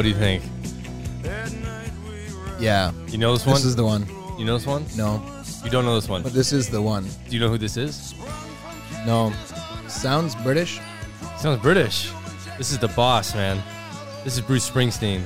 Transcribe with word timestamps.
What 0.00 0.04
do 0.04 0.08
you 0.08 0.14
think? 0.14 0.42
Yeah. 2.58 2.90
You 3.08 3.18
know 3.18 3.34
this 3.34 3.44
one? 3.44 3.56
This 3.56 3.66
is 3.66 3.76
the 3.76 3.84
one. 3.84 4.06
you 4.38 4.46
know 4.46 4.56
this 4.56 4.66
one? 4.66 4.86
No. 4.96 5.22
You 5.62 5.68
don't 5.68 5.84
know 5.84 5.94
this 5.94 6.08
one. 6.08 6.22
But 6.22 6.32
this 6.32 6.54
is 6.54 6.70
the 6.70 6.80
one. 6.80 7.04
Do 7.04 7.36
you 7.36 7.38
know 7.38 7.50
who 7.50 7.58
this 7.58 7.76
is? 7.76 8.14
No. 9.04 9.30
Sounds 9.88 10.34
British. 10.36 10.80
Sounds 11.36 11.60
British. 11.60 12.10
This 12.56 12.72
is 12.72 12.78
the 12.78 12.88
boss, 12.88 13.34
man. 13.34 13.62
This 14.24 14.38
is 14.38 14.40
Bruce 14.40 14.70
Springsteen. 14.70 15.20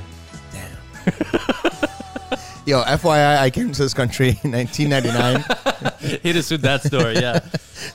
Damn. 0.51 0.75
Yo, 2.65 2.83
FYI, 2.83 3.37
I 3.37 3.49
came 3.51 3.71
to 3.71 3.81
this 3.81 3.93
country 3.93 4.37
in 4.43 4.51
1999. 4.51 6.19
Hit 6.21 6.35
us 6.35 6.51
with 6.51 6.63
that 6.63 6.83
story, 6.83 7.13
yeah. 7.13 7.39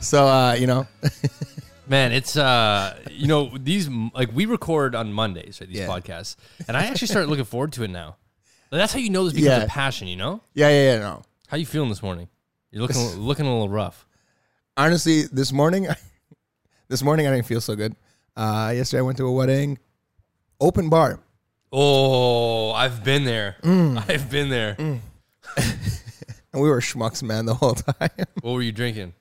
so, 0.01 0.27
uh, 0.27 0.55
you 0.55 0.67
know, 0.67 0.87
Man, 1.91 2.13
it's 2.13 2.37
uh, 2.37 2.97
you 3.11 3.27
know, 3.27 3.51
these 3.59 3.89
like 4.15 4.31
we 4.33 4.47
record 4.47 4.95
on 4.95 5.13
Mondays, 5.13 5.59
right? 5.61 5.69
These 5.69 5.81
Yeah. 5.81 5.89
podcasts, 5.89 6.37
and 6.69 6.77
I 6.77 6.85
actually 6.87 7.09
started 7.09 7.29
looking 7.29 7.45
forward 7.45 7.73
to 7.73 7.83
it 7.83 7.89
now. 7.91 8.15
Like, 8.71 8.79
that's 8.79 8.93
how 8.93 9.01
you 9.01 9.11
know 9.11 9.25
this 9.25 9.33
becomes 9.33 9.59
Yeah. 9.59 9.65
a 9.65 9.67
passion. 9.67 10.07
You 10.07 10.15
know, 10.15 10.41
yeah, 10.55 10.69
yeah, 10.69 10.93
yeah, 10.93 10.99
no. 11.01 11.23
how 11.49 11.57
you 11.57 11.67
feeling 11.67 11.89
this 11.89 12.01
morning? 12.01 12.29
You're 12.71 12.83
looking 12.83 13.03
looking 13.19 13.45
a 13.45 13.51
little 13.53 13.69
rough. 13.69 14.07
Honestly, 14.77 15.25
this 15.33 15.51
morning, 15.53 15.89
this 16.89 17.03
morning 17.03 17.27
I 17.27 17.33
didn't 17.35 17.47
feel 17.47 17.61
so 17.61 17.75
good. 17.75 17.97
Uh, 18.37 18.73
yesterday 18.73 19.01
I 19.01 19.03
went 19.03 19.19
to 19.19 19.27
a 19.27 19.33
wedding, 19.33 19.77
open 20.61 20.91
bar. 20.91 21.19
Oh, 21.73 22.71
I've 22.71 23.03
been 23.03 23.25
there. 23.25 23.57
Mm. 23.65 24.05
I've 24.09 24.31
been 24.31 24.49
there. 24.49 24.77
And 24.79 25.01
we 26.63 26.69
were 26.71 26.81
schmucks, 26.81 27.21
man, 27.21 27.47
the 27.47 27.55
whole 27.55 27.75
time. 27.75 28.11
What 28.43 28.53
were 28.53 28.63
you 28.63 28.71
drinking? 28.73 29.15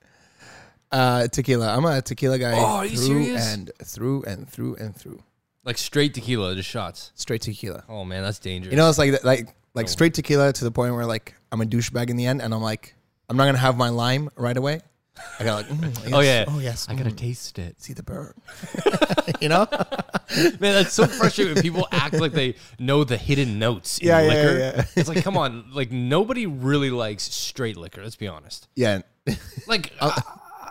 Uh, 0.91 1.27
tequila. 1.27 1.75
I'm 1.75 1.85
a 1.85 2.01
tequila 2.01 2.39
guy 2.39 2.53
Oh, 2.55 2.77
are 2.77 2.85
you 2.85 2.97
through 2.97 3.23
serious? 3.25 3.45
and 3.53 3.71
through 3.83 4.23
and 4.23 4.49
through 4.49 4.75
and 4.75 4.95
through. 4.95 5.21
Like 5.63 5.77
straight 5.77 6.13
tequila, 6.15 6.55
just 6.55 6.69
shots. 6.69 7.11
Straight 7.15 7.41
tequila. 7.41 7.83
Oh 7.87 8.03
man, 8.05 8.23
that's 8.23 8.39
dangerous. 8.39 8.71
You 8.71 8.77
know, 8.77 8.89
it's 8.89 8.97
like 8.97 9.23
like 9.23 9.47
like 9.75 9.85
Oh. 9.85 9.89
straight 9.89 10.13
tequila 10.15 10.51
to 10.53 10.63
the 10.63 10.71
point 10.71 10.95
where 10.95 11.05
like 11.05 11.35
I'm 11.51 11.61
a 11.61 11.65
douchebag 11.65 12.09
in 12.09 12.15
the 12.17 12.25
end, 12.25 12.41
and 12.41 12.53
I'm 12.53 12.61
like, 12.61 12.95
I'm 13.29 13.37
not 13.37 13.45
gonna 13.45 13.57
have 13.59 13.77
my 13.77 13.89
lime 13.89 14.29
right 14.35 14.57
away. 14.57 14.81
I 15.37 15.43
got 15.43 15.55
like, 15.57 15.67
mm, 15.67 15.83
yes, 16.05 16.13
Oh, 16.13 16.19
yeah. 16.21 16.45
oh 16.47 16.59
yes, 16.59 16.87
I 16.89 16.95
gotta 16.95 17.09
mm, 17.11 17.17
taste 17.17 17.59
it. 17.59 17.75
see 17.81 17.91
the 17.93 18.03
burn. 18.03 18.33
you 19.41 19.49
know? 19.49 19.67
Man, 20.59 20.59
that's 20.61 20.93
so 20.93 21.05
frustrating 21.07 21.55
when 21.55 21.61
people 21.61 21.87
act 21.91 22.13
like 22.13 22.31
they 22.31 22.55
know 22.79 23.03
the 23.03 23.17
hidden 23.17 23.59
notes 23.59 23.97
in 23.97 24.07
Yeah, 24.07 24.21
yeah, 24.21 24.27
liquor. 24.29 24.57
yeah, 24.57 24.71
yeah. 24.77 24.85
It's 24.95 25.09
like, 25.09 25.21
come 25.23 25.35
on, 25.43 25.65
like 25.73 25.91
nobody 25.91 26.45
really 26.45 26.89
likes 26.89 27.23
straight 27.23 27.75
liquor. 27.75 28.01
Let's 28.01 28.15
be 28.15 28.27
honest. 28.29 28.69
Yeah, 28.75 29.01
Like, 29.67 29.91
I, 30.01 30.21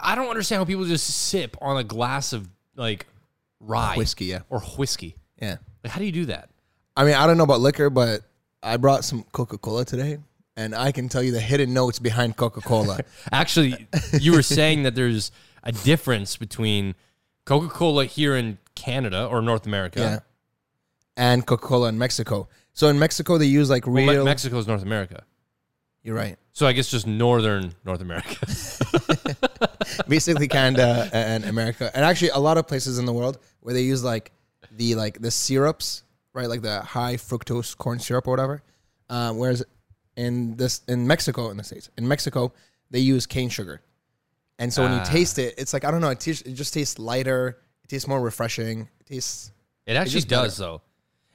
I 0.09 0.15
don't 0.15 0.29
understand 0.29 0.61
how 0.61 0.65
people 0.65 0.85
just 0.87 1.07
sip 1.07 1.57
on 1.61 1.77
a 1.77 1.85
glass 1.85 2.33
of 2.33 2.49
like 2.77 3.07
rye 3.61 3.95
whiskey. 3.97 4.27
Yeah, 4.27 4.41
or 4.49 4.61
whiskey. 4.61 5.17
yeah. 5.41 5.57
Like, 5.85 5.93
how 5.93 5.99
do 5.99 6.07
you 6.07 6.13
do 6.13 6.25
that? 6.27 6.49
I 6.97 7.05
mean, 7.05 7.15
I 7.15 7.27
don't 7.27 7.37
know 7.37 7.45
about 7.45 7.61
liquor, 7.61 7.91
but 7.91 8.23
I 8.63 8.79
brought 8.79 9.05
some 9.05 9.25
Coca 9.33 9.59
Cola 9.59 9.85
today, 9.85 10.19
and 10.57 10.75
I 10.75 10.93
can 10.93 11.09
tell 11.11 11.23
you 11.23 11.31
the 11.33 11.41
hidden 11.41 11.75
notes 11.75 11.99
behind 11.99 12.37
Coca 12.37 12.61
Cola. 12.63 13.01
Actually, 13.33 13.87
you 14.19 14.33
were 14.33 14.43
saying 14.43 14.85
that 14.85 14.95
there's 14.95 15.31
a 15.63 15.73
difference 15.73 16.37
between 16.37 16.95
Coca 17.45 17.69
Cola 17.69 18.05
here 18.07 18.35
in 18.35 18.59
Canada 18.75 19.27
or 19.27 19.43
North 19.43 19.67
America. 19.67 20.01
yeah, 20.01 20.19
and 21.17 21.45
Coca 21.47 21.67
Cola 21.67 21.89
in 21.91 21.99
Mexico. 21.99 22.49
So 22.73 22.89
in 22.89 22.99
Mexico, 22.99 23.37
they 23.39 23.47
use 23.47 23.69
like 23.69 23.87
Well, 23.87 23.95
real. 23.97 24.25
Me- 24.25 24.31
Mexico's 24.31 24.67
North 24.67 24.83
America. 24.83 25.25
you're 26.03 26.17
right. 26.17 26.37
So 26.53 26.67
I 26.67 26.73
guess 26.73 26.89
just 26.91 27.07
northern 27.07 27.75
North 27.85 28.01
America. 28.01 28.47
basically 30.07 30.49
Canada 30.49 31.09
and 31.13 31.45
America, 31.45 31.91
and 31.95 32.05
actually 32.05 32.31
a 32.31 32.39
lot 32.39 32.59
of 32.59 32.67
places 32.69 32.99
in 32.99 33.05
the 33.07 33.13
world 33.13 33.39
where 33.61 33.75
they 33.75 33.83
use 33.83 34.05
like 34.05 34.33
the 34.77 34.95
like 34.95 35.21
the 35.21 35.31
syrups, 35.31 36.03
right? 36.35 36.49
Like 36.49 36.63
the 36.63 36.81
high 36.83 37.15
fructose 37.17 37.77
corn 37.77 37.99
syrup 37.99 38.27
or 38.29 38.31
whatever. 38.33 38.63
Um, 39.11 39.39
whereas 39.39 39.65
in 40.17 40.57
this 40.57 40.83
in 40.89 41.07
Mexico 41.07 41.51
in 41.51 41.57
the 41.57 41.65
states, 41.65 41.91
in 41.97 42.07
Mexico 42.07 42.53
they 42.91 43.01
use 43.01 43.27
cane 43.27 43.49
sugar, 43.49 43.81
and 44.59 44.73
so 44.73 44.83
when 44.83 44.93
you 44.93 44.99
Ah. 44.99 45.05
taste 45.05 45.39
it, 45.39 45.55
it's 45.59 45.73
like 45.73 45.85
I 45.85 45.91
don't 45.91 46.01
know, 46.01 46.11
it, 46.11 46.21
tastes, 46.21 46.43
it 46.43 46.55
just 46.55 46.75
tastes 46.75 46.99
lighter, 46.99 47.59
it 47.85 47.89
tastes 47.89 48.07
more 48.09 48.21
refreshing, 48.21 48.89
it 49.01 49.07
tastes. 49.07 49.53
It 49.87 49.97
actually 49.97 50.13
just 50.13 50.29
does 50.29 50.57
though. 50.57 50.83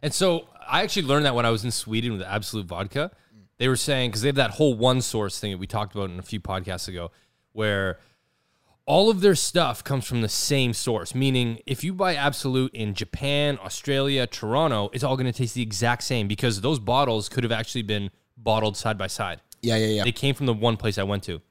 And 0.01 0.13
so 0.13 0.47
I 0.67 0.83
actually 0.83 1.03
learned 1.03 1.25
that 1.25 1.33
when 1.35 1.45
I 1.45 1.49
was 1.49 1.63
in 1.63 1.71
Sweden 1.71 2.13
with 2.13 2.21
Absolut 2.21 2.65
Vodka. 2.67 3.11
They 3.59 3.67
were 3.67 3.75
saying 3.77 4.09
because 4.09 4.21
they 4.23 4.27
have 4.29 4.35
that 4.35 4.49
whole 4.51 4.73
one 4.73 4.99
source 5.01 5.39
thing 5.39 5.51
that 5.51 5.57
we 5.59 5.67
talked 5.67 5.93
about 5.95 6.09
in 6.09 6.17
a 6.19 6.23
few 6.23 6.39
podcasts 6.41 6.87
ago, 6.87 7.11
where 7.53 7.99
all 8.85 9.09
of 9.09 9.21
their 9.21 9.35
stuff 9.35 9.83
comes 9.83 10.05
from 10.05 10.21
the 10.21 10.29
same 10.29 10.73
source. 10.73 11.15
Meaning, 11.15 11.59
if 11.65 11.83
you 11.83 11.93
buy 11.93 12.15
Absolut 12.15 12.73
in 12.73 12.93
Japan, 12.93 13.57
Australia, 13.63 14.27
Toronto, 14.27 14.89
it's 14.93 15.03
all 15.03 15.15
going 15.15 15.31
to 15.31 15.37
taste 15.37 15.55
the 15.55 15.61
exact 15.61 16.03
same 16.03 16.27
because 16.27 16.61
those 16.61 16.79
bottles 16.79 17.29
could 17.29 17.43
have 17.43 17.51
actually 17.51 17.83
been 17.83 18.11
bottled 18.37 18.75
side 18.75 18.97
by 18.97 19.07
side. 19.07 19.39
Yeah, 19.61 19.77
yeah, 19.77 19.87
yeah. 19.87 20.03
They 20.03 20.11
came 20.11 20.35
from 20.35 20.45
the 20.45 20.53
one 20.53 20.77
place 20.77 20.97
I 20.97 21.03
went 21.03 21.23
to. 21.23 21.41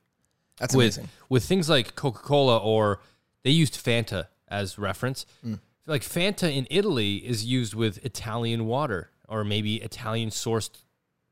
That's 0.59 0.75
with 0.75 0.98
amazing. 0.98 1.09
with 1.28 1.44
things 1.44 1.69
like 1.69 1.94
Coca 1.97 2.20
Cola 2.20 2.59
or 2.59 3.00
they 3.43 3.50
used 3.50 3.75
Fanta 3.75 4.28
as 4.49 4.78
reference. 4.78 5.25
Mm. 5.44 5.60
Like 5.87 6.03
Fanta 6.03 6.54
in 6.54 6.66
Italy 6.70 7.16
is 7.16 7.44
used 7.44 7.75
with 7.75 8.04
Italian 8.04 8.66
water 8.66 9.10
or 9.28 9.44
maybe 9.44 9.76
Italian 9.76 10.28
sourced 10.28 10.70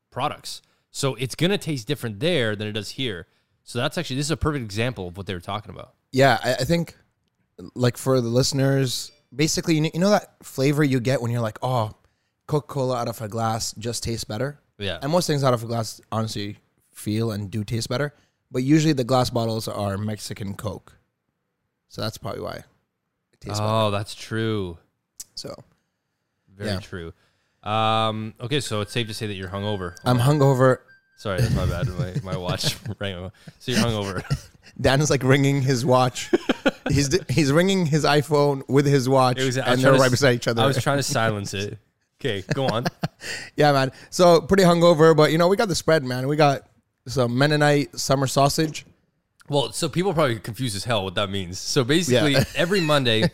products. 0.09 0.61
So 0.89 1.15
it's 1.15 1.35
gonna 1.35 1.59
taste 1.59 1.87
different 1.87 2.19
there 2.19 2.55
than 2.55 2.67
it 2.67 2.73
does 2.73 2.89
here. 2.91 3.27
So 3.63 3.79
that's 3.79 3.97
actually 3.97 4.17
this 4.17 4.27
is 4.27 4.31
a 4.31 4.37
perfect 4.37 4.63
example 4.63 5.07
of 5.07 5.17
what 5.17 5.25
they 5.27 5.33
were 5.33 5.39
talking 5.39 5.71
about. 5.71 5.93
Yeah, 6.11 6.39
I, 6.43 6.53
I 6.55 6.63
think 6.63 6.95
like 7.75 7.97
for 7.97 8.19
the 8.19 8.27
listeners, 8.27 9.11
basically, 9.33 9.75
you 9.75 9.81
know, 9.81 9.89
you 9.93 9.99
know 9.99 10.09
that 10.09 10.35
flavor 10.43 10.83
you 10.83 10.99
get 10.99 11.21
when 11.21 11.31
you're 11.31 11.41
like, 11.41 11.59
oh, 11.61 11.91
Coca 12.47 12.67
Cola 12.67 12.97
out 12.97 13.07
of 13.07 13.21
a 13.21 13.27
glass 13.27 13.73
just 13.73 14.03
tastes 14.03 14.23
better. 14.25 14.59
Yeah. 14.77 14.99
And 15.01 15.11
most 15.11 15.27
things 15.27 15.43
out 15.43 15.53
of 15.53 15.63
a 15.63 15.67
glass 15.67 16.01
honestly 16.11 16.57
feel 16.93 17.31
and 17.31 17.49
do 17.51 17.63
taste 17.63 17.87
better. 17.87 18.13
But 18.51 18.63
usually 18.63 18.93
the 18.93 19.03
glass 19.05 19.29
bottles 19.29 19.67
are 19.67 19.97
Mexican 19.97 20.55
Coke. 20.55 20.97
So 21.87 22.01
that's 22.01 22.17
probably 22.17 22.41
why 22.41 22.55
it 22.55 22.65
tastes 23.39 23.59
better. 23.59 23.71
Oh, 23.71 23.91
that's 23.91 24.15
true. 24.15 24.77
So 25.35 25.55
Very 26.53 26.71
Yeah. 26.71 26.79
true. 26.79 27.13
Um, 27.63 28.33
okay, 28.41 28.59
so 28.59 28.81
it's 28.81 28.91
safe 28.91 29.07
to 29.07 29.13
say 29.13 29.27
that 29.27 29.35
you're 29.35 29.49
hungover. 29.49 29.95
I'm 30.03 30.17
hungover. 30.19 30.79
Sorry, 31.17 31.39
that's 31.39 31.53
my 31.53 31.65
bad. 31.65 31.87
My, 32.23 32.31
my 32.33 32.37
watch 32.37 32.75
rang. 32.99 33.31
So 33.59 33.71
you're 33.71 33.79
hungover. 33.81 34.23
Dan 34.79 35.01
is 35.01 35.09
like 35.09 35.23
ringing 35.23 35.61
his 35.61 35.85
watch. 35.85 36.31
he's 36.89 37.15
he's 37.29 37.51
ringing 37.51 37.85
his 37.85 38.03
iPhone 38.05 38.67
with 38.67 38.85
his 38.85 39.07
watch, 39.07 39.37
It 39.37 39.45
was- 39.45 39.57
I 39.57 39.71
was 39.71 39.73
and 39.73 39.83
they're 39.83 39.89
trying 39.91 39.97
to 39.97 40.01
right 40.01 40.05
s- 40.07 40.11
beside 40.11 40.35
each 40.35 40.47
other. 40.47 40.61
I 40.61 40.65
was 40.65 40.81
trying 40.81 40.97
to 40.97 41.03
silence 41.03 41.53
it. 41.53 41.77
Okay, 42.19 42.43
go 42.53 42.67
on. 42.67 42.85
yeah, 43.55 43.71
man. 43.71 43.91
So 44.09 44.41
pretty 44.41 44.63
hungover, 44.63 45.15
but 45.15 45.31
you 45.31 45.37
know 45.37 45.47
we 45.47 45.57
got 45.57 45.67
the 45.67 45.75
spread, 45.75 46.03
man. 46.03 46.27
We 46.27 46.35
got 46.35 46.67
some 47.07 47.37
Mennonite 47.37 47.97
summer 47.99 48.27
sausage. 48.27 48.85
Well, 49.49 49.71
so 49.73 49.89
people 49.89 50.13
probably 50.13 50.39
confused 50.39 50.75
as 50.75 50.85
hell 50.85 51.03
what 51.03 51.15
that 51.15 51.29
means. 51.29 51.59
So 51.59 51.83
basically, 51.83 52.33
Yeah. 52.33 52.43
every 52.55 52.79
Monday 52.81 53.29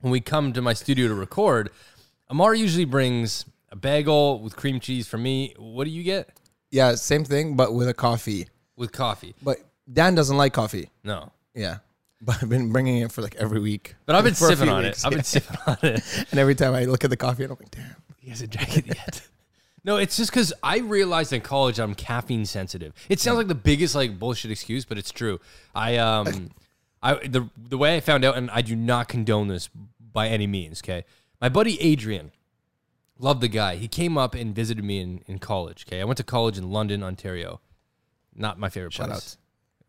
when 0.00 0.10
we 0.10 0.20
come 0.20 0.52
to 0.54 0.60
my 0.62 0.72
studio 0.72 1.08
to 1.08 1.14
record, 1.14 1.70
Ammar 2.30 2.58
usually 2.58 2.86
brings 2.86 3.44
a 3.70 3.76
bagel 3.76 4.40
with 4.40 4.56
cream 4.56 4.80
cheese 4.80 5.06
for 5.06 5.16
me. 5.18 5.54
What 5.58 5.84
do 5.84 5.90
you 5.90 6.02
get 6.02 6.30
Yeah, 6.74 6.94
same 6.96 7.24
thing, 7.24 7.54
but 7.56 7.72
with 7.74 7.88
a 7.88 7.94
coffee. 7.94 8.48
with 8.76 8.90
coffee? 8.92 9.34
But 9.42 9.58
Dan 9.92 10.14
doesn't 10.14 10.36
like 10.36 10.52
coffee. 10.52 10.90
No, 11.04 11.30
Yeah, 11.54 11.78
but 12.20 12.42
I've 12.42 12.48
been 12.48 12.72
bringing 12.72 12.98
it 13.02 13.12
for 13.12 13.22
like 13.22 13.36
every 13.36 13.60
week. 13.60 13.94
but 14.06 14.16
I've 14.16 14.24
been 14.24 14.34
For 14.34 14.48
sipping 14.48 14.68
on 14.68 14.82
weeks, 14.84 15.04
it. 15.04 15.06
I've 15.06 15.12
yeah. 15.12 15.16
been 15.18 15.24
sipping 15.24 15.56
on 15.66 15.78
it. 15.82 16.26
And 16.30 16.40
every 16.40 16.54
time 16.56 16.74
I 16.74 16.84
look 16.86 17.04
at 17.04 17.10
the 17.10 17.16
coffee, 17.16 17.44
I'm 17.44 17.50
like, 17.50 17.70
damn. 17.70 17.94
He 18.18 18.30
hasn't 18.30 18.50
drank 18.50 18.76
it 18.78 18.86
yet. 18.86 19.28
No, 19.84 19.98
it's 19.98 20.16
just 20.16 20.30
because 20.30 20.52
I 20.62 20.78
realized 20.78 21.32
in 21.34 21.42
college 21.42 21.78
I'm 21.78 21.94
caffeine 21.94 22.46
sensitive. 22.46 22.94
It 23.10 23.20
sounds 23.20 23.36
like 23.36 23.48
the 23.48 23.54
biggest 23.54 23.94
like 23.94 24.18
bullshit 24.18 24.50
excuse, 24.50 24.84
but 24.86 24.96
it's 24.98 25.10
true. 25.12 25.38
I 25.74 25.98
um, 25.98 26.50
I 27.02 27.14
the 27.26 27.48
the 27.56 27.76
way 27.78 27.94
I 27.96 28.00
found 28.00 28.24
out, 28.24 28.36
and 28.36 28.50
I 28.50 28.62
do 28.62 28.74
not 28.74 29.08
condone 29.08 29.48
this 29.48 29.68
by 30.00 30.28
any 30.28 30.46
means. 30.46 30.80
Okay, 30.82 31.04
my 31.40 31.50
buddy 31.50 31.78
Adrian, 31.82 32.32
love 33.24 33.40
the 33.40 33.48
guy. 33.48 33.76
He 33.76 33.88
came 33.88 34.16
up 34.18 34.34
and 34.34 34.54
visited 34.54 34.84
me 34.84 35.00
in 35.00 35.22
in 35.26 35.38
college. 35.38 35.84
Okay, 35.88 36.00
I 36.00 36.04
went 36.04 36.18
to 36.18 36.24
college 36.24 36.58
in 36.58 36.70
London, 36.70 37.02
Ontario. 37.02 37.60
Not 38.34 38.58
my 38.58 38.68
favorite 38.68 38.92
Shout 38.92 39.08
place. 39.08 39.16
outs. 39.16 39.38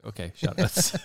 Okay, 0.05 0.31
shout 0.35 0.59
outs. 0.59 0.95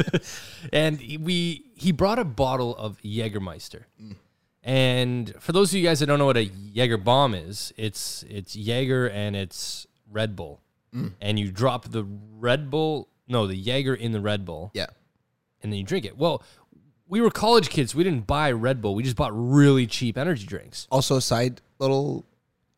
and 0.72 1.00
he- 1.00 1.16
we 1.18 1.64
he 1.74 1.90
brought 1.92 2.18
a 2.18 2.24
bottle 2.24 2.76
of 2.76 3.00
Jägermeister. 3.02 3.84
Mm. 4.02 4.16
And 4.62 5.34
for 5.40 5.52
those 5.52 5.70
of 5.72 5.78
you 5.78 5.82
guys 5.84 6.00
that 6.00 6.06
don't 6.06 6.18
know 6.18 6.26
what 6.26 6.36
a 6.36 6.44
Jaeger 6.44 6.98
bomb 6.98 7.34
is, 7.34 7.72
it's 7.76 8.24
it's 8.28 8.54
Jaeger 8.54 9.08
and 9.08 9.34
it's 9.34 9.86
Red 10.10 10.36
Bull. 10.36 10.60
Mm. 10.94 11.12
And 11.20 11.38
you 11.38 11.50
drop 11.50 11.90
the 11.90 12.04
Red 12.38 12.68
Bull, 12.70 13.08
no, 13.26 13.46
the 13.46 13.56
Jaeger 13.56 13.94
in 13.94 14.12
the 14.12 14.20
Red 14.20 14.44
Bull, 14.44 14.70
Yeah. 14.74 14.86
and 15.62 15.72
then 15.72 15.78
you 15.78 15.84
drink 15.84 16.04
it. 16.04 16.18
Well, 16.18 16.42
we 17.08 17.20
were 17.22 17.30
college 17.30 17.70
kids. 17.70 17.94
We 17.94 18.04
didn't 18.04 18.26
buy 18.26 18.52
Red 18.52 18.82
Bull. 18.82 18.94
We 18.94 19.02
just 19.02 19.16
bought 19.16 19.32
really 19.34 19.86
cheap 19.86 20.18
energy 20.18 20.46
drinks. 20.46 20.86
Also, 20.90 21.18
side 21.20 21.60
little, 21.80 22.24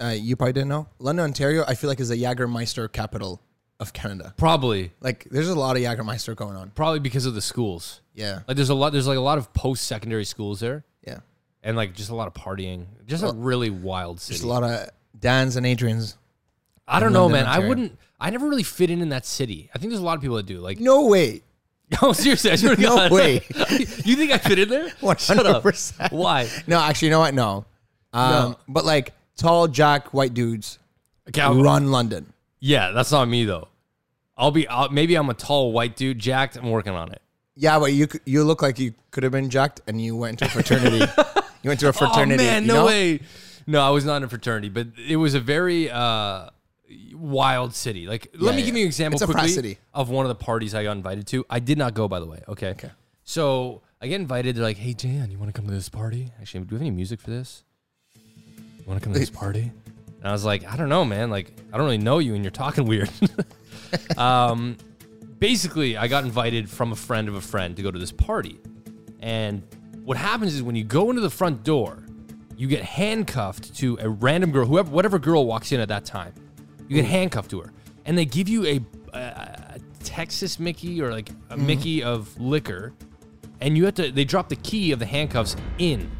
uh, 0.00 0.08
you 0.18 0.36
probably 0.36 0.52
didn't 0.54 0.68
know. 0.68 0.86
London, 0.98 1.24
Ontario, 1.24 1.64
I 1.68 1.74
feel 1.74 1.88
like 1.90 2.00
is 2.00 2.08
the 2.08 2.16
Jagermeister 2.22 2.90
capital 2.92 3.40
of 3.80 3.92
Canada. 3.92 4.32
Probably, 4.36 4.92
Like, 5.00 5.26
there's 5.30 5.48
a 5.48 5.54
lot 5.58 5.76
of 5.76 5.82
Jagermeister 5.82 6.34
going 6.36 6.56
on. 6.56 6.70
probably 6.70 7.00
because 7.00 7.26
of 7.26 7.34
the 7.34 7.42
schools. 7.42 8.00
Yeah. 8.14 8.40
Like 8.46 8.56
there's 8.56 8.68
a 8.70 8.74
lot. 8.74 8.92
There's 8.92 9.06
like 9.08 9.16
a 9.18 9.20
lot 9.22 9.38
of 9.38 9.52
post 9.54 9.84
secondary 9.86 10.24
schools 10.24 10.60
there. 10.60 10.84
Yeah. 11.06 11.20
and 11.62 11.76
like 11.76 11.94
just 11.94 12.10
a 12.10 12.14
lot 12.14 12.28
of 12.28 12.34
partying. 12.34 12.86
Just 13.06 13.24
a 13.24 13.32
really 13.32 13.70
wild 13.70 14.20
city. 14.20 14.34
Just 14.34 14.44
a 14.44 14.48
lot 14.48 14.62
of 14.62 14.88
Dan's 15.18 15.56
and 15.56 15.64
Adrian's. 15.66 16.16
I 16.86 17.00
don't 17.00 17.12
know, 17.12 17.26
London, 17.26 17.44
man. 17.44 17.48
I 17.62 17.66
wouldn't. 17.66 17.98
I 18.20 18.30
never 18.30 18.46
really 18.48 18.62
fit 18.64 18.90
in 18.90 19.00
in 19.00 19.08
that 19.08 19.24
city. 19.26 19.70
I 19.74 19.78
think 19.78 19.90
there's 19.90 20.00
a 20.02 20.04
lot 20.04 20.16
of 20.16 20.20
people 20.20 20.36
that 20.36 20.46
do. 20.46 20.58
Like, 20.60 20.78
No 20.78 21.06
way. 21.06 21.42
oh, 22.02 22.12
seriously, 22.12 22.50
I 22.50 22.56
swear 22.56 22.76
to 22.76 22.82
No 22.82 22.96
God. 22.96 23.12
way. 23.12 23.34
you 23.70 24.16
think 24.16 24.30
I 24.30 24.38
fit 24.38 24.58
in 24.58 24.68
there? 24.68 24.90
Shut 25.18 25.44
up. 25.46 25.62
100%. 25.62 26.12
Why? 26.12 26.48
No, 26.66 26.78
actually, 26.80 27.06
you 27.08 27.12
know 27.12 27.20
what? 27.20 27.34
No. 27.34 27.64
Um, 28.12 28.30
No. 28.52 28.58
But 28.68 28.84
like 28.84 29.12
tall, 29.36 29.68
jack, 29.68 30.12
white 30.14 30.34
dudes 30.34 30.78
Okay, 31.28 31.40
I'll- 31.40 31.62
run 31.62 31.90
London. 31.90 32.32
yeah, 32.60 32.90
that's 32.90 33.12
not 33.12 33.28
me 33.28 33.44
though. 33.44 33.68
I'll 34.36 34.50
be. 34.50 34.66
I'll, 34.66 34.88
maybe 34.88 35.14
I'm 35.14 35.28
a 35.30 35.34
tall 35.34 35.72
white 35.72 35.94
dude, 35.94 36.18
jacked. 36.18 36.56
I'm 36.56 36.70
working 36.70 36.94
on 36.94 37.12
it. 37.12 37.20
Yeah, 37.54 37.78
but 37.78 37.92
you 37.92 38.08
you 38.24 38.42
look 38.44 38.62
like 38.62 38.78
you 38.78 38.94
could 39.10 39.22
have 39.22 39.32
been 39.32 39.50
jacked 39.50 39.82
and 39.86 40.00
you 40.00 40.16
went 40.16 40.38
to 40.40 40.46
a 40.46 40.48
fraternity. 40.48 41.04
you 41.62 41.68
went 41.68 41.80
to 41.80 41.88
a 41.88 41.92
fraternity. 42.02 42.42
Oh 42.42 42.46
man, 42.46 42.62
you 42.62 42.68
no 42.68 42.74
know? 42.76 42.86
way. 42.86 43.20
No, 43.66 43.80
I 43.82 43.90
was 43.90 44.04
not 44.04 44.16
in 44.16 44.22
a 44.24 44.28
fraternity, 44.28 44.68
but 44.70 44.88
it 45.06 45.16
was 45.16 45.34
a 45.34 45.40
very 45.40 45.88
uh, 45.90 46.48
wild 47.14 47.74
city. 47.74 48.06
Like, 48.06 48.28
let 48.34 48.52
Yeah, 48.54 48.60
me 48.60 48.64
give 48.66 48.74
you 48.74 48.82
an 48.82 48.86
example 48.88 49.14
It's 49.16 49.22
a 49.22 49.32
quickly 49.32 49.78
of 49.94 50.08
one 50.10 50.24
of 50.24 50.28
the 50.28 50.34
parties 50.44 50.74
I 50.74 50.82
got 50.82 50.92
invited 50.92 51.26
to. 51.28 51.44
I 51.48 51.60
did 51.60 51.78
not 51.78 51.94
go, 51.94 52.08
by 52.08 52.18
the 52.20 52.26
way. 52.26 52.42
Okay. 52.48 52.70
Okay. 52.70 52.90
So 53.22 53.82
I 54.00 54.08
get 54.08 54.20
invited. 54.20 54.56
They're 54.56 54.64
like, 54.64 54.78
"Hey, 54.78 54.94
Dan, 54.94 55.30
you 55.30 55.38
want 55.38 55.54
to 55.54 55.58
come 55.60 55.68
to 55.68 55.74
this 55.74 55.88
party? 55.88 56.32
Actually, 56.40 56.64
do 56.64 56.74
we 56.74 56.76
have 56.76 56.80
any 56.82 56.90
music 56.90 57.20
for 57.20 57.30
this? 57.30 57.62
You 58.82 58.88
want 58.88 59.00
to 59.00 59.04
come 59.04 59.12
to 59.12 59.18
this 59.18 59.30
party?" 59.30 59.72
And 60.18 60.28
I 60.28 60.32
was 60.32 60.44
like, 60.44 60.70
"I 60.70 60.76
don't 60.76 60.88
know, 60.88 61.04
man. 61.04 61.30
Like, 61.30 61.52
I 61.72 61.76
don't 61.76 61.84
really 61.84 61.98
know 61.98 62.18
you, 62.18 62.34
and 62.34 62.44
you're 62.44 62.50
talking 62.50 62.84
weird." 62.84 63.10
um, 64.16 64.76
basically, 65.38 65.96
I 65.96 66.08
got 66.08 66.24
invited 66.24 66.68
from 66.68 66.92
a 66.92 66.96
friend 66.96 67.28
of 67.28 67.34
a 67.34 67.40
friend 67.40 67.76
to 67.76 67.82
go 67.82 67.90
to 67.90 67.98
this 67.98 68.12
party, 68.12 68.58
and 69.20 69.62
what 70.04 70.16
happens 70.16 70.54
is 70.54 70.62
when 70.62 70.74
you 70.74 70.84
go 70.84 71.10
into 71.10 71.22
the 71.22 71.30
front 71.30 71.62
door, 71.62 72.04
you 72.56 72.66
get 72.66 72.82
handcuffed 72.82 73.74
to 73.76 73.98
a 74.00 74.08
random 74.08 74.50
girl, 74.50 74.66
whoever, 74.66 74.90
whatever 74.90 75.18
girl 75.18 75.46
walks 75.46 75.72
in 75.72 75.80
at 75.80 75.88
that 75.88 76.04
time. 76.04 76.34
You 76.88 76.96
get 76.96 77.04
handcuffed 77.04 77.50
to 77.50 77.60
her, 77.60 77.72
and 78.04 78.18
they 78.18 78.24
give 78.24 78.48
you 78.48 78.66
a, 78.66 78.80
a, 79.12 79.18
a 79.18 79.78
Texas 80.02 80.58
Mickey 80.58 81.00
or 81.00 81.10
like 81.10 81.30
a 81.50 81.56
Mickey 81.56 82.02
of 82.02 82.38
liquor, 82.40 82.92
and 83.60 83.76
you 83.76 83.84
have 83.84 83.94
to. 83.94 84.10
They 84.10 84.24
drop 84.24 84.48
the 84.48 84.56
key 84.56 84.92
of 84.92 84.98
the 84.98 85.06
handcuffs 85.06 85.56
in 85.78 86.10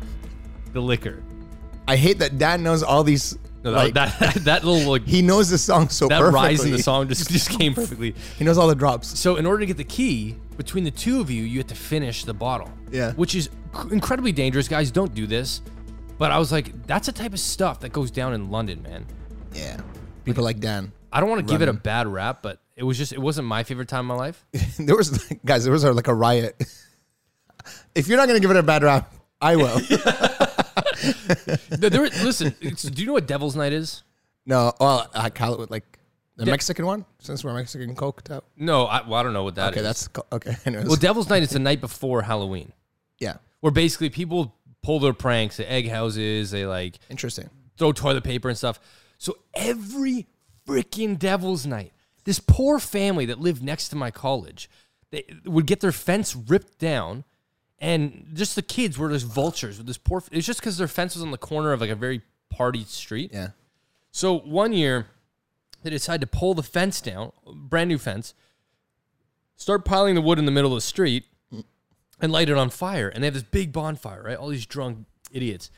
the 0.73 0.81
liquor. 0.81 1.23
I 1.89 1.97
hate 1.97 2.19
that 2.21 2.39
Dan 2.39 2.63
knows 2.63 2.83
all 2.83 3.05
these. 3.05 3.37
No, 3.65 3.71
that, 3.73 3.77
like, 3.77 3.95
that 3.95 4.35
that 4.45 4.65
little 4.65 4.91
like 4.91 5.07
he 5.07 5.23
knows 5.23 5.49
the 5.49 5.59
song 5.59 5.89
so 5.89 6.09
that 6.09 6.19
perfectly. 6.19 6.41
rise 6.41 6.65
in 6.65 6.73
the 6.73 6.83
song 6.83 7.07
just 7.09 7.31
just 7.31 7.51
came 7.51 7.75
perfectly. 7.75 8.15
He 8.39 8.45
knows 8.45 8.59
all 8.59 8.69
the 8.69 8.75
drops. 8.75 9.19
So 9.19 9.37
in 9.37 9.47
order 9.47 9.61
to 9.61 9.67
get 9.67 9.77
the 9.77 9.85
key, 9.85 10.37
between 10.57 10.85
the 10.85 10.91
two 10.91 11.21
of 11.21 11.31
you, 11.31 11.43
you 11.45 11.59
have 11.59 11.69
to 11.69 11.75
finish 11.75 12.25
the 12.25 12.35
bottle. 12.35 12.71
Yeah. 12.91 13.13
Which 13.13 13.35
is 13.35 13.51
incredibly 13.91 14.33
dangerous, 14.33 14.69
guys. 14.69 14.91
Don't 14.91 15.15
do 15.15 15.27
this. 15.27 15.63
But 16.19 16.31
I 16.31 16.39
was 16.39 16.53
like, 16.53 16.87
that's 16.87 17.07
the 17.07 17.13
type 17.13 17.33
of 17.33 17.41
stuff 17.41 17.81
that 17.81 17.91
goes 17.91 18.11
down 18.11 18.35
in 18.35 18.51
London, 18.51 18.83
man. 18.83 19.07
Yeah. 19.55 19.81
People 20.25 20.45
like 20.45 20.61
Dan. 20.61 20.93
I 21.13 21.21
don't 21.21 21.29
want 21.29 21.47
to 21.47 21.53
give 21.53 21.63
it 21.63 21.69
a 21.69 21.73
bad 21.73 22.07
rap, 22.07 22.43
but 22.43 22.61
it 22.77 22.85
was 22.85 22.97
just 22.97 23.13
it 23.13 23.21
wasn't 23.21 23.47
my 23.47 23.65
favorite 23.65 23.89
time 23.89 24.01
in 24.01 24.07
my 24.07 24.15
life. 24.15 24.45
there 24.79 24.97
was 24.97 25.11
guys. 25.45 25.65
There 25.65 25.73
was 25.73 25.85
like 25.85 26.09
a 26.09 26.15
riot. 26.15 26.63
if 27.95 28.09
you're 28.09 28.17
not 28.19 28.27
gonna 28.29 28.41
give 28.41 28.51
it 28.51 28.57
a 28.57 28.63
bad 28.63 28.83
rap, 28.83 29.13
I 29.41 29.57
will. 29.57 29.81
There, 31.71 32.03
listen, 32.03 32.55
do 32.61 33.01
you 33.03 33.07
know 33.07 33.13
what 33.15 33.27
Devil's 33.27 33.57
Night 33.57 33.73
is? 33.73 34.03
no, 34.47 34.73
well, 34.81 35.09
I 35.15 35.31
call 35.31 35.55
it 35.55 35.59
with 35.59 35.71
like 35.71 35.99
the 36.37 36.47
Mexican 36.47 36.87
one 36.87 37.05
since 37.19 37.45
we're 37.45 37.55
Mexican 37.55 37.95
coked 37.95 38.31
out. 38.31 38.45
No, 38.57 38.87
I, 38.87 39.07
well, 39.07 39.15
I 39.21 39.23
don't 39.23 39.33
know 39.33 39.45
what 39.45 39.55
that 39.57 39.73
is. 39.73 39.77
Okay, 39.79 39.83
that's 39.83 40.09
okay. 40.33 40.57
Anyways. 40.65 40.87
well, 40.87 40.97
Devil's 40.97 41.29
Night 41.29 41.43
is 41.43 41.51
the 41.51 41.59
night 41.59 41.81
before 41.81 42.23
Halloween, 42.23 42.73
yeah, 43.19 43.37
where 43.61 43.73
basically 43.73 44.11
people 44.11 44.55
pull 44.83 44.99
their 45.01 45.13
pranks, 45.13 45.57
they 45.57 45.67
egg 45.67 45.89
houses, 45.89 46.51
they 46.51 46.67
like 46.67 46.99
interesting. 47.09 47.49
throw 47.79 47.93
toilet 47.93 48.25
paper 48.25 48.49
and 48.49 48.59
stuff. 48.59 48.81
So 49.19 49.39
every 49.55 50.27
freaking 50.67 51.19
Devil's 51.19 51.67
Night, 51.67 51.93
this 52.25 52.41
poor 52.41 52.79
family 52.79 53.27
that 53.27 53.39
lived 53.41 53.63
next 53.63 53.89
to 53.91 53.97
my 53.97 54.11
college, 54.11 54.69
they 55.11 55.25
would 55.45 55.67
get 55.67 55.81
their 55.81 55.93
fence 55.93 56.35
ripped 56.35 56.79
down, 56.79 57.25
and 57.83 58.29
just 58.33 58.55
the 58.55 58.63
kids 58.63 58.97
were 58.97 59.11
just 59.11 59.27
vultures 59.27 59.77
with 59.77 59.89
this 59.89 59.99
poor. 59.99 60.23
It's 60.31 60.47
just 60.47 60.61
because 60.61 60.79
their 60.79 60.87
fence 60.87 61.17
was 61.17 61.23
on 61.25 61.33
the 61.33 61.37
corner 61.37 61.73
of 61.73 61.81
like 61.81 61.91
a 61.91 61.97
very 61.97 62.23
party 62.49 62.85
street. 62.85 63.33
Yeah, 63.35 63.49
So 64.13 64.39
one 64.39 64.73
year, 64.73 65.09
they 65.83 65.91
decided 65.91 66.21
to 66.21 66.29
pull 66.29 66.55
the 66.55 66.63
fence 66.63 67.01
down, 67.01 67.33
brand 67.45 67.89
new 67.89 67.99
fence, 67.99 68.35
start 69.57 69.85
piling 69.85 70.15
the 70.15 70.21
wood 70.21 70.39
in 70.39 70.45
the 70.45 70.53
middle 70.53 70.71
of 70.71 70.77
the 70.77 70.81
street, 70.81 71.25
and 72.21 72.31
light 72.31 72.49
it 72.49 72.57
on 72.57 72.71
fire. 72.71 73.09
And 73.09 73.25
they 73.25 73.27
have 73.27 73.35
this 73.35 73.43
big 73.43 73.73
bonfire, 73.73 74.23
right? 74.23 74.37
All 74.37 74.49
these 74.49 74.65
drunk 74.65 75.07
idiots. 75.33 75.73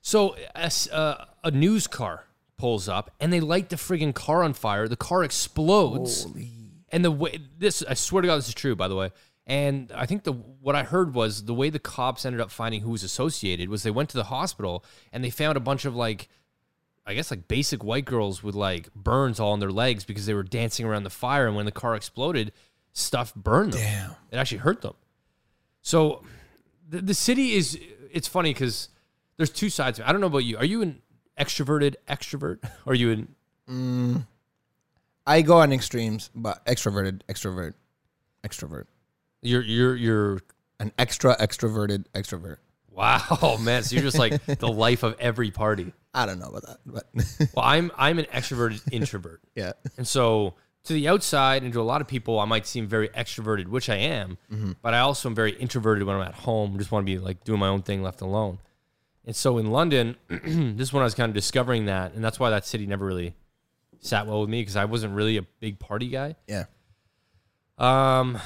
So 0.00 0.34
a, 0.54 0.70
uh, 0.90 1.26
a 1.44 1.50
news 1.50 1.86
car 1.86 2.24
pulls 2.56 2.88
up, 2.88 3.10
and 3.20 3.30
they 3.30 3.40
light 3.40 3.68
the 3.68 3.76
friggin' 3.76 4.14
car 4.14 4.42
on 4.42 4.54
fire. 4.54 4.88
The 4.88 4.96
car 4.96 5.22
explodes. 5.22 6.24
Holy. 6.24 6.48
And 6.90 7.04
the 7.04 7.10
way 7.10 7.40
this, 7.58 7.82
I 7.86 7.92
swear 7.92 8.22
to 8.22 8.28
God, 8.28 8.36
this 8.36 8.48
is 8.48 8.54
true, 8.54 8.74
by 8.74 8.88
the 8.88 8.96
way. 8.96 9.10
And 9.46 9.90
I 9.94 10.06
think 10.06 10.22
the 10.22 10.32
what 10.32 10.76
I 10.76 10.84
heard 10.84 11.14
was 11.14 11.44
the 11.44 11.54
way 11.54 11.68
the 11.68 11.78
cops 11.78 12.24
ended 12.24 12.40
up 12.40 12.50
finding 12.50 12.82
who 12.82 12.90
was 12.90 13.02
associated 13.02 13.68
was 13.68 13.82
they 13.82 13.90
went 13.90 14.08
to 14.10 14.16
the 14.16 14.24
hospital 14.24 14.84
and 15.12 15.24
they 15.24 15.30
found 15.30 15.56
a 15.56 15.60
bunch 15.60 15.84
of 15.84 15.96
like 15.96 16.28
I 17.04 17.14
guess 17.14 17.30
like 17.30 17.48
basic 17.48 17.82
white 17.82 18.04
girls 18.04 18.42
with 18.42 18.54
like 18.54 18.92
burns 18.94 19.40
all 19.40 19.52
on 19.52 19.60
their 19.60 19.72
legs 19.72 20.04
because 20.04 20.26
they 20.26 20.34
were 20.34 20.44
dancing 20.44 20.86
around 20.86 21.02
the 21.02 21.10
fire 21.10 21.46
and 21.46 21.56
when 21.56 21.66
the 21.66 21.72
car 21.72 21.96
exploded, 21.96 22.52
stuff 22.92 23.34
burned 23.34 23.72
them. 23.72 23.80
Damn. 23.80 24.10
It 24.30 24.36
actually 24.36 24.58
hurt 24.58 24.82
them. 24.82 24.94
So 25.80 26.22
the, 26.88 27.00
the 27.00 27.14
city 27.14 27.52
is 27.52 27.78
it's 28.12 28.28
funny 28.28 28.52
because 28.52 28.90
there's 29.36 29.50
two 29.50 29.70
sides. 29.70 30.00
I 30.00 30.12
don't 30.12 30.20
know 30.20 30.28
about 30.28 30.44
you. 30.44 30.56
Are 30.56 30.64
you 30.64 30.82
an 30.82 31.02
extroverted 31.38 31.96
extrovert? 32.08 32.58
Or 32.64 32.70
are 32.92 32.94
you 32.94 33.10
an 33.10 33.34
mm, 33.68 34.26
I 35.26 35.42
go 35.42 35.58
on 35.58 35.72
extremes, 35.72 36.30
but 36.34 36.64
extroverted, 36.66 37.20
extrovert, 37.28 37.74
extrovert, 38.44 38.86
you're 39.42 39.62
you're 39.62 39.96
you're 39.96 40.40
an 40.80 40.92
extra 40.98 41.36
extroverted 41.36 42.06
extrovert. 42.14 42.56
wow 42.90 43.56
man. 43.60 43.82
So 43.82 43.94
you're 43.96 44.04
just 44.04 44.18
like 44.18 44.44
the 44.46 44.68
life 44.86 45.02
of 45.02 45.16
every 45.20 45.50
party. 45.50 45.92
I 46.14 46.26
don't 46.26 46.38
know 46.38 46.48
about 46.48 46.62
that, 46.66 46.78
but 46.86 47.50
Well, 47.54 47.64
I'm 47.64 47.90
I'm 47.96 48.18
an 48.18 48.26
extroverted 48.26 48.82
introvert. 48.92 49.40
yeah, 49.54 49.72
And 49.96 50.06
so 50.06 50.54
to 50.84 50.92
the 50.92 51.06
outside 51.08 51.62
and 51.62 51.72
to 51.72 51.80
a 51.80 51.82
lot 51.82 52.00
of 52.00 52.08
people, 52.08 52.40
I 52.40 52.44
might 52.44 52.66
seem 52.66 52.88
very 52.88 53.08
extroverted, 53.10 53.68
which 53.68 53.88
I 53.88 53.94
am, 53.96 54.36
but 54.82 54.94
I 54.94 54.98
also 54.98 55.28
am 55.28 55.34
very 55.34 55.52
introverted 55.52 56.02
when 56.04 56.16
I'm 56.16 56.22
at 56.22 56.34
home. 56.34 56.76
Just 56.78 56.90
want 56.90 57.06
to 57.06 57.12
be 57.12 57.18
like 57.18 57.44
doing 57.44 57.60
my 57.60 57.68
own 57.68 57.82
thing 57.82 58.02
left 58.02 58.20
alone. 58.20 58.58
And 59.24 59.36
so 59.36 59.58
in 59.58 59.70
London, 59.70 60.16
this 60.28 60.88
is 60.88 60.92
when 60.92 61.02
I 61.02 61.04
was 61.04 61.14
kind 61.14 61.30
of 61.30 61.34
discovering 61.34 61.86
that. 61.86 62.14
And 62.14 62.24
that's 62.24 62.40
why 62.40 62.50
that 62.50 62.66
city 62.66 62.86
never 62.86 63.06
really 63.06 63.34
sat 64.00 64.26
well 64.26 64.40
with 64.40 64.50
me 64.50 64.60
because 64.62 64.74
I 64.74 64.84
wasn't 64.86 65.14
really 65.14 65.36
a 65.36 65.42
big 65.60 65.78
party 65.78 66.08
guy. 66.08 66.34
yeah. 66.48 66.64
Um, 67.78 68.38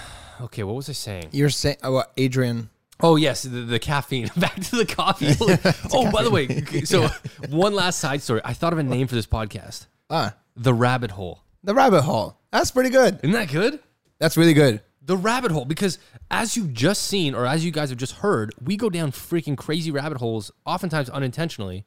okay, 0.42 0.62
what 0.62 0.74
was 0.76 0.88
I 0.88 0.92
saying? 0.92 1.28
You're 1.32 1.50
saying 1.50 1.78
about 1.82 2.12
Adrian? 2.16 2.70
Oh 3.00 3.16
yes, 3.16 3.42
the, 3.42 3.48
the 3.60 3.78
caffeine. 3.78 4.30
Back 4.36 4.54
to 4.54 4.76
the 4.76 4.86
coffee. 4.86 5.34
oh, 5.92 6.10
by 6.10 6.22
the 6.22 6.30
way, 6.30 6.62
so 6.84 7.08
one 7.50 7.74
last 7.74 7.98
side 8.00 8.22
story. 8.22 8.40
I 8.44 8.52
thought 8.54 8.72
of 8.72 8.78
a 8.78 8.82
name 8.82 9.06
for 9.06 9.14
this 9.14 9.26
podcast: 9.26 9.86
Ah, 10.08 10.34
the 10.56 10.72
Rabbit 10.72 11.10
Hole. 11.12 11.42
the 11.62 11.74
rabbit 11.74 12.02
hole. 12.02 12.38
That's 12.52 12.70
pretty 12.70 12.90
good. 12.90 13.18
Isn't 13.22 13.32
that 13.32 13.50
good? 13.50 13.80
That's 14.18 14.36
really 14.36 14.54
good. 14.54 14.80
The 15.02 15.16
rabbit 15.16 15.52
hole, 15.52 15.64
because 15.64 15.98
as 16.30 16.56
you've 16.56 16.72
just 16.72 17.02
seen, 17.02 17.34
or 17.34 17.46
as 17.46 17.64
you 17.64 17.70
guys 17.70 17.90
have 17.90 17.98
just 17.98 18.14
heard, 18.14 18.54
we 18.60 18.76
go 18.76 18.88
down 18.90 19.12
freaking 19.12 19.56
crazy 19.56 19.90
rabbit 19.90 20.18
holes, 20.18 20.50
oftentimes 20.64 21.10
unintentionally. 21.10 21.84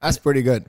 That's 0.00 0.18
pretty 0.18 0.42
good. 0.42 0.66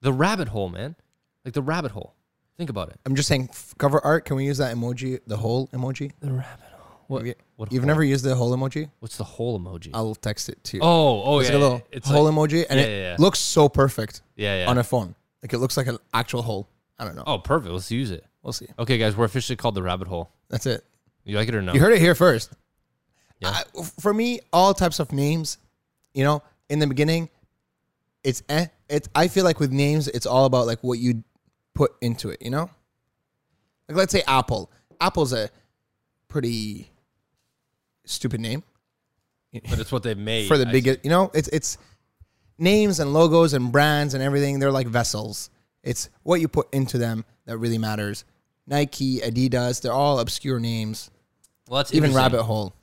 The 0.00 0.12
rabbit 0.12 0.48
hole, 0.48 0.68
man. 0.68 0.96
Like 1.44 1.54
the 1.54 1.62
rabbit 1.62 1.92
hole. 1.92 2.14
Think 2.56 2.70
about 2.70 2.88
it. 2.88 2.98
I'm 3.04 3.14
just 3.14 3.28
saying, 3.28 3.50
cover 3.78 4.00
art. 4.02 4.24
Can 4.24 4.36
we 4.36 4.44
use 4.46 4.58
that 4.58 4.74
emoji, 4.74 5.20
the 5.26 5.36
whole 5.36 5.68
emoji? 5.68 6.10
The 6.20 6.32
rabbit. 6.32 6.65
What? 7.08 7.18
Have 7.18 7.26
you, 7.28 7.34
what 7.56 7.72
you've 7.72 7.84
never 7.84 8.02
used 8.04 8.24
the 8.24 8.34
whole 8.34 8.56
emoji? 8.56 8.90
What's 9.00 9.16
the 9.16 9.24
whole 9.24 9.58
emoji? 9.60 9.90
I'll 9.94 10.14
text 10.14 10.48
it 10.48 10.62
to 10.64 10.76
you. 10.78 10.82
oh, 10.82 11.22
oh 11.22 11.38
It's 11.38 11.48
yeah. 11.48 11.54
like 11.56 11.62
a 11.62 11.64
little 11.64 11.86
it's 11.92 12.08
hole 12.08 12.24
like, 12.24 12.34
emoji, 12.34 12.66
and 12.68 12.80
Yeah, 12.80 12.86
it 12.86 12.90
yeah, 12.90 13.10
yeah. 13.12 13.16
looks 13.18 13.38
so 13.38 13.68
perfect 13.68 14.22
yeah, 14.36 14.62
yeah. 14.64 14.70
on 14.70 14.78
a 14.78 14.84
phone. 14.84 15.14
Like 15.42 15.52
it 15.52 15.58
looks 15.58 15.76
like 15.76 15.86
an 15.86 15.98
actual 16.12 16.42
hole. 16.42 16.68
I 16.98 17.04
don't 17.04 17.14
know. 17.14 17.24
oh, 17.26 17.38
perfect. 17.38 17.72
Let's 17.72 17.90
use 17.90 18.10
it. 18.10 18.24
We'll 18.42 18.52
see. 18.52 18.66
Okay, 18.78 18.96
guys, 18.98 19.16
we're 19.16 19.24
officially 19.26 19.56
called 19.56 19.74
the 19.74 19.82
rabbit 19.82 20.08
hole. 20.08 20.30
That's 20.48 20.66
it. 20.66 20.82
You 21.24 21.36
like 21.36 21.48
it 21.48 21.54
or 21.54 21.62
no? 21.62 21.72
You 21.74 21.80
heard 21.80 21.92
it 21.92 22.00
here 22.00 22.14
first. 22.14 22.52
Yeah. 23.40 23.50
I- 23.50 23.82
for 24.00 24.14
me, 24.14 24.40
all 24.52 24.72
types 24.74 24.98
of 24.98 25.12
names, 25.12 25.58
you 26.14 26.24
know, 26.24 26.42
in 26.70 26.78
the 26.78 26.86
beginning, 26.86 27.28
it's 28.24 28.42
eh. 28.48 28.66
It's 28.88 29.08
I 29.14 29.28
feel 29.28 29.44
like 29.44 29.60
with 29.60 29.72
names, 29.72 30.08
it's 30.08 30.26
all 30.26 30.46
about 30.46 30.66
like 30.66 30.82
what 30.82 30.98
you 30.98 31.22
put 31.74 31.92
into 32.00 32.30
it. 32.30 32.40
You 32.40 32.50
know, 32.50 32.70
like 33.88 33.96
let's 33.98 34.12
say 34.12 34.22
Apple. 34.26 34.70
Apple's 35.00 35.32
a 35.32 35.50
pretty 36.28 36.90
stupid 38.06 38.40
name 38.40 38.62
but 39.70 39.78
it's 39.78 39.90
what 39.92 40.02
they've 40.02 40.18
made 40.18 40.48
for 40.48 40.58
the 40.58 40.68
I- 40.68 40.72
biggest. 40.72 41.00
You 41.02 41.08
know, 41.10 41.30
it's 41.32 41.48
it's 41.48 41.78
names 42.58 43.00
and 43.00 43.12
logos 43.14 43.54
and 43.54 43.72
brands 43.72 44.12
and 44.12 44.22
everything. 44.22 44.58
They're 44.58 44.70
like 44.72 44.86
vessels. 44.86 45.48
It's 45.82 46.10
what 46.24 46.40
you 46.42 46.48
put 46.48 46.68
into 46.74 46.98
them 46.98 47.24
that 47.46 47.56
really 47.56 47.78
matters. 47.78 48.24
Nike, 48.66 49.20
Adidas, 49.20 49.80
they're 49.80 49.92
all 49.92 50.18
obscure 50.18 50.58
names. 50.60 51.10
Well, 51.68 51.78
that's 51.78 51.94
Even. 51.94 52.12
Rabbit 52.12 52.42
Hole. 52.42 52.74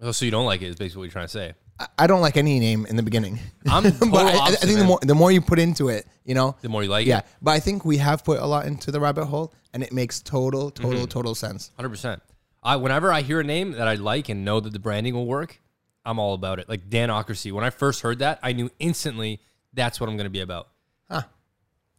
Oh, 0.00 0.10
so 0.10 0.24
you 0.24 0.30
don't 0.32 0.46
like 0.46 0.62
it? 0.62 0.66
Is 0.70 0.76
basically 0.76 1.00
what 1.00 1.04
you're 1.04 1.12
trying 1.12 1.26
to 1.26 1.32
say. 1.32 1.54
I- 1.78 1.86
I 2.00 2.06
don't 2.08 2.20
like 2.20 2.36
any 2.36 2.58
name 2.58 2.84
in 2.86 2.96
the 2.96 3.02
beginning. 3.04 3.38
I'm 3.66 3.82
but 4.10 4.26
I, 4.26 4.46
I 4.46 4.50
think 4.52 4.78
the 4.80 4.84
more 4.84 4.98
the 5.02 5.14
more 5.14 5.30
you 5.30 5.40
put 5.40 5.60
into 5.60 5.88
it, 5.88 6.06
you 6.24 6.34
know, 6.34 6.56
The 6.62 6.68
more 6.68 6.82
you 6.82 6.88
like 6.88 7.06
yeah. 7.06 7.18
it, 7.18 7.24
Yeah, 7.26 7.32
But 7.42 7.50
I 7.52 7.60
think 7.60 7.84
we 7.84 7.98
have 7.98 8.24
put 8.24 8.40
a 8.40 8.46
lot 8.46 8.66
into 8.66 8.90
the 8.90 8.98
rabbit 8.98 9.26
hole, 9.26 9.52
and 9.72 9.84
it 9.84 9.92
makes 9.92 10.20
total, 10.20 10.72
Mm-hmm. 10.72 10.82
total, 10.82 11.06
total 11.06 11.34
sense. 11.36 11.70
hundred 11.76 11.90
percent. 11.90 12.22
I 12.62 12.76
whenever 12.76 13.12
I 13.12 13.22
hear 13.22 13.40
a 13.40 13.44
name 13.44 13.72
that 13.72 13.88
I 13.88 13.94
like 13.94 14.28
and 14.28 14.44
know 14.44 14.60
that 14.60 14.72
the 14.72 14.78
branding 14.78 15.14
will 15.14 15.26
work, 15.26 15.60
I'm 16.04 16.18
all 16.18 16.34
about 16.34 16.58
it. 16.58 16.68
Like 16.68 16.88
Dan 16.88 17.08
Ocracy. 17.08 17.52
When 17.52 17.64
I 17.64 17.70
first 17.70 18.02
heard 18.02 18.20
that, 18.20 18.38
I 18.42 18.52
knew 18.52 18.70
instantly 18.78 19.40
that's 19.72 20.00
what 20.00 20.08
I'm 20.08 20.16
going 20.16 20.26
to 20.26 20.30
be 20.30 20.40
about. 20.40 20.68
Huh. 21.10 21.22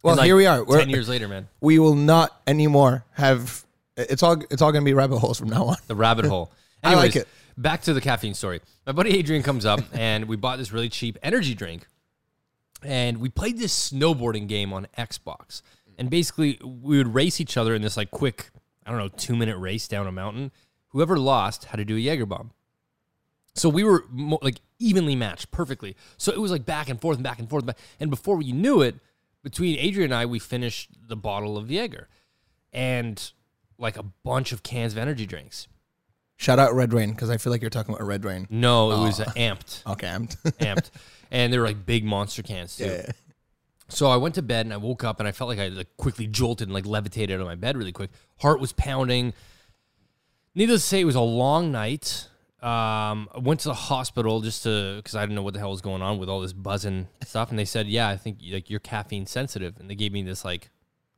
Well, 0.04 0.18
like, 0.18 0.26
here 0.26 0.36
we 0.36 0.46
are. 0.46 0.64
We're, 0.64 0.80
Ten 0.80 0.90
years 0.90 1.08
later, 1.08 1.28
man. 1.28 1.48
we 1.62 1.80
will 1.80 1.96
not 1.96 2.42
anymore 2.48 3.06
have. 3.12 3.64
It's 3.96 4.24
all. 4.24 4.42
It's 4.50 4.62
all 4.62 4.72
going 4.72 4.84
to 4.84 4.86
be 4.86 4.94
rabbit 4.94 5.20
holes 5.20 5.38
from 5.40 5.50
now 5.50 5.66
on. 5.66 5.78
The 5.88 5.96
rabbit 5.96 6.26
hole. 6.26 6.52
I 6.84 6.94
Anyways, 6.94 7.16
like 7.16 7.24
it. 7.24 7.28
Back 7.58 7.82
to 7.84 7.94
the 7.94 8.02
caffeine 8.02 8.34
story. 8.34 8.62
My 8.86 8.92
buddy 8.92 9.18
Adrian 9.18 9.44
comes 9.44 9.66
up 9.66 9.80
and 9.94 10.26
we 10.26 10.36
bought 10.36 10.58
this 10.58 10.72
really 10.72 10.90
cheap 10.90 11.18
energy 11.24 11.54
drink. 11.56 11.88
And 12.82 13.20
we 13.20 13.30
played 13.30 13.58
this 13.58 13.92
snowboarding 13.92 14.48
game 14.48 14.74
on 14.74 14.88
Xbox. 14.98 15.62
And 15.98 16.10
basically 16.10 16.60
we 16.62 16.98
would 16.98 17.14
race 17.14 17.40
each 17.40 17.56
other 17.56 17.74
in 17.76 17.82
this 17.82 17.96
like 17.96 18.12
quick, 18.12 18.50
I 18.86 18.90
don't 18.92 19.00
know, 19.00 19.08
two 19.10 19.36
minute 19.36 19.58
race 19.58 19.88
down 19.88 20.08
a 20.08 20.12
mountain. 20.12 20.52
Whoever 20.90 21.18
lost 21.18 21.66
had 21.66 21.78
to 21.78 21.86
do 21.86 21.96
a 21.96 22.00
Jaeger 22.00 22.26
bomb. 22.26 22.52
So 23.56 23.70
we 23.70 23.84
were 23.84 24.06
mo- 24.10 24.40
like 24.42 24.58
evenly 24.80 25.16
matched 25.16 25.52
perfectly. 25.52 25.96
So 26.18 26.32
it 26.32 26.40
was 26.42 26.52
like 26.52 26.66
back 26.66 26.90
and 26.90 27.00
forth 27.00 27.18
and 27.18 27.24
back 27.24 27.40
and 27.40 27.50
forth. 27.50 27.66
Back. 27.66 27.78
And 28.00 28.10
before 28.10 28.36
we 28.36 28.52
knew 28.52 28.82
it, 28.82 28.96
between 29.44 29.78
Adrian 29.78 30.12
and 30.12 30.20
I, 30.20 30.26
we 30.26 30.40
finished 30.40 30.90
the 31.08 31.16
bottle 31.16 31.58
of 31.58 31.70
Jaeger 31.70 32.08
and 32.72 33.32
like 33.78 33.98
a 33.98 34.04
bunch 34.04 34.52
of 34.52 34.64
cans 34.64 34.94
of 34.94 34.98
energy 35.00 35.26
drinks. 35.26 35.68
Shout 36.38 36.60
out 36.60 36.74
Red 36.74 36.94
Rain 36.94 37.12
because 37.12 37.30
I 37.30 37.38
feel 37.38 37.52
like 37.52 37.62
you're 37.62 37.70
talking 37.70 37.94
about 37.94 38.06
Red 38.08 38.26
Rain. 38.26 38.48
No, 38.50 38.92
it 38.92 39.00
was 39.06 39.20
uh, 39.20 39.26
amped, 39.36 39.86
Okay, 39.92 40.08
I'm. 40.08 40.28
amped, 40.28 40.90
and 41.32 41.54
they 41.54 41.58
were 41.58 41.66
like 41.66 41.86
big 41.86 42.04
monster 42.04 42.42
cans 42.42 42.76
too. 42.76 42.86
yeah. 42.86 43.12
So 43.94 44.08
I 44.08 44.18
went 44.18 44.36
to 44.36 44.42
bed 44.42 44.66
and 44.66 44.74
I 44.74 44.78
woke 44.78 45.04
up 45.04 45.20
and 45.20 45.28
I 45.28 45.32
felt 45.32 45.50
like 45.50 45.60
I 45.60 45.68
like 45.68 45.96
quickly 45.98 46.28
jolted 46.28 46.68
and 46.68 46.74
like 46.74 46.86
levitated 46.86 47.36
out 47.36 47.42
of 47.42 47.48
my 47.48 47.56
bed 47.56 47.78
really 47.78 47.92
quick. 47.92 48.10
Heart 48.40 48.60
was 48.60 48.74
pounding. 48.74 49.34
Needless 50.56 50.82
to 50.82 50.88
say, 50.88 51.02
it 51.02 51.06
was 51.06 51.16
a 51.16 51.22
long 51.22 51.72
night. 51.72 52.28
Um, 52.62 53.28
I 53.36 53.40
went 53.40 53.60
to 53.62 53.68
the 53.68 53.74
hospital 53.74 54.40
just 54.40 54.64
to 54.64 54.96
because 54.96 55.16
I 55.16 55.22
didn't 55.22 55.36
know 55.36 55.44
what 55.44 55.54
the 55.54 55.60
hell 55.60 55.72
was 55.72 55.82
going 55.82 56.02
on 56.02 56.18
with 56.18 56.30
all 56.30 56.40
this 56.40 56.54
buzzing 56.54 57.10
stuff, 57.26 57.50
and 57.50 57.60
they 57.60 57.66
said, 57.66 57.88
"Yeah, 57.88 58.08
I 58.08 58.16
think 58.16 58.40
like 58.50 58.70
you're 58.70 58.80
caffeine 58.80 59.26
sensitive," 59.26 59.78
and 59.82 59.90
they 59.90 59.96
gave 59.96 60.14
me 60.14 60.24
this 60.24 60.46
like 60.46 60.70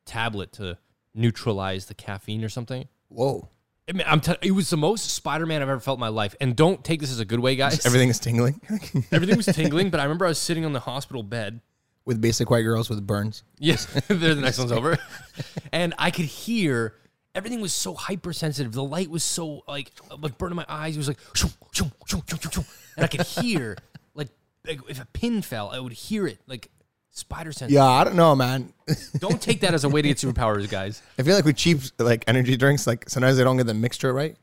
tablet 0.05 0.51
to 0.53 0.79
neutralize 1.13 1.85
the 1.85 1.93
caffeine 1.93 2.43
or 2.43 2.49
something. 2.49 2.87
Whoa. 3.09 3.49
I 3.87 3.91
mean, 3.91 4.05
I'm 4.07 4.21
t- 4.21 4.35
it 4.41 4.51
was 4.51 4.71
the 4.71 4.77
most 4.77 5.11
Spider-Man 5.11 5.61
I've 5.61 5.69
ever 5.69 5.79
felt 5.79 5.97
in 5.97 6.01
my 6.01 6.07
life, 6.07 6.35
and 6.41 6.55
don't 6.55 6.83
take 6.83 6.99
this 6.99 7.11
as 7.11 7.19
a 7.19 7.25
good 7.25 7.39
way, 7.39 7.55
guys. 7.55 7.85
Everything 7.85 8.09
is 8.09 8.17
tingling 8.17 8.59
Everything 9.11 9.37
was 9.37 9.45
tingling, 9.45 9.91
but 9.91 9.99
I 9.99 10.03
remember 10.03 10.25
I 10.25 10.29
was 10.29 10.39
sitting 10.39 10.65
on 10.65 10.73
the 10.73 10.79
hospital 10.79 11.21
bed. 11.21 11.61
With 12.05 12.21
basic 12.21 12.49
white 12.49 12.61
girls 12.61 12.89
with 12.89 13.05
burns. 13.05 13.43
Yes, 13.59 13.85
the 14.07 14.35
next 14.35 14.59
one's 14.59 14.71
over. 14.71 14.97
And 15.71 15.93
I 15.97 16.11
could 16.11 16.25
hear 16.25 16.95
everything 17.33 17.61
was 17.61 17.73
so 17.73 17.93
hypersensitive. 17.93 18.71
The 18.71 18.83
light 18.83 19.09
was 19.09 19.23
so 19.23 19.63
like 19.67 19.91
like 20.19 20.37
burning 20.37 20.55
my 20.55 20.65
eyes. 20.67 20.95
It 20.95 20.99
was 20.99 21.07
like 21.07 21.19
shoo, 21.33 21.49
shoo, 21.71 21.91
shoo. 22.05 22.63
and 22.95 23.05
I 23.05 23.07
could 23.07 23.21
hear 23.21 23.75
like, 24.15 24.29
like 24.65 24.79
if 24.87 25.01
a 25.01 25.05
pin 25.07 25.41
fell, 25.41 25.69
I 25.69 25.79
would 25.79 25.93
hear 25.93 26.27
it 26.27 26.39
like 26.47 26.69
spider 27.11 27.51
sense. 27.51 27.71
Yeah, 27.71 27.85
I 27.85 28.03
don't 28.03 28.15
know, 28.15 28.35
man. 28.35 28.73
Don't 29.19 29.41
take 29.41 29.61
that 29.61 29.73
as 29.73 29.83
a 29.83 29.89
way 29.89 30.01
to 30.01 30.07
get 30.07 30.17
superpowers, 30.17 30.69
guys. 30.69 31.01
I 31.17 31.23
feel 31.23 31.35
like 31.35 31.45
with 31.45 31.57
cheap 31.57 31.79
like 31.99 32.23
energy 32.27 32.55
drinks, 32.57 32.87
like 32.87 33.09
sometimes 33.09 33.37
they 33.37 33.43
don't 33.43 33.57
get 33.57 33.67
the 33.67 33.73
mixture 33.73 34.13
right. 34.13 34.35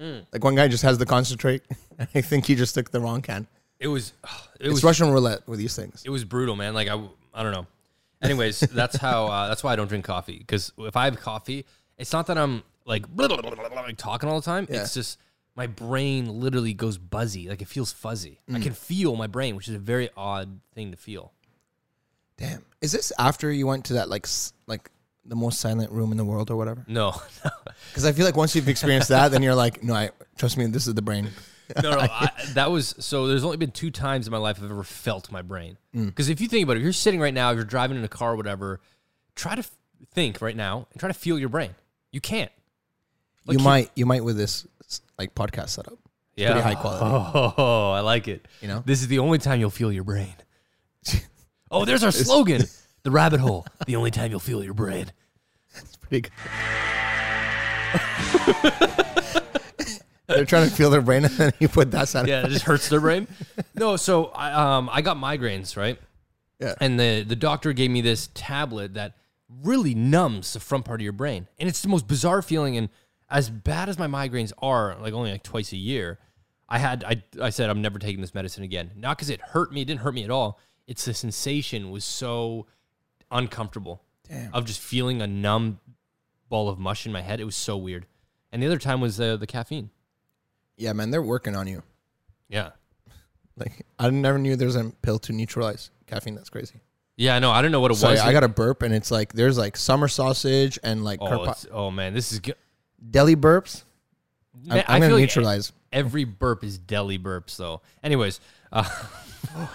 Mm. 0.00 0.24
Like 0.32 0.42
one 0.42 0.54
guy 0.54 0.68
just 0.68 0.82
has 0.82 0.96
the 0.96 1.06
concentrate. 1.06 1.62
I 1.98 2.22
think 2.22 2.46
he 2.46 2.54
just 2.54 2.74
took 2.74 2.90
the 2.90 3.00
wrong 3.00 3.20
can. 3.20 3.46
It 3.80 3.88
was 3.88 4.12
it 4.60 4.66
It's 4.66 4.74
was 4.74 4.84
Russian 4.84 5.10
roulette 5.10 5.48
with 5.48 5.58
these 5.58 5.74
things. 5.74 6.02
it 6.04 6.10
was 6.10 6.24
brutal, 6.24 6.54
man. 6.54 6.74
Like 6.74 6.88
I 6.88 7.02
I 7.34 7.42
don't 7.42 7.52
know. 7.52 7.66
Anyways, 8.22 8.60
that's 8.72 8.96
how 8.96 9.26
uh, 9.26 9.48
that's 9.48 9.64
why 9.64 9.72
I 9.72 9.76
don't 9.76 9.88
drink 9.88 10.04
coffee 10.04 10.38
because 10.38 10.72
if 10.78 10.96
I 10.96 11.06
have 11.06 11.18
coffee, 11.18 11.64
it's 11.98 12.12
not 12.12 12.26
that 12.28 12.38
I'm 12.38 12.62
like, 12.84 13.04
like 13.16 13.96
talking 13.96 14.28
all 14.28 14.40
the 14.40 14.44
time. 14.44 14.66
Yeah. 14.70 14.82
It's 14.82 14.94
just 14.94 15.18
my 15.56 15.66
brain 15.66 16.40
literally 16.40 16.74
goes 16.74 16.98
buzzy, 16.98 17.48
like 17.48 17.62
it 17.62 17.68
feels 17.68 17.92
fuzzy. 17.92 18.40
Mm. 18.48 18.56
I 18.56 18.60
can 18.60 18.72
feel 18.72 19.16
my 19.16 19.26
brain, 19.26 19.56
which 19.56 19.68
is 19.68 19.74
a 19.74 19.78
very 19.78 20.10
odd 20.16 20.60
thing 20.74 20.90
to 20.90 20.96
feel. 20.96 21.32
Damn. 22.36 22.64
Is 22.80 22.92
this 22.92 23.12
after 23.18 23.50
you 23.52 23.66
went 23.66 23.84
to 23.86 23.94
that 23.94 24.08
like 24.08 24.26
like 24.66 24.90
the 25.24 25.36
most 25.36 25.60
silent 25.60 25.92
room 25.92 26.10
in 26.10 26.16
the 26.18 26.24
world 26.24 26.50
or 26.50 26.56
whatever? 26.56 26.84
No, 26.88 27.12
Because 27.90 28.04
I 28.06 28.12
feel 28.12 28.24
like 28.24 28.36
once 28.36 28.54
you've 28.56 28.68
experienced 28.68 29.08
that, 29.10 29.30
then 29.30 29.42
you're 29.42 29.54
like, 29.54 29.82
no, 29.82 29.94
I 29.94 30.10
trust 30.36 30.56
me, 30.56 30.66
this 30.66 30.86
is 30.86 30.94
the 30.94 31.02
brain. 31.02 31.28
no, 31.82 31.90
no. 31.90 31.98
I, 32.00 32.30
that 32.54 32.70
was 32.70 32.94
so. 32.98 33.26
There's 33.26 33.44
only 33.44 33.56
been 33.56 33.70
two 33.70 33.90
times 33.90 34.26
in 34.26 34.32
my 34.32 34.38
life 34.38 34.58
I've 34.62 34.70
ever 34.70 34.82
felt 34.82 35.30
my 35.30 35.42
brain. 35.42 35.76
Mm. 35.94 36.06
Because 36.06 36.28
if 36.28 36.40
you 36.40 36.48
think 36.48 36.64
about 36.64 36.76
it, 36.76 36.80
if 36.80 36.84
you're 36.84 36.92
sitting 36.92 37.20
right 37.20 37.34
now, 37.34 37.50
if 37.50 37.56
you're 37.56 37.64
driving 37.64 37.96
in 37.96 38.04
a 38.04 38.08
car, 38.08 38.32
or 38.32 38.36
whatever, 38.36 38.80
try 39.34 39.54
to 39.54 39.60
f- 39.60 39.70
think 40.12 40.40
right 40.40 40.56
now 40.56 40.86
and 40.92 41.00
try 41.00 41.08
to 41.08 41.14
feel 41.14 41.38
your 41.38 41.48
brain. 41.48 41.74
You 42.12 42.20
can't. 42.20 42.50
Like, 43.46 43.58
you 43.58 43.64
might, 43.64 43.90
you 43.94 44.06
might 44.06 44.22
with 44.24 44.36
this 44.36 44.66
like 45.18 45.34
podcast 45.34 45.70
setup. 45.70 45.98
Yeah. 46.36 46.52
pretty 46.52 46.62
high 46.62 46.74
quality. 46.74 47.54
Oh, 47.58 47.90
I 47.96 48.00
like 48.00 48.28
it. 48.28 48.46
You 48.60 48.68
know? 48.68 48.82
this 48.84 49.02
is 49.02 49.08
the 49.08 49.18
only 49.18 49.38
time 49.38 49.60
you'll 49.60 49.70
feel 49.70 49.92
your 49.92 50.04
brain. 50.04 50.34
oh, 51.70 51.84
there's 51.84 52.04
our 52.04 52.12
slogan: 52.12 52.62
the 53.02 53.10
rabbit 53.10 53.40
hole. 53.40 53.66
The 53.86 53.96
only 53.96 54.10
time 54.10 54.30
you'll 54.30 54.40
feel 54.40 54.62
your 54.64 54.74
brain. 54.74 55.12
It's 55.74 55.96
pretty 55.96 56.30
good. 58.92 59.06
They're 60.34 60.44
trying 60.44 60.68
to 60.68 60.74
feel 60.74 60.90
their 60.90 61.02
brain, 61.02 61.24
and 61.26 61.34
then 61.34 61.52
you 61.58 61.68
put 61.68 61.90
that 61.92 62.08
sound. 62.08 62.28
Yeah, 62.28 62.44
it 62.46 62.50
just 62.50 62.64
hurts 62.64 62.88
their 62.88 63.00
brain. 63.00 63.26
No, 63.74 63.96
so 63.96 64.26
I 64.26 64.76
um 64.76 64.90
I 64.92 65.00
got 65.00 65.16
migraines, 65.16 65.76
right? 65.76 65.98
Yeah. 66.58 66.74
And 66.80 67.00
the 67.00 67.22
the 67.22 67.36
doctor 67.36 67.72
gave 67.72 67.90
me 67.90 68.00
this 68.00 68.28
tablet 68.34 68.94
that 68.94 69.14
really 69.62 69.94
numbs 69.94 70.52
the 70.52 70.60
front 70.60 70.84
part 70.84 71.00
of 71.00 71.04
your 71.04 71.12
brain, 71.12 71.48
and 71.58 71.68
it's 71.68 71.80
the 71.80 71.88
most 71.88 72.06
bizarre 72.06 72.42
feeling. 72.42 72.76
And 72.76 72.90
as 73.30 73.48
bad 73.48 73.88
as 73.88 73.98
my 73.98 74.06
migraines 74.06 74.52
are, 74.60 74.96
like 75.00 75.14
only 75.14 75.30
like 75.32 75.42
twice 75.42 75.72
a 75.72 75.76
year, 75.76 76.18
I 76.68 76.78
had 76.78 77.04
I 77.04 77.22
I 77.40 77.50
said 77.50 77.70
I'm 77.70 77.80
never 77.80 77.98
taking 77.98 78.20
this 78.20 78.34
medicine 78.34 78.64
again. 78.64 78.90
Not 78.96 79.16
because 79.16 79.30
it 79.30 79.40
hurt 79.40 79.72
me, 79.72 79.82
it 79.82 79.86
didn't 79.86 80.00
hurt 80.00 80.14
me 80.14 80.24
at 80.24 80.30
all. 80.30 80.58
It's 80.86 81.04
the 81.04 81.14
sensation 81.14 81.90
was 81.90 82.04
so 82.04 82.66
uncomfortable 83.30 84.02
Damn. 84.28 84.52
of 84.52 84.64
just 84.64 84.80
feeling 84.80 85.22
a 85.22 85.26
numb 85.26 85.80
ball 86.48 86.68
of 86.68 86.78
mush 86.78 87.06
in 87.06 87.12
my 87.12 87.22
head. 87.22 87.40
It 87.40 87.44
was 87.44 87.56
so 87.56 87.76
weird. 87.76 88.06
And 88.52 88.62
the 88.62 88.66
other 88.66 88.78
time 88.78 89.00
was 89.00 89.16
the 89.16 89.36
the 89.36 89.46
caffeine. 89.46 89.90
Yeah, 90.80 90.92
man, 90.94 91.10
they're 91.10 91.22
working 91.22 91.54
on 91.54 91.66
you. 91.66 91.82
Yeah. 92.48 92.70
Like 93.56 93.84
I 93.98 94.08
never 94.10 94.38
knew 94.38 94.56
there 94.56 94.66
was 94.66 94.76
a 94.76 94.90
pill 95.02 95.18
to 95.20 95.32
neutralize 95.32 95.90
caffeine. 96.06 96.34
That's 96.34 96.48
crazy. 96.50 96.80
Yeah, 97.16 97.36
I 97.36 97.38
know. 97.38 97.50
I 97.50 97.60
don't 97.60 97.70
know 97.70 97.80
what 97.80 97.90
it 97.90 97.96
Sorry, 97.96 98.12
was. 98.14 98.20
I 98.22 98.32
got 98.32 98.44
a 98.44 98.48
burp, 98.48 98.80
and 98.82 98.94
it's 98.94 99.10
like 99.10 99.34
there's 99.34 99.58
like 99.58 99.76
summer 99.76 100.08
sausage 100.08 100.78
and 100.82 101.04
like 101.04 101.20
Oh, 101.20 101.26
carpa- 101.26 101.66
oh 101.70 101.90
man, 101.90 102.14
this 102.14 102.32
is 102.32 102.38
good. 102.38 102.54
deli 103.10 103.36
burps. 103.36 103.82
I'm, 104.54 104.68
Man, 104.76 104.84
I'm 104.88 104.96
I 104.96 105.00
gonna 105.00 105.14
like 105.14 105.20
neutralize. 105.20 105.72
every 105.92 106.24
burp 106.24 106.64
is 106.64 106.78
deli 106.78 107.18
burps, 107.18 107.56
though. 107.58 107.82
Anyways, 108.02 108.40
uh, 108.72 108.88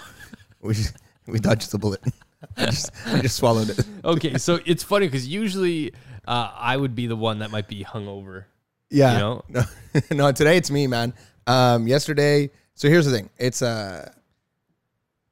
We 0.60 0.74
just, 0.74 0.96
we 1.26 1.38
dodged 1.38 1.70
the 1.70 1.78
bullet. 1.78 2.00
I 2.56 2.66
just 2.66 2.90
I 3.06 3.20
just 3.20 3.36
swallowed 3.36 3.70
it. 3.70 3.84
okay, 4.04 4.38
so 4.38 4.58
it's 4.66 4.82
funny 4.82 5.06
because 5.06 5.26
usually 5.28 5.92
uh, 6.26 6.50
I 6.56 6.76
would 6.76 6.94
be 6.96 7.06
the 7.06 7.16
one 7.16 7.38
that 7.38 7.50
might 7.52 7.68
be 7.68 7.84
hungover. 7.84 8.44
Yeah. 8.90 9.12
You 9.12 9.18
know? 9.18 9.44
No, 9.48 9.62
no, 10.12 10.32
today 10.32 10.56
it's 10.56 10.70
me, 10.70 10.86
man. 10.86 11.12
Um, 11.46 11.86
yesterday. 11.86 12.50
So 12.74 12.88
here's 12.88 13.06
the 13.06 13.12
thing. 13.12 13.30
It's 13.38 13.62
a, 13.62 14.12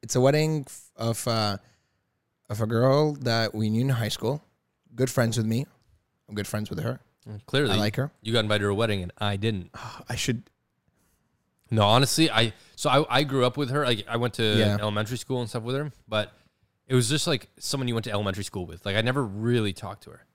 it's 0.03 0.17
a 0.17 0.21
wedding 0.21 0.67
of 0.97 1.27
uh, 1.29 1.59
of 2.49 2.61
a 2.61 2.67
girl 2.67 3.15
that 3.21 3.55
we 3.55 3.71
knew 3.71 3.83
in 3.83 3.89
high 3.91 4.09
school. 4.09 4.43
Good 4.95 5.11
friends 5.11 5.37
with 5.37 5.47
me. 5.47 5.67
I'm 6.29 6.35
good 6.35 6.47
friends 6.47 6.71
with 6.71 6.81
her. 6.83 7.01
Clearly, 7.47 7.73
I 7.73 7.77
like 7.77 7.97
her. 7.97 8.11
You 8.23 8.33
got 8.33 8.41
invited 8.41 8.65
to 8.65 8.69
a 8.71 8.75
wedding 8.75 9.03
and 9.03 9.13
I 9.19 9.37
didn't. 9.37 9.71
I 10.09 10.17
should. 10.17 10.43
No, 11.71 11.83
honestly, 11.83 12.31
I 12.31 12.53
so 12.77 12.91
I, 12.91 13.19
I 13.19 13.23
grew 13.25 13.45
up 13.45 13.57
with 13.57 13.71
her. 13.71 13.85
Like 13.85 14.05
I 14.09 14.17
went 14.17 14.35
to 14.35 14.43
Yeah. 14.43 14.77
elementary 14.81 15.17
school 15.19 15.41
and 15.41 15.49
stuff 15.49 15.63
with 15.63 15.75
her, 15.77 15.91
but 16.07 16.33
it 16.87 16.95
was 16.95 17.09
just 17.09 17.27
like 17.27 17.49
someone 17.59 17.89
you 17.89 17.95
went 17.95 18.05
to 18.05 18.11
elementary 18.13 18.45
school 18.45 18.67
with. 18.67 18.85
Like 18.87 18.97
I 18.97 19.01
never 19.01 19.25
really 19.25 19.73
talked 19.73 20.05
to 20.05 20.11
her. 20.11 20.27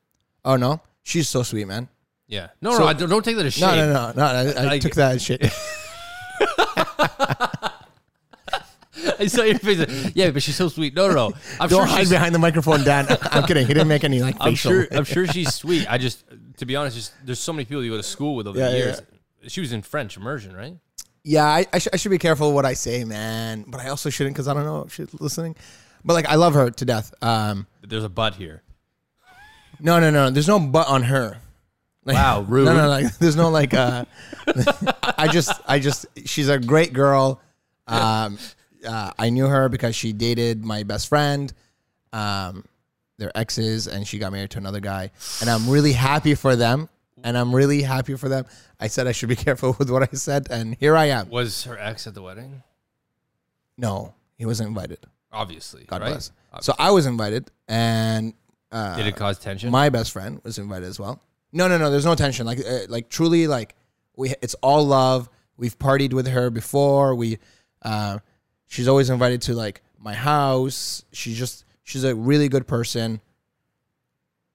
Oh 0.44 0.56
no, 0.56 0.82
she's 1.04 1.30
so 1.30 1.44
sweet, 1.44 1.68
man. 1.68 1.90
Yeah. 2.30 2.48
No, 2.62 2.72
So- 2.74 2.80
no, 2.80 2.86
I 2.88 2.94
don't, 2.94 3.10
don't 3.10 3.26
take 3.26 3.36
that 3.38 3.46
as 3.46 3.54
shame. 3.56 3.76
No, 3.76 3.92
no, 3.92 4.12
no, 4.12 4.14
no. 4.16 4.24
I, 4.24 4.62
I 4.64 4.66
Like- 4.68 4.82
took 4.82 4.94
that 4.96 5.16
as 5.16 5.22
shit. 5.24 5.42
I 9.20 9.28
saw 9.28 9.44
your 9.44 9.60
face. 9.60 10.12
Yeah, 10.16 10.32
but 10.32 10.44
she's 10.44 10.56
so 10.56 10.68
sweet. 10.68 10.94
No, 10.94 11.08
no, 11.08 11.14
no. 11.14 11.32
I'm 11.60 11.70
Don't 11.70 11.86
sure 11.88 11.96
hide 11.98 12.10
behind 12.10 12.36
the 12.36 12.40
microphone, 12.40 12.84
Dan. 12.84 13.08
I'm 13.32 13.44
kidding. 13.44 13.66
He 13.66 13.74
didn't 13.74 13.88
make 13.88 14.04
any 14.04 14.22
like 14.22 14.36
I'm 14.40 14.52
facial. 14.52 14.72
sure. 14.72 14.88
I'm 14.92 15.04
sure 15.06 15.26
she's 15.28 15.54
sweet. 15.54 15.90
I 15.90 15.98
just, 15.98 16.24
to 16.58 16.66
be 16.66 16.76
honest, 16.76 16.96
just 16.98 17.14
there's 17.26 17.40
so 17.40 17.54
many 17.54 17.66
people 17.66 17.84
you 17.84 17.92
go 17.92 17.98
to 17.98 18.04
school 18.04 18.36
with 18.36 18.48
over 18.48 18.58
Yeah, 18.60 18.70
the 18.70 18.78
yeah, 18.78 18.84
years. 18.86 19.02
She 19.48 19.62
was 19.62 19.72
in 19.72 19.82
French 19.84 20.18
immersion, 20.18 20.56
right? 20.56 20.76
Yeah, 21.24 21.46
I, 21.46 21.66
I, 21.72 21.80
sh- 21.80 21.88
I 21.94 21.98
should 21.98 22.12
be 22.12 22.18
careful 22.18 22.54
what 22.54 22.66
I 22.66 22.74
say, 22.74 23.04
man. 23.06 23.64
But 23.68 23.80
I 23.82 23.90
also 23.90 24.10
shouldn't 24.10 24.36
because 24.36 24.48
I 24.48 24.54
don't 24.54 24.66
know 24.66 24.82
if 24.84 24.94
she's 24.94 25.14
listening. 25.22 25.56
But 26.04 26.14
like, 26.14 26.28
I 26.28 26.36
love 26.36 26.54
her 26.56 26.70
to 26.70 26.86
death. 26.86 27.14
Um, 27.22 27.68
there's 27.82 28.04
a 28.04 28.10
but 28.10 28.36
here. 28.36 28.64
no, 29.80 30.00
no, 30.00 30.10
no. 30.12 30.30
There's 30.30 30.48
no 30.48 30.60
but 30.60 30.88
on 30.88 31.04
her. 31.04 31.38
Wow, 32.14 32.42
rude. 32.42 32.66
No, 32.66 32.76
no, 32.76 32.90
like 32.90 33.18
there's 33.18 33.36
no 33.36 33.50
like. 33.50 33.74
uh 33.74 34.06
I 35.18 35.28
just, 35.28 35.52
I 35.68 35.80
just, 35.80 36.06
she's 36.26 36.50
a 36.50 36.58
great 36.58 36.94
girl. 36.94 37.42
Um, 37.88 38.38
uh, 38.88 39.12
I 39.18 39.30
knew 39.30 39.48
her 39.48 39.70
because 39.70 39.96
she 39.96 40.14
dated 40.14 40.64
my 40.64 40.84
best 40.84 41.08
friend. 41.08 41.52
Um, 42.14 42.66
they're 43.18 43.36
exes, 43.38 43.88
and 43.88 44.08
she 44.08 44.18
got 44.18 44.32
married 44.32 44.52
to 44.52 44.58
another 44.58 44.80
guy, 44.80 45.12
and 45.42 45.50
I'm 45.50 45.70
really 45.70 45.92
happy 45.92 46.36
for 46.36 46.56
them. 46.56 46.90
And 47.22 47.38
I'm 47.38 47.54
really 47.54 47.82
happy 47.82 48.16
for 48.16 48.30
them. 48.30 48.46
I 48.80 48.88
said 48.88 49.06
I 49.06 49.12
should 49.12 49.28
be 49.28 49.36
careful 49.48 49.76
with 49.78 49.90
what 49.90 50.04
I 50.04 50.16
said, 50.16 50.48
and 50.50 50.76
here 50.80 50.96
I 50.96 51.06
am. 51.06 51.30
Was 51.30 51.66
her 51.66 51.78
ex 51.78 52.08
at 52.08 52.14
the 52.14 52.22
wedding? 52.22 52.64
No, 53.78 54.14
he 54.38 54.46
wasn't 54.46 54.70
invited. 54.70 55.06
Obviously. 55.32 55.84
God 55.84 56.02
right? 56.02 56.12
bless. 56.12 56.32
So 56.62 56.74
I 56.80 56.92
was 56.92 57.06
invited, 57.06 57.52
and 57.68 58.34
uh, 58.72 58.96
Did 58.96 59.08
it 59.08 59.18
cause 59.18 59.38
tension? 59.38 59.70
my 59.70 59.90
best 59.90 60.12
friend 60.14 60.40
was 60.44 60.58
invited 60.58 60.88
as 60.88 60.98
well. 60.98 61.22
No, 61.52 61.68
no, 61.68 61.78
no. 61.78 61.90
There's 61.90 62.06
no 62.06 62.16
tension. 62.16 62.46
Like, 62.46 62.60
uh, 62.60 62.80
like 62.90 63.10
truly, 63.10 63.48
like 63.48 63.76
we. 64.16 64.34
It's 64.42 64.56
all 64.56 64.86
love. 64.86 65.30
We've 65.58 65.78
partied 65.78 66.14
with 66.14 66.28
her 66.28 66.50
before. 66.50 67.16
We, 67.16 67.38
uh, 67.82 68.20
she's 68.68 68.88
always 68.88 69.10
invited 69.10 69.42
to 69.44 69.54
like 69.54 69.82
my 69.98 70.14
house. 70.14 71.04
She's 71.12 71.38
just, 71.38 71.66
she's 71.84 72.06
a 72.06 72.16
really 72.16 72.48
good 72.48 72.66
person. 72.66 73.20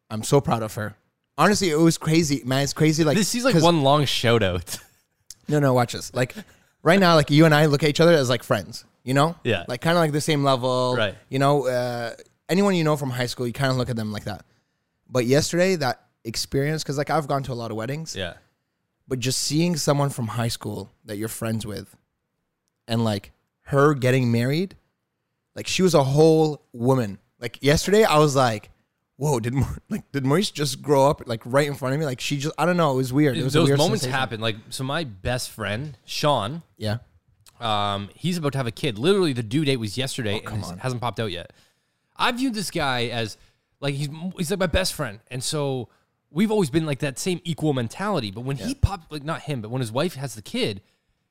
I'm 0.09 0.23
so 0.23 0.41
proud 0.41 0.63
of 0.63 0.75
her. 0.75 0.97
Honestly, 1.37 1.69
it 1.69 1.77
was 1.79 1.99
crazy, 1.99 2.43
man. 2.45 2.63
It's 2.63 2.73
crazy. 2.73 3.05
Like 3.05 3.17
this 3.17 3.35
is 3.35 3.45
like 3.45 3.61
one 3.63 3.83
long 3.83 4.05
shout 4.05 4.43
out. 4.43 4.79
No, 5.47 5.59
no. 5.59 5.75
Watch 5.75 5.93
this. 5.93 6.15
Like 6.15 6.35
right 6.83 6.99
now, 6.99 7.17
like 7.17 7.31
you 7.31 7.45
and 7.45 7.55
I 7.55 7.67
look 7.67 7.83
at 7.83 7.91
each 7.91 8.01
other 8.01 8.13
as 8.15 8.31
like 8.31 8.43
friends. 8.43 8.87
You 9.03 9.13
know? 9.13 9.37
Yeah. 9.45 9.65
Like 9.69 9.83
kind 9.83 9.95
of 9.95 10.01
like 10.01 10.13
the 10.13 10.21
same 10.23 10.43
level. 10.43 10.95
Right. 10.97 11.15
You 11.29 11.39
know, 11.39 11.67
uh, 11.67 12.15
anyone 12.49 12.75
you 12.75 12.83
know 12.83 12.97
from 12.97 13.11
high 13.11 13.27
school, 13.27 13.47
you 13.47 13.53
kind 13.53 13.71
of 13.71 13.77
look 13.77 13.91
at 13.91 13.97
them 13.97 14.11
like 14.11 14.25
that. 14.25 14.47
But 15.07 15.27
yesterday, 15.27 15.77
that 15.77 16.01
experience, 16.25 16.83
because 16.83 16.99
like 16.99 17.11
I've 17.11 17.29
gone 17.29 17.43
to 17.45 17.53
a 17.53 17.55
lot 17.55 17.71
of 17.71 17.77
weddings, 17.77 18.15
yeah. 18.17 18.35
but 19.07 19.19
just 19.19 19.41
seeing 19.41 19.77
someone 19.77 20.11
from 20.11 20.29
high 20.29 20.49
school 20.49 20.91
that 21.05 21.17
you're 21.17 21.29
friends 21.29 21.67
with, 21.67 21.97
and 22.89 23.05
like 23.05 23.33
her 23.69 23.95
getting 23.95 24.31
married, 24.33 24.77
like 25.55 25.67
she 25.67 25.83
was 25.83 25.95
a 25.95 26.05
whole 26.05 26.63
woman. 26.73 27.19
Like 27.41 27.63
yesterday, 27.63 28.05
I 28.05 28.19
was 28.19 28.35
like, 28.37 28.71
"Whoa, 29.17 29.41
did 29.41 29.55
Mau- 29.55 29.67
like 29.91 30.11
did 30.13 30.25
Maurice 30.25 30.51
just 30.51 30.83
grow 30.83 31.09
up 31.09 31.27
like 31.27 31.43
right 31.45 31.67
in 31.67 31.75
front 31.75 31.95
of 31.95 32.01
me? 32.01 32.07
Like 32.07 32.21
she 32.21 32.39
just 32.39 32.55
I 32.59 32.65
don't 32.67 32.77
know, 32.77 32.93
it 32.93 32.97
was 32.97 33.13
weird. 33.13 33.37
It 33.37 33.45
was 33.45 33.55
a 33.55 33.59
Those 33.59 33.69
weird 33.69 33.79
moments 33.79 34.03
sensation. 34.03 34.19
happen. 34.21 34.41
Like, 34.41 34.57
so 34.71 34.85
my 34.85 35.05
best 35.05 35.51
friend, 35.51 35.97
Sean, 36.05 36.63
Yeah, 36.79 36.99
um, 37.61 38.09
he's 38.15 38.39
about 38.39 38.53
to 38.53 38.59
have 38.59 38.67
a 38.67 38.73
kid. 38.73 38.99
Literally, 38.99 39.33
the 39.33 39.43
due 39.43 39.65
date 39.65 39.77
was 39.77 39.97
yesterday 39.99 40.41
and 40.45 40.65
it 40.65 40.79
hasn't 40.79 41.01
popped 41.01 41.21
out 41.21 41.31
yet. 41.31 41.53
I 42.17 42.31
viewed 42.33 42.55
this 42.55 42.71
guy 42.71 43.07
as 43.07 43.37
like 43.81 43.95
he's 43.95 44.09
he's 44.37 44.51
like 44.51 44.61
my 44.61 44.67
best 44.67 44.95
friend, 44.95 45.21
and 45.31 45.43
so 45.43 45.89
we've 46.35 46.51
always 46.51 46.69
been 46.69 46.85
like 46.85 46.99
that 46.99 47.19
same 47.19 47.41
equal 47.45 47.73
mentality. 47.73 48.31
But 48.31 48.43
when 48.43 48.57
he 48.57 48.75
popped, 48.75 49.11
like 49.13 49.23
not 49.25 49.43
him, 49.43 49.61
but 49.63 49.71
when 49.71 49.81
his 49.81 49.93
wife 49.93 50.15
has 50.17 50.35
the 50.35 50.43
kid, 50.43 50.83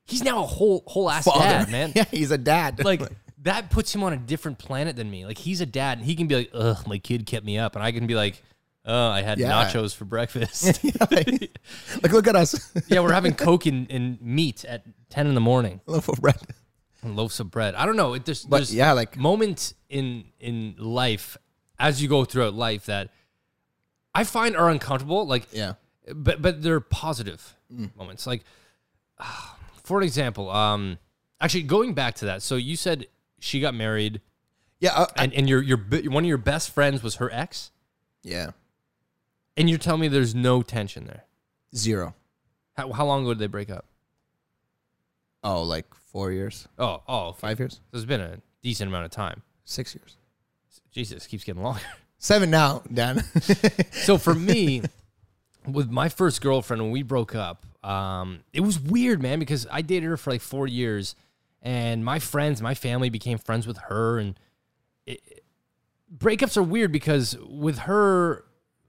he's 0.05 0.23
now 0.23 0.43
a 0.43 0.47
whole 0.47 0.83
whole 0.87 1.09
ass 1.09 1.25
Father. 1.25 1.43
dad, 1.43 1.69
man. 1.69 1.91
yeah, 1.95 2.05
he's 2.09 2.31
a 2.31 2.37
dad. 2.37 2.83
Like 2.83 3.01
that 3.43 3.69
puts 3.69 3.93
him 3.93 4.01
on 4.03 4.13
a 4.13 4.17
different 4.17 4.57
planet 4.57 4.95
than 4.95 5.11
me. 5.11 5.25
Like 5.25 5.37
he's 5.37 5.59
a 5.61 5.65
dad, 5.65 5.97
and 5.99 6.07
he 6.07 6.15
can 6.15 6.27
be 6.27 6.35
like, 6.35 6.49
"Ugh, 6.53 6.87
my 6.87 6.97
kid 6.97 7.25
kept 7.25 7.45
me 7.45 7.57
up," 7.59 7.75
and 7.75 7.83
I 7.83 7.91
can 7.91 8.07
be 8.07 8.15
like, 8.15 8.41
"Oh, 8.85 9.09
I 9.09 9.21
had 9.21 9.37
Yeah. 9.39 9.51
nachos 9.51 9.93
for 9.93 10.05
breakfast." 10.05 10.79
like, 11.11 12.11
look 12.11 12.27
at 12.27 12.35
us, 12.35 12.71
yeah, 12.87 13.01
we're 13.01 13.11
having 13.13 13.33
Coke 13.33 13.65
and, 13.65 13.91
and 13.91 14.21
meat 14.21 14.63
at 14.65 14.83
ten 15.09 15.27
in 15.27 15.35
the 15.35 15.41
morning. 15.41 15.81
loaf 15.85 16.07
of 16.07 16.21
bread. 16.21 16.37
and 17.01 17.17
loaves 17.17 17.37
of 17.41 17.51
bread. 17.51 17.75
I 17.75 17.85
don't 17.85 17.97
know. 17.97 18.13
It 18.13 18.23
just 18.23 18.49
But 18.49 18.57
there's 18.57 18.73
yeah, 18.73 18.93
like- 18.93 19.17
moments 19.17 19.73
in 19.89 20.23
in 20.39 20.75
life 20.77 21.35
as 21.77 22.01
you 22.01 22.07
go 22.07 22.23
throughout 22.23 22.53
life 22.53 22.85
that 22.85 23.09
I 24.15 24.23
find 24.23 24.55
are 24.55 24.69
uncomfortable. 24.69 25.25
Like, 25.25 25.47
Yeah, 25.51 25.73
but 26.13 26.41
but 26.41 26.61
they're 26.61 26.79
positive 26.79 27.55
Mm. 27.73 27.95
moments. 27.95 28.27
Like, 28.27 28.43
for 29.83 29.97
an 29.99 30.03
example, 30.03 30.49
um, 30.49 30.99
actually 31.41 31.63
going 31.63 31.93
back 31.93 32.15
to 32.15 32.25
that. 32.25 32.41
So 32.41 32.55
you 32.55 32.75
said 32.75 33.07
she 33.39 33.59
got 33.59 33.73
married, 33.73 34.21
yeah, 34.79 34.93
uh, 34.93 35.07
and 35.17 35.33
and 35.33 35.49
your 35.49 35.61
your 35.61 35.77
one 36.11 36.23
of 36.23 36.27
your 36.27 36.37
best 36.37 36.71
friends 36.71 37.01
was 37.03 37.15
her 37.15 37.31
ex, 37.33 37.71
yeah. 38.21 38.51
and 39.57 39.69
you're 39.69 39.79
telling 39.79 40.01
me 40.01 40.07
there's 40.07 40.35
no 40.35 40.61
tension 40.61 41.05
there. 41.05 41.23
Zero. 41.75 42.13
How, 42.77 42.91
how 42.91 43.05
long 43.05 43.21
ago 43.23 43.33
did 43.33 43.39
they 43.39 43.47
break 43.47 43.69
up? 43.69 43.85
Oh, 45.43 45.63
like 45.63 45.93
four 45.93 46.31
years, 46.31 46.67
Oh, 46.77 47.01
oh, 47.07 47.31
five. 47.33 47.39
five 47.51 47.59
years, 47.59 47.79
It's 47.91 48.05
been 48.05 48.21
a 48.21 48.37
decent 48.61 48.87
amount 48.87 49.05
of 49.05 49.11
time. 49.11 49.41
six 49.65 49.93
years, 49.95 50.17
Jesus, 50.91 51.27
keeps 51.27 51.43
getting 51.43 51.61
longer. 51.63 51.81
seven 52.23 52.49
now, 52.49 52.81
Dan. 52.91 53.23
So 53.91 54.17
for 54.17 54.33
me, 54.33 54.81
with 55.67 55.89
my 55.89 56.09
first 56.09 56.41
girlfriend 56.41 56.81
when 56.81 56.91
we 56.91 57.03
broke 57.03 57.35
up, 57.35 57.65
um, 57.85 58.39
it 58.53 58.61
was 58.61 58.79
weird, 58.79 59.21
man, 59.21 59.39
because 59.39 59.67
I 59.69 59.81
dated 59.81 60.09
her 60.09 60.17
for 60.17 60.31
like 60.31 60.41
four 60.41 60.67
years, 60.67 61.15
and 61.61 62.03
my 62.03 62.19
friends, 62.19 62.61
my 62.61 62.73
family 62.73 63.09
became 63.09 63.37
friends 63.37 63.67
with 63.67 63.77
her, 63.89 64.19
and 64.19 64.39
it, 65.05 65.43
breakups 66.15 66.57
are 66.57 66.63
weird 66.63 66.91
because 66.91 67.37
with 67.47 67.79
her, 67.79 68.45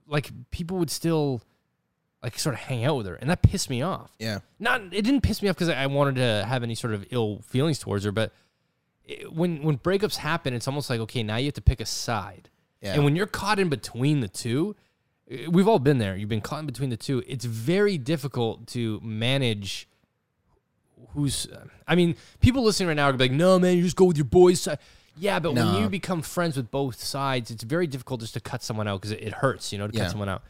like 0.07 0.31
people 0.51 0.77
would 0.77 0.91
still 0.91 1.41
like 2.23 2.39
sort 2.39 2.55
of 2.55 2.61
hang 2.61 2.85
out 2.85 2.97
with 2.97 3.05
her, 3.05 3.15
and 3.15 3.29
that 3.29 3.41
pissed 3.41 3.69
me 3.69 3.81
off. 3.81 4.11
yeah, 4.19 4.39
Not 4.59 4.81
it 4.93 5.01
didn't 5.03 5.21
piss 5.21 5.41
me 5.41 5.49
off 5.49 5.55
because 5.55 5.69
I 5.69 5.85
wanted 5.87 6.15
to 6.15 6.45
have 6.47 6.63
any 6.63 6.75
sort 6.75 6.93
of 6.93 7.05
ill 7.11 7.41
feelings 7.43 7.79
towards 7.79 8.03
her, 8.05 8.11
but 8.11 8.31
it, 9.03 9.31
when 9.31 9.61
when 9.61 9.77
breakups 9.77 10.17
happen, 10.17 10.53
it's 10.53 10.67
almost 10.67 10.89
like 10.89 10.99
okay, 11.01 11.21
now 11.23 11.35
you 11.37 11.45
have 11.45 11.53
to 11.55 11.61
pick 11.61 11.79
a 11.81 11.85
side. 11.85 12.49
Yeah. 12.85 12.93
And 12.93 13.03
when 13.03 13.15
you're 13.15 13.25
caught 13.27 13.59
in 13.59 13.67
between 13.69 14.19
the 14.21 14.27
two, 14.27 14.75
eh, 15.29 15.47
we've 15.49 15.67
all 15.67 15.79
been 15.79 15.97
there. 15.97 16.15
You've 16.15 16.29
been 16.29 16.41
caught 16.41 16.59
in 16.59 16.65
between 16.65 16.89
the 16.89 16.97
two. 16.97 17.23
It's 17.27 17.45
very 17.45 17.97
difficult 17.97 18.67
to 18.67 18.99
manage 19.03 19.87
who's. 21.13 21.47
I 21.87 21.95
mean, 21.95 22.15
people 22.39 22.63
listening 22.63 22.87
right 22.87 22.95
now 22.95 23.05
are 23.05 23.11
gonna 23.11 23.17
be 23.17 23.29
like, 23.29 23.31
"No, 23.37 23.59
man, 23.59 23.75
you 23.77 23.83
just 23.83 23.95
go 23.95 24.05
with 24.05 24.17
your 24.17 24.25
boys." 24.25 24.61
side." 24.61 24.79
Yeah, 25.17 25.39
but 25.39 25.53
when 25.53 25.81
you 25.81 25.87
become 25.89 26.21
friends 26.21 26.57
with 26.57 26.69
both 26.71 27.01
sides, 27.01 27.49
it's 27.49 27.63
very 27.63 27.87
difficult 27.87 28.19
just 28.19 28.33
to 28.33 28.41
cut 28.41 28.61
someone 28.61 28.85
out 28.87 28.99
because 28.99 29.11
it, 29.11 29.21
it 29.23 29.33
hurts, 29.33 29.71
you 29.71 29.77
know, 29.79 29.87
to 29.87 29.93
Yeah. 29.95 30.03
cut 30.03 30.11
someone 30.11 30.27
out. 30.29 30.43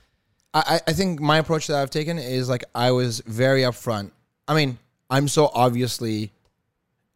I, 0.56 0.64
I 0.88 0.92
I 0.92 0.94
think 0.94 1.20
my 1.22 1.38
approach 1.38 1.68
that 1.68 1.78
I've 1.82 1.92
taken 1.92 2.18
is 2.18 2.50
like 2.50 2.64
I 2.74 2.92
was 2.92 3.22
very 3.28 3.62
upfront. 3.62 4.12
I 4.48 4.56
mean, 4.56 4.78
I'm 5.10 5.28
so 5.28 5.52
obviously 5.54 6.32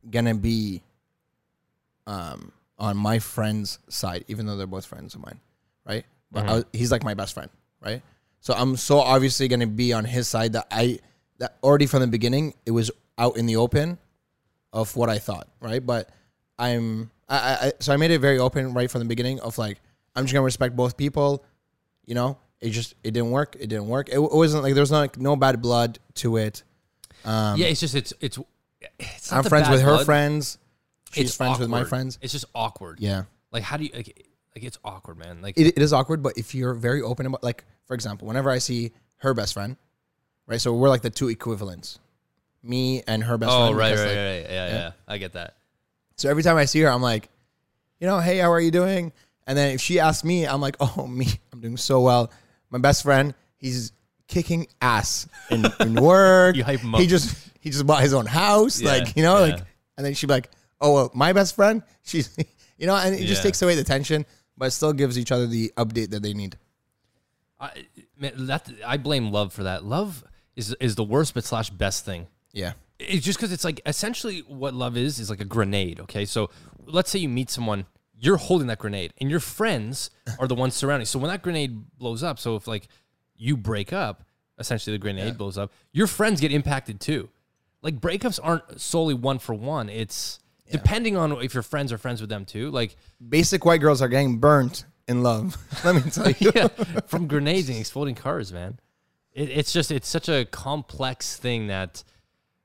gonna 0.09 0.35
be 0.35 0.81
um 2.07 2.51
on 2.79 2.97
my 2.97 3.19
friend's 3.19 3.79
side, 3.89 4.25
even 4.27 4.45
though 4.45 4.55
they're 4.55 4.67
both 4.67 4.85
friends 4.85 5.13
of 5.13 5.21
mine, 5.21 5.39
right? 5.85 6.05
But 6.31 6.41
mm-hmm. 6.41 6.49
I 6.49 6.53
was, 6.55 6.65
he's 6.73 6.91
like 6.91 7.03
my 7.03 7.13
best 7.13 7.33
friend, 7.33 7.49
right? 7.83 8.01
So 8.39 8.53
I'm 8.53 8.77
so 8.77 8.99
obviously 8.99 9.47
gonna 9.47 9.67
be 9.67 9.93
on 9.93 10.05
his 10.05 10.27
side 10.27 10.53
that 10.53 10.67
I 10.71 10.99
that 11.39 11.57
already 11.61 11.85
from 11.85 12.01
the 12.01 12.07
beginning 12.07 12.53
it 12.65 12.71
was 12.71 12.89
out 13.17 13.37
in 13.37 13.45
the 13.45 13.57
open 13.57 13.97
of 14.71 14.95
what 14.95 15.09
I 15.09 15.19
thought, 15.19 15.47
right? 15.59 15.85
But 15.85 16.09
I'm 16.57 17.11
I, 17.27 17.37
I 17.37 17.71
so 17.79 17.93
I 17.93 17.97
made 17.97 18.11
it 18.11 18.19
very 18.19 18.39
open 18.39 18.73
right 18.73 18.89
from 18.89 18.99
the 18.99 19.05
beginning 19.05 19.39
of 19.41 19.57
like 19.57 19.79
I'm 20.15 20.23
just 20.23 20.33
gonna 20.33 20.43
respect 20.43 20.75
both 20.75 20.97
people, 20.97 21.43
you 22.05 22.15
know. 22.15 22.37
It 22.61 22.71
just 22.71 22.95
it 23.03 23.11
didn't 23.11 23.31
work. 23.31 23.55
It 23.57 23.67
didn't 23.67 23.87
work. 23.87 24.09
It, 24.09 24.15
it 24.15 24.31
wasn't 24.31 24.63
like 24.63 24.73
there 24.73 24.81
was 24.81 24.91
not 24.91 25.17
no 25.17 25.35
bad 25.35 25.61
blood 25.61 25.97
to 26.15 26.37
it. 26.37 26.63
Um, 27.23 27.57
yeah, 27.57 27.67
it's 27.67 27.79
just 27.79 27.95
it's 27.95 28.13
it's. 28.19 28.37
it's 28.99 29.31
I'm 29.31 29.43
friends 29.43 29.69
with 29.69 29.81
her 29.81 29.95
blood. 29.95 30.05
friends. 30.05 30.57
She's 31.11 31.25
It's 31.25 31.37
friends 31.37 31.59
with 31.59 31.69
my 31.69 31.83
friends. 31.83 32.19
It's 32.21 32.31
just 32.31 32.45
awkward. 32.53 32.99
Yeah, 32.99 33.23
Like, 33.51 33.63
how 33.63 33.77
do 33.77 33.83
you 33.85 33.91
like? 33.93 34.25
Like, 34.55 34.63
it's 34.63 34.79
awkward, 34.83 35.17
man. 35.17 35.41
Like, 35.41 35.57
it, 35.57 35.67
it 35.67 35.79
is 35.79 35.93
awkward. 35.93 36.23
But 36.23 36.37
if 36.37 36.55
you're 36.55 36.73
very 36.73 37.01
open 37.01 37.25
about, 37.25 37.43
like, 37.43 37.65
for 37.85 37.93
example, 37.93 38.27
whenever 38.27 38.49
I 38.49 38.57
see 38.57 38.91
her 39.17 39.33
best 39.33 39.53
friend, 39.53 39.77
right? 40.47 40.59
So 40.59 40.73
we're 40.73 40.89
like 40.89 41.01
the 41.01 41.09
two 41.09 41.29
equivalents, 41.29 41.99
me 42.63 43.03
and 43.07 43.23
her 43.23 43.37
best 43.37 43.51
oh, 43.51 43.67
friend. 43.67 43.77
right, 43.77 43.95
right, 43.95 43.99
like, 43.99 44.07
right, 44.07 44.45
yeah, 44.49 44.67
yeah, 44.67 44.91
I 45.07 45.17
get 45.17 45.33
that. 45.33 45.55
So 46.17 46.29
every 46.29 46.43
time 46.43 46.57
I 46.57 46.65
see 46.65 46.81
her, 46.81 46.89
I'm 46.89 47.01
like, 47.01 47.29
you 47.99 48.07
know, 48.07 48.19
hey, 48.19 48.39
how 48.39 48.51
are 48.51 48.59
you 48.59 48.71
doing? 48.71 49.13
And 49.47 49.57
then 49.57 49.73
if 49.73 49.81
she 49.81 49.99
asks 49.99 50.23
me, 50.23 50.45
I'm 50.45 50.61
like, 50.61 50.75
oh, 50.79 51.07
me, 51.07 51.27
I'm 51.53 51.61
doing 51.61 51.77
so 51.77 52.01
well. 52.01 52.31
My 52.69 52.79
best 52.79 53.03
friend, 53.03 53.33
he's 53.57 53.93
kicking 54.27 54.67
ass 54.81 55.27
in, 55.49 55.65
in 55.79 55.95
work. 56.01 56.55
You 56.55 56.63
hype 56.63 56.81
him 56.81 56.93
He 56.93 57.07
just 57.07 57.35
he 57.61 57.69
just 57.69 57.85
bought 57.87 58.01
his 58.01 58.13
own 58.13 58.25
house, 58.25 58.81
Yeah, 58.81 58.91
like 58.91 59.15
you 59.15 59.23
know, 59.23 59.45
yeah. 59.45 59.53
like. 59.53 59.63
And 59.97 60.05
then 60.05 60.13
she'd 60.13 60.27
be 60.27 60.33
like, 60.33 60.49
oh, 60.81 60.93
well, 60.93 61.11
my 61.13 61.33
best 61.33 61.55
friend, 61.55 61.83
she's, 62.03 62.35
you 62.77 62.87
know, 62.87 62.95
and 62.95 63.13
it 63.15 63.25
just 63.25 63.39
Yeah. 63.41 63.49
takes 63.49 63.61
away 63.61 63.75
the 63.75 63.83
tension, 63.83 64.25
but 64.57 64.67
it 64.67 64.71
still 64.71 64.93
gives 64.93 65.17
each 65.17 65.31
other 65.31 65.47
the 65.47 65.71
update 65.77 66.09
that 66.11 66.21
they 66.23 66.33
need. 66.33 66.57
I, 67.59 67.85
man, 68.17 68.33
that 68.47 68.69
I 68.85 68.97
blame 68.97 69.31
love 69.31 69.51
for 69.53 69.63
that. 69.63 69.83
Love 69.83 70.23
is 70.55 70.75
is 70.79 70.95
the 70.95 71.03
worst 71.03 71.33
but 71.33 71.43
slash 71.43 71.69
best 71.69 72.05
thing. 72.05 72.27
Yeah, 72.53 72.73
It's 72.97 73.23
just 73.25 73.37
because 73.37 73.51
it's 73.51 73.63
like 73.63 73.81
essentially 73.85 74.39
what 74.47 74.73
love 74.73 74.97
is 74.97 75.19
is 75.19 75.29
like 75.29 75.41
a 75.41 75.45
grenade. 75.45 75.99
Okay, 76.01 76.25
so 76.25 76.49
let's 76.85 77.09
say 77.11 77.19
you 77.19 77.29
meet 77.29 77.49
someone, 77.49 77.85
you're 78.17 78.37
holding 78.37 78.67
that 78.67 78.79
grenade, 78.79 79.13
and 79.19 79.29
your 79.29 79.39
friends 79.41 80.09
are 80.39 80.47
the 80.47 80.55
ones 80.55 80.73
surrounding. 80.73 81.05
So 81.05 81.19
when 81.19 81.29
that 81.29 81.41
grenade 81.41 81.97
blows 81.97 82.23
up, 82.23 82.39
so 82.39 82.55
if 82.55 82.65
like 82.67 82.87
you 83.35 83.55
break 83.57 83.91
up, 83.93 84.23
essentially 84.57 84.95
the 84.95 85.01
grenade 85.01 85.37
blows 85.37 85.57
up, 85.57 85.71
your 85.91 86.07
friends 86.07 86.39
get 86.41 86.51
impacted 86.51 86.99
too. 86.99 87.29
Like 87.81 87.99
breakups 87.99 88.39
aren't 88.41 88.79
solely 88.81 89.13
one 89.13 89.39
for 89.39 89.53
one. 89.53 89.89
It's 89.89 90.39
depending 90.69 91.17
on 91.17 91.31
if 91.43 91.53
your 91.53 91.63
friends 91.63 91.91
are 91.91 91.97
friends 91.97 92.21
with 92.21 92.29
them 92.29 92.45
too. 92.45 92.71
Like 92.71 92.95
basic 93.27 93.65
white 93.65 93.81
girls 93.81 94.01
are 94.01 94.07
getting 94.07 94.37
burnt 94.37 94.85
in 95.07 95.23
love. 95.23 95.57
Let 95.83 95.95
me 95.95 96.01
tell 96.11 96.29
you. 96.39 96.51
yeah, 96.55 96.67
from 97.07 97.27
grenades 97.27 97.69
and 97.69 97.77
exploding 97.77 98.15
cars, 98.15 98.53
man. 98.53 98.79
It, 99.33 99.49
it's 99.49 99.73
just 99.73 99.91
it's 99.91 100.07
such 100.07 100.29
a 100.29 100.45
complex 100.45 101.37
thing 101.37 101.67
that 101.67 102.03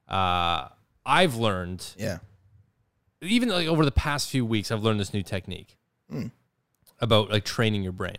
uh, 0.08 0.68
I've 1.04 1.36
learned. 1.36 1.86
Yeah. 1.98 2.18
Even 3.22 3.48
like 3.48 3.66
over 3.66 3.84
the 3.84 3.90
past 3.92 4.28
few 4.28 4.44
weeks, 4.44 4.70
I've 4.70 4.82
learned 4.82 5.00
this 5.00 5.14
new 5.14 5.22
technique 5.22 5.78
about 7.00 7.30
like 7.30 7.44
training 7.44 7.82
your 7.82 7.92
brain. 7.92 8.18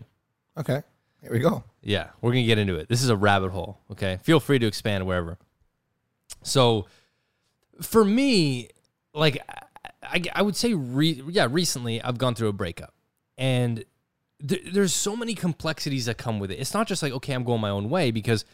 Okay. 0.58 0.82
Here 1.22 1.32
we 1.32 1.38
go. 1.38 1.64
Yeah, 1.82 2.08
we're 2.20 2.30
gonna 2.30 2.44
get 2.44 2.58
into 2.58 2.76
it. 2.76 2.88
This 2.88 3.02
is 3.02 3.08
a 3.08 3.16
rabbit 3.16 3.50
hole. 3.50 3.78
Okay, 3.92 4.18
feel 4.22 4.38
free 4.40 4.58
to 4.58 4.66
expand 4.66 5.06
wherever. 5.06 5.38
So, 6.42 6.86
for 7.80 8.04
me, 8.04 8.68
like 9.14 9.38
I, 10.08 10.22
I 10.34 10.42
would 10.42 10.56
say, 10.56 10.74
re, 10.74 11.22
yeah, 11.28 11.48
recently 11.50 12.00
I've 12.02 12.18
gone 12.18 12.34
through 12.34 12.48
a 12.48 12.52
breakup, 12.52 12.94
and 13.36 13.84
th- 14.46 14.72
there's 14.72 14.94
so 14.94 15.16
many 15.16 15.34
complexities 15.34 16.06
that 16.06 16.18
come 16.18 16.38
with 16.38 16.50
it. 16.50 16.58
It's 16.58 16.74
not 16.74 16.86
just 16.86 17.02
like 17.02 17.12
okay, 17.12 17.32
I'm 17.32 17.44
going 17.44 17.60
my 17.60 17.70
own 17.70 17.90
way 17.90 18.10
because 18.10 18.44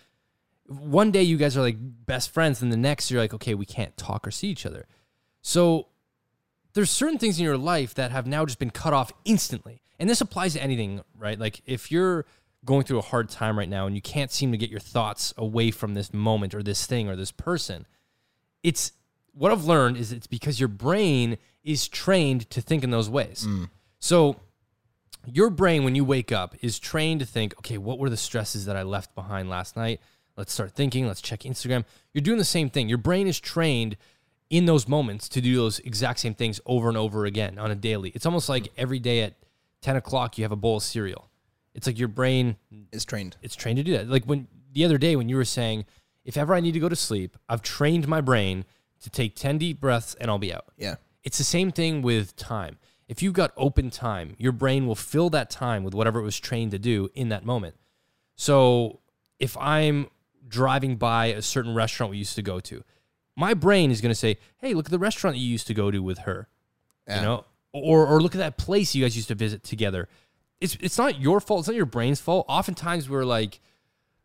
one 0.66 1.10
day 1.10 1.22
you 1.22 1.36
guys 1.36 1.56
are 1.56 1.60
like 1.60 1.76
best 1.78 2.30
friends, 2.30 2.62
and 2.62 2.72
the 2.72 2.76
next 2.76 3.10
you're 3.10 3.20
like 3.20 3.34
okay, 3.34 3.54
we 3.54 3.66
can't 3.66 3.96
talk 3.96 4.26
or 4.26 4.30
see 4.30 4.48
each 4.48 4.66
other. 4.66 4.86
So 5.42 5.88
there's 6.74 6.90
certain 6.90 7.18
things 7.18 7.38
in 7.38 7.44
your 7.44 7.58
life 7.58 7.94
that 7.94 8.10
have 8.10 8.26
now 8.26 8.46
just 8.46 8.58
been 8.58 8.70
cut 8.70 8.92
off 8.92 9.12
instantly. 9.24 9.82
And 9.98 10.08
this 10.08 10.20
applies 10.20 10.54
to 10.54 10.62
anything, 10.62 11.02
right? 11.16 11.38
Like 11.38 11.62
if 11.66 11.92
you're 11.92 12.24
going 12.64 12.84
through 12.84 12.98
a 12.98 13.02
hard 13.02 13.28
time 13.28 13.58
right 13.58 13.68
now 13.68 13.86
and 13.86 13.94
you 13.94 14.02
can't 14.02 14.30
seem 14.30 14.52
to 14.52 14.58
get 14.58 14.70
your 14.70 14.80
thoughts 14.80 15.34
away 15.36 15.70
from 15.70 15.94
this 15.94 16.12
moment 16.12 16.54
or 16.54 16.62
this 16.62 16.86
thing 16.86 17.08
or 17.08 17.16
this 17.16 17.32
person, 17.32 17.86
it's 18.62 18.92
what 19.32 19.52
I've 19.52 19.64
learned 19.64 19.96
is 19.96 20.12
it's 20.12 20.26
because 20.26 20.60
your 20.60 20.68
brain 20.68 21.38
is 21.64 21.88
trained 21.88 22.48
to 22.50 22.60
think 22.60 22.84
in 22.84 22.90
those 22.90 23.08
ways. 23.08 23.46
Mm. 23.48 23.70
So 23.98 24.36
your 25.26 25.50
brain 25.50 25.84
when 25.84 25.94
you 25.94 26.04
wake 26.04 26.32
up 26.32 26.54
is 26.60 26.78
trained 26.78 27.20
to 27.20 27.26
think, 27.26 27.54
okay, 27.58 27.78
what 27.78 27.98
were 27.98 28.10
the 28.10 28.16
stresses 28.16 28.66
that 28.66 28.76
I 28.76 28.82
left 28.82 29.14
behind 29.14 29.48
last 29.48 29.76
night? 29.76 30.00
Let's 30.36 30.52
start 30.52 30.72
thinking, 30.72 31.06
let's 31.06 31.20
check 31.20 31.40
Instagram. 31.40 31.84
You're 32.12 32.22
doing 32.22 32.38
the 32.38 32.44
same 32.44 32.70
thing. 32.70 32.88
Your 32.88 32.98
brain 32.98 33.26
is 33.26 33.38
trained 33.38 33.96
in 34.50 34.66
those 34.66 34.88
moments 34.88 35.28
to 35.30 35.40
do 35.40 35.56
those 35.56 35.78
exact 35.80 36.20
same 36.20 36.34
things 36.34 36.60
over 36.66 36.88
and 36.88 36.96
over 36.96 37.24
again 37.24 37.58
on 37.58 37.70
a 37.70 37.74
daily. 37.74 38.10
It's 38.10 38.26
almost 38.26 38.48
like 38.48 38.68
every 38.76 38.98
day 38.98 39.22
at 39.22 39.34
10 39.82 39.96
o'clock 39.96 40.36
you 40.36 40.44
have 40.44 40.52
a 40.52 40.56
bowl 40.56 40.78
of 40.78 40.82
cereal. 40.82 41.30
It's 41.74 41.86
like 41.86 41.98
your 41.98 42.08
brain 42.08 42.56
Is 42.92 43.04
trained. 43.04 43.36
it's 43.40 43.54
trained 43.56 43.78
to 43.78 43.82
do 43.82 43.92
that. 43.92 44.08
Like 44.08 44.24
when 44.24 44.48
the 44.72 44.84
other 44.84 44.98
day 44.98 45.16
when 45.16 45.28
you 45.28 45.36
were 45.36 45.44
saying, 45.44 45.86
if 46.24 46.36
ever 46.36 46.54
I 46.54 46.60
need 46.60 46.72
to 46.72 46.80
go 46.80 46.88
to 46.88 46.96
sleep, 46.96 47.36
I've 47.48 47.62
trained 47.62 48.06
my 48.08 48.20
brain 48.20 48.64
to 49.02 49.10
take 49.10 49.36
10 49.36 49.58
deep 49.58 49.80
breaths 49.80 50.14
and 50.20 50.30
I'll 50.30 50.38
be 50.38 50.52
out. 50.52 50.66
Yeah. 50.76 50.96
It's 51.22 51.38
the 51.38 51.44
same 51.44 51.70
thing 51.70 52.02
with 52.02 52.34
time. 52.36 52.78
If 53.08 53.22
you've 53.22 53.34
got 53.34 53.52
open 53.56 53.90
time, 53.90 54.34
your 54.38 54.52
brain 54.52 54.86
will 54.86 54.94
fill 54.94 55.28
that 55.30 55.50
time 55.50 55.84
with 55.84 55.94
whatever 55.94 56.18
it 56.18 56.22
was 56.22 56.38
trained 56.38 56.70
to 56.70 56.78
do 56.78 57.10
in 57.14 57.28
that 57.28 57.44
moment. 57.44 57.74
So 58.36 59.00
if 59.38 59.56
I'm 59.58 60.08
driving 60.48 60.96
by 60.96 61.26
a 61.26 61.42
certain 61.42 61.74
restaurant 61.74 62.10
we 62.10 62.18
used 62.18 62.34
to 62.36 62.42
go 62.42 62.60
to, 62.60 62.82
my 63.36 63.54
brain 63.54 63.90
is 63.90 64.00
going 64.00 64.10
to 64.10 64.18
say, 64.18 64.38
"Hey, 64.58 64.74
look 64.74 64.86
at 64.86 64.90
the 64.90 64.98
restaurant 64.98 65.36
you 65.36 65.46
used 65.46 65.66
to 65.66 65.74
go 65.74 65.90
to 65.90 66.02
with 66.02 66.18
her." 66.18 66.48
Yeah. 67.06 67.16
You 67.16 67.22
know, 67.22 67.44
or 67.72 68.06
or 68.06 68.20
look 68.20 68.34
at 68.34 68.38
that 68.38 68.56
place 68.56 68.94
you 68.94 69.04
guys 69.04 69.16
used 69.16 69.28
to 69.28 69.34
visit 69.34 69.62
together. 69.62 70.08
It's 70.60 70.76
it's 70.80 70.98
not 70.98 71.20
your 71.20 71.40
fault. 71.40 71.60
It's 71.60 71.68
not 71.68 71.76
your 71.76 71.86
brain's 71.86 72.20
fault. 72.20 72.46
Oftentimes 72.48 73.08
we're 73.08 73.24
like, 73.24 73.60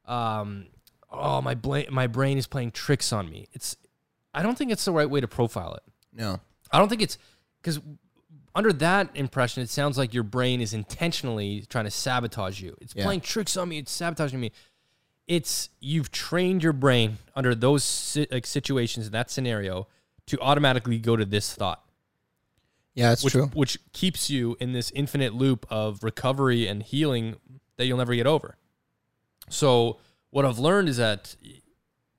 um, 0.05 0.67
oh 1.11 1.41
my 1.41 1.55
bla- 1.55 1.89
my 1.89 2.07
brain 2.07 2.37
is 2.37 2.47
playing 2.47 2.71
tricks 2.71 3.11
on 3.11 3.29
me. 3.29 3.47
It's 3.53 3.75
I 4.33 4.43
don't 4.43 4.57
think 4.57 4.71
it's 4.71 4.85
the 4.85 4.91
right 4.91 5.09
way 5.09 5.19
to 5.21 5.27
profile 5.27 5.73
it. 5.75 5.83
No. 6.13 6.39
I 6.71 6.79
don't 6.79 6.89
think 6.89 7.01
it's 7.01 7.17
because 7.61 7.79
under 8.53 8.73
that 8.73 9.09
impression, 9.15 9.61
it 9.63 9.69
sounds 9.69 9.97
like 9.97 10.13
your 10.13 10.23
brain 10.23 10.61
is 10.61 10.73
intentionally 10.73 11.65
trying 11.69 11.85
to 11.85 11.91
sabotage 11.91 12.61
you. 12.61 12.75
It's 12.81 12.93
Yeah. 12.95 13.03
playing 13.05 13.21
tricks 13.21 13.55
on 13.57 13.69
me. 13.69 13.77
It's 13.79 13.91
sabotaging 13.91 14.39
me. 14.39 14.51
It's 15.27 15.69
you've 15.79 16.11
trained 16.11 16.63
your 16.63 16.73
brain 16.73 17.17
under 17.35 17.53
those 17.53 18.17
like 18.31 18.45
situations 18.45 19.07
in 19.07 19.11
that 19.11 19.29
scenario 19.29 19.87
to 20.27 20.39
automatically 20.39 20.99
go 20.99 21.15
to 21.15 21.25
this 21.25 21.53
thought, 21.53 21.83
Yeah, 22.95 23.09
that's 23.09 23.23
which 23.23 23.33
true. 23.33 23.47
which 23.53 23.77
keeps 23.93 24.29
you 24.29 24.57
in 24.59 24.73
this 24.73 24.91
infinite 24.91 25.33
loop 25.33 25.65
of 25.69 26.03
recovery 26.03 26.67
and 26.67 26.81
healing 26.83 27.35
that 27.77 27.85
you'll 27.85 27.97
never 27.97 28.15
get 28.15 28.25
over. 28.27 28.57
So 29.49 29.97
what 30.29 30.45
I've 30.45 30.59
learned 30.59 30.89
is 30.89 30.97
that, 30.97 31.35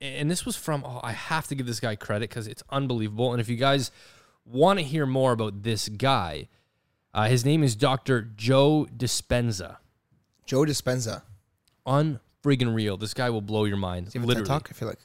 and 0.00 0.30
this 0.30 0.44
was 0.46 0.56
from 0.56 0.84
oh, 0.84 1.00
I 1.02 1.12
have 1.12 1.46
to 1.48 1.54
give 1.54 1.66
this 1.66 1.80
guy 1.80 1.96
credit 1.96 2.30
because 2.30 2.46
it's 2.46 2.62
unbelievable. 2.70 3.32
And 3.32 3.40
if 3.40 3.48
you 3.48 3.56
guys 3.56 3.90
want 4.44 4.78
to 4.78 4.84
hear 4.84 5.06
more 5.06 5.32
about 5.32 5.62
this 5.62 5.88
guy, 5.88 6.48
uh, 7.14 7.28
his 7.28 7.44
name 7.44 7.62
is 7.62 7.74
Dr. 7.76 8.22
Joe 8.22 8.86
Dispenza. 8.96 9.78
Joe 10.46 10.62
Dispenza. 10.62 11.22
Unfriggin' 11.86 12.74
real. 12.74 12.96
This 12.96 13.14
guy 13.14 13.30
will 13.30 13.40
blow 13.40 13.64
your 13.64 13.76
mind. 13.76 14.06
Does 14.06 14.12
he 14.14 14.18
have 14.18 14.24
a 14.24 14.28
literally. 14.28 14.48
TED 14.48 14.54
talk? 14.54 14.68
I 14.70 14.74
feel 14.74 14.88
like 14.88 14.98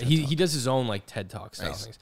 he, 0.00 0.20
talk. 0.20 0.28
he 0.28 0.34
does 0.34 0.52
his 0.52 0.68
own 0.68 0.86
like 0.86 1.04
TED 1.06 1.30
Talk 1.30 1.54
style 1.54 1.70
Nice. 1.70 1.84
things. 1.84 1.98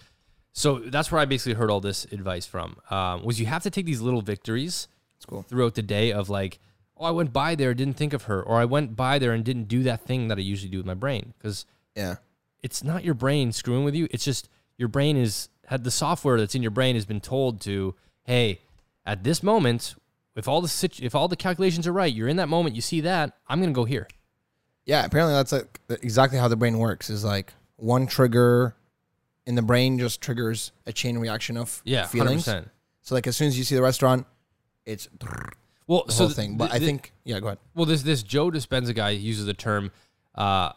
So 0.53 0.79
that's 0.81 1.11
where 1.11 1.21
I 1.21 1.25
basically 1.25 1.55
heard 1.55 1.71
all 1.71 1.81
this 1.81 2.05
advice 2.07 2.45
from. 2.45 2.77
Um, 2.91 3.25
was 3.25 3.41
you 3.41 3.47
have 3.47 3.63
to 3.63 3.71
take 3.71 3.87
these 3.87 4.03
little 4.03 4.21
victories 4.21 4.89
cool. 5.27 5.43
throughout 5.43 5.75
the 5.75 5.83
day 5.83 6.13
of 6.13 6.29
like, 6.29 6.59
oh, 6.99 7.07
I 7.07 7.11
went 7.11 7.33
by 7.33 7.55
there, 7.55 7.73
didn't 7.73 7.97
think 7.97 8.13
of 8.13 8.25
her, 8.25 8.43
or 8.43 8.59
I 8.59 8.67
went 8.67 8.95
by 8.95 9.19
there 9.19 9.33
and 9.33 9.43
didn't 9.43 9.65
do 9.65 9.83
that 9.85 10.03
thing 10.03 10.29
that 10.29 10.37
I 10.37 10.43
usually 10.43 10.71
do 10.71 10.77
with 10.77 10.87
my 10.87 10.95
brain 10.95 11.33
because 11.39 11.65
Yeah. 11.97 12.17
It's 12.63 12.83
not 12.85 13.05
your 13.05 13.15
brain 13.15 13.53
screwing 13.53 13.85
with 13.85 13.95
you. 13.95 14.09
It's 14.11 14.25
just 14.25 14.49
your 14.77 14.89
brain 14.89 15.17
is 15.17 15.49
had 15.67 15.85
the 15.85 15.91
software 15.91 16.39
that's 16.39 16.55
in 16.55 16.63
your 16.63 16.71
brain 16.71 16.95
has 16.97 17.05
been 17.07 17.21
told 17.21 17.61
to, 17.63 17.95
hey, 18.25 18.61
at 19.07 19.25
this 19.25 19.43
moment, 19.43 19.95
if 20.37 20.49
all 20.49 20.61
the 20.61 20.69
situ- 20.69 21.05
if 21.05 21.15
all 21.15 21.29
the 21.29 21.37
calculations 21.37 21.87
are 21.87 21.93
right, 21.93 22.13
you're 22.13 22.29
in 22.29 22.37
that 22.37 22.49
moment, 22.49 22.75
you 22.75 22.83
see 22.83 23.01
that, 23.03 23.37
I'm 23.49 23.61
gonna 23.61 23.73
go 23.73 23.85
here. 23.85 24.09
Yeah, 24.87 25.05
apparently 25.05 25.35
that's 25.35 25.53
like 25.53 25.81
exactly 26.03 26.39
how 26.39 26.49
the 26.49 26.57
brain 26.57 26.79
works. 26.79 27.11
Is 27.11 27.25
like 27.25 27.53
one 27.77 28.07
trigger 28.07 28.75
in 29.47 29.55
the 29.57 29.63
brain 29.63 29.99
just 29.99 30.21
triggers 30.21 30.73
a 30.87 30.93
chain 30.93 31.19
reaction 31.19 31.57
of 31.57 31.81
Yeah, 31.85 32.07
feelings. 32.07 32.45
percent. 32.45 32.69
So 33.03 33.15
like 33.15 33.27
as 33.27 33.37
soon 33.37 33.49
as 33.49 33.59
you 33.59 33.65
see 33.65 33.75
the 33.75 33.83
restaurant, 33.83 34.27
it's 34.87 35.09
the 35.19 35.27
Well, 35.87 36.09
so 36.09 36.19
whole 36.19 36.27
th- 36.29 36.37
thing. 36.37 36.57
But 36.57 36.71
I 36.73 36.79
th- 36.79 36.89
think 36.89 37.13
yeah, 37.25 37.41
go 37.41 37.47
ahead. 37.49 37.59
Well, 37.75 37.87
this 37.87 38.03
this 38.03 38.23
Joe 38.23 38.51
Dispenza 38.51 38.95
guy 38.95 39.11
uses 39.11 39.47
the 39.47 39.55
term 39.55 39.91
uh, 40.35 40.73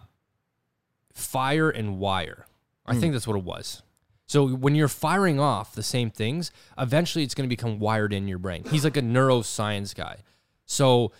fire 1.15 1.69
and 1.69 1.97
wire. 1.97 2.45
I 2.85 2.91
think 2.93 3.05
hmm. 3.05 3.11
that's 3.13 3.27
what 3.27 3.37
it 3.37 3.43
was. 3.43 3.81
So 4.27 4.47
when 4.47 4.75
you're 4.75 4.87
firing 4.87 5.39
off 5.39 5.73
the 5.73 5.83
same 5.83 6.11
things, 6.11 6.51
eventually 6.77 7.23
it's 7.23 7.33
going 7.33 7.47
to 7.47 7.55
become 7.55 7.79
wired 7.79 8.13
in 8.13 8.27
your 8.27 8.37
brain. 8.37 8.63
He's 8.69 8.83
like 8.83 8.97
a 8.97 9.01
neuroscience 9.01 9.95
guy. 9.95 10.17
So 10.65 11.11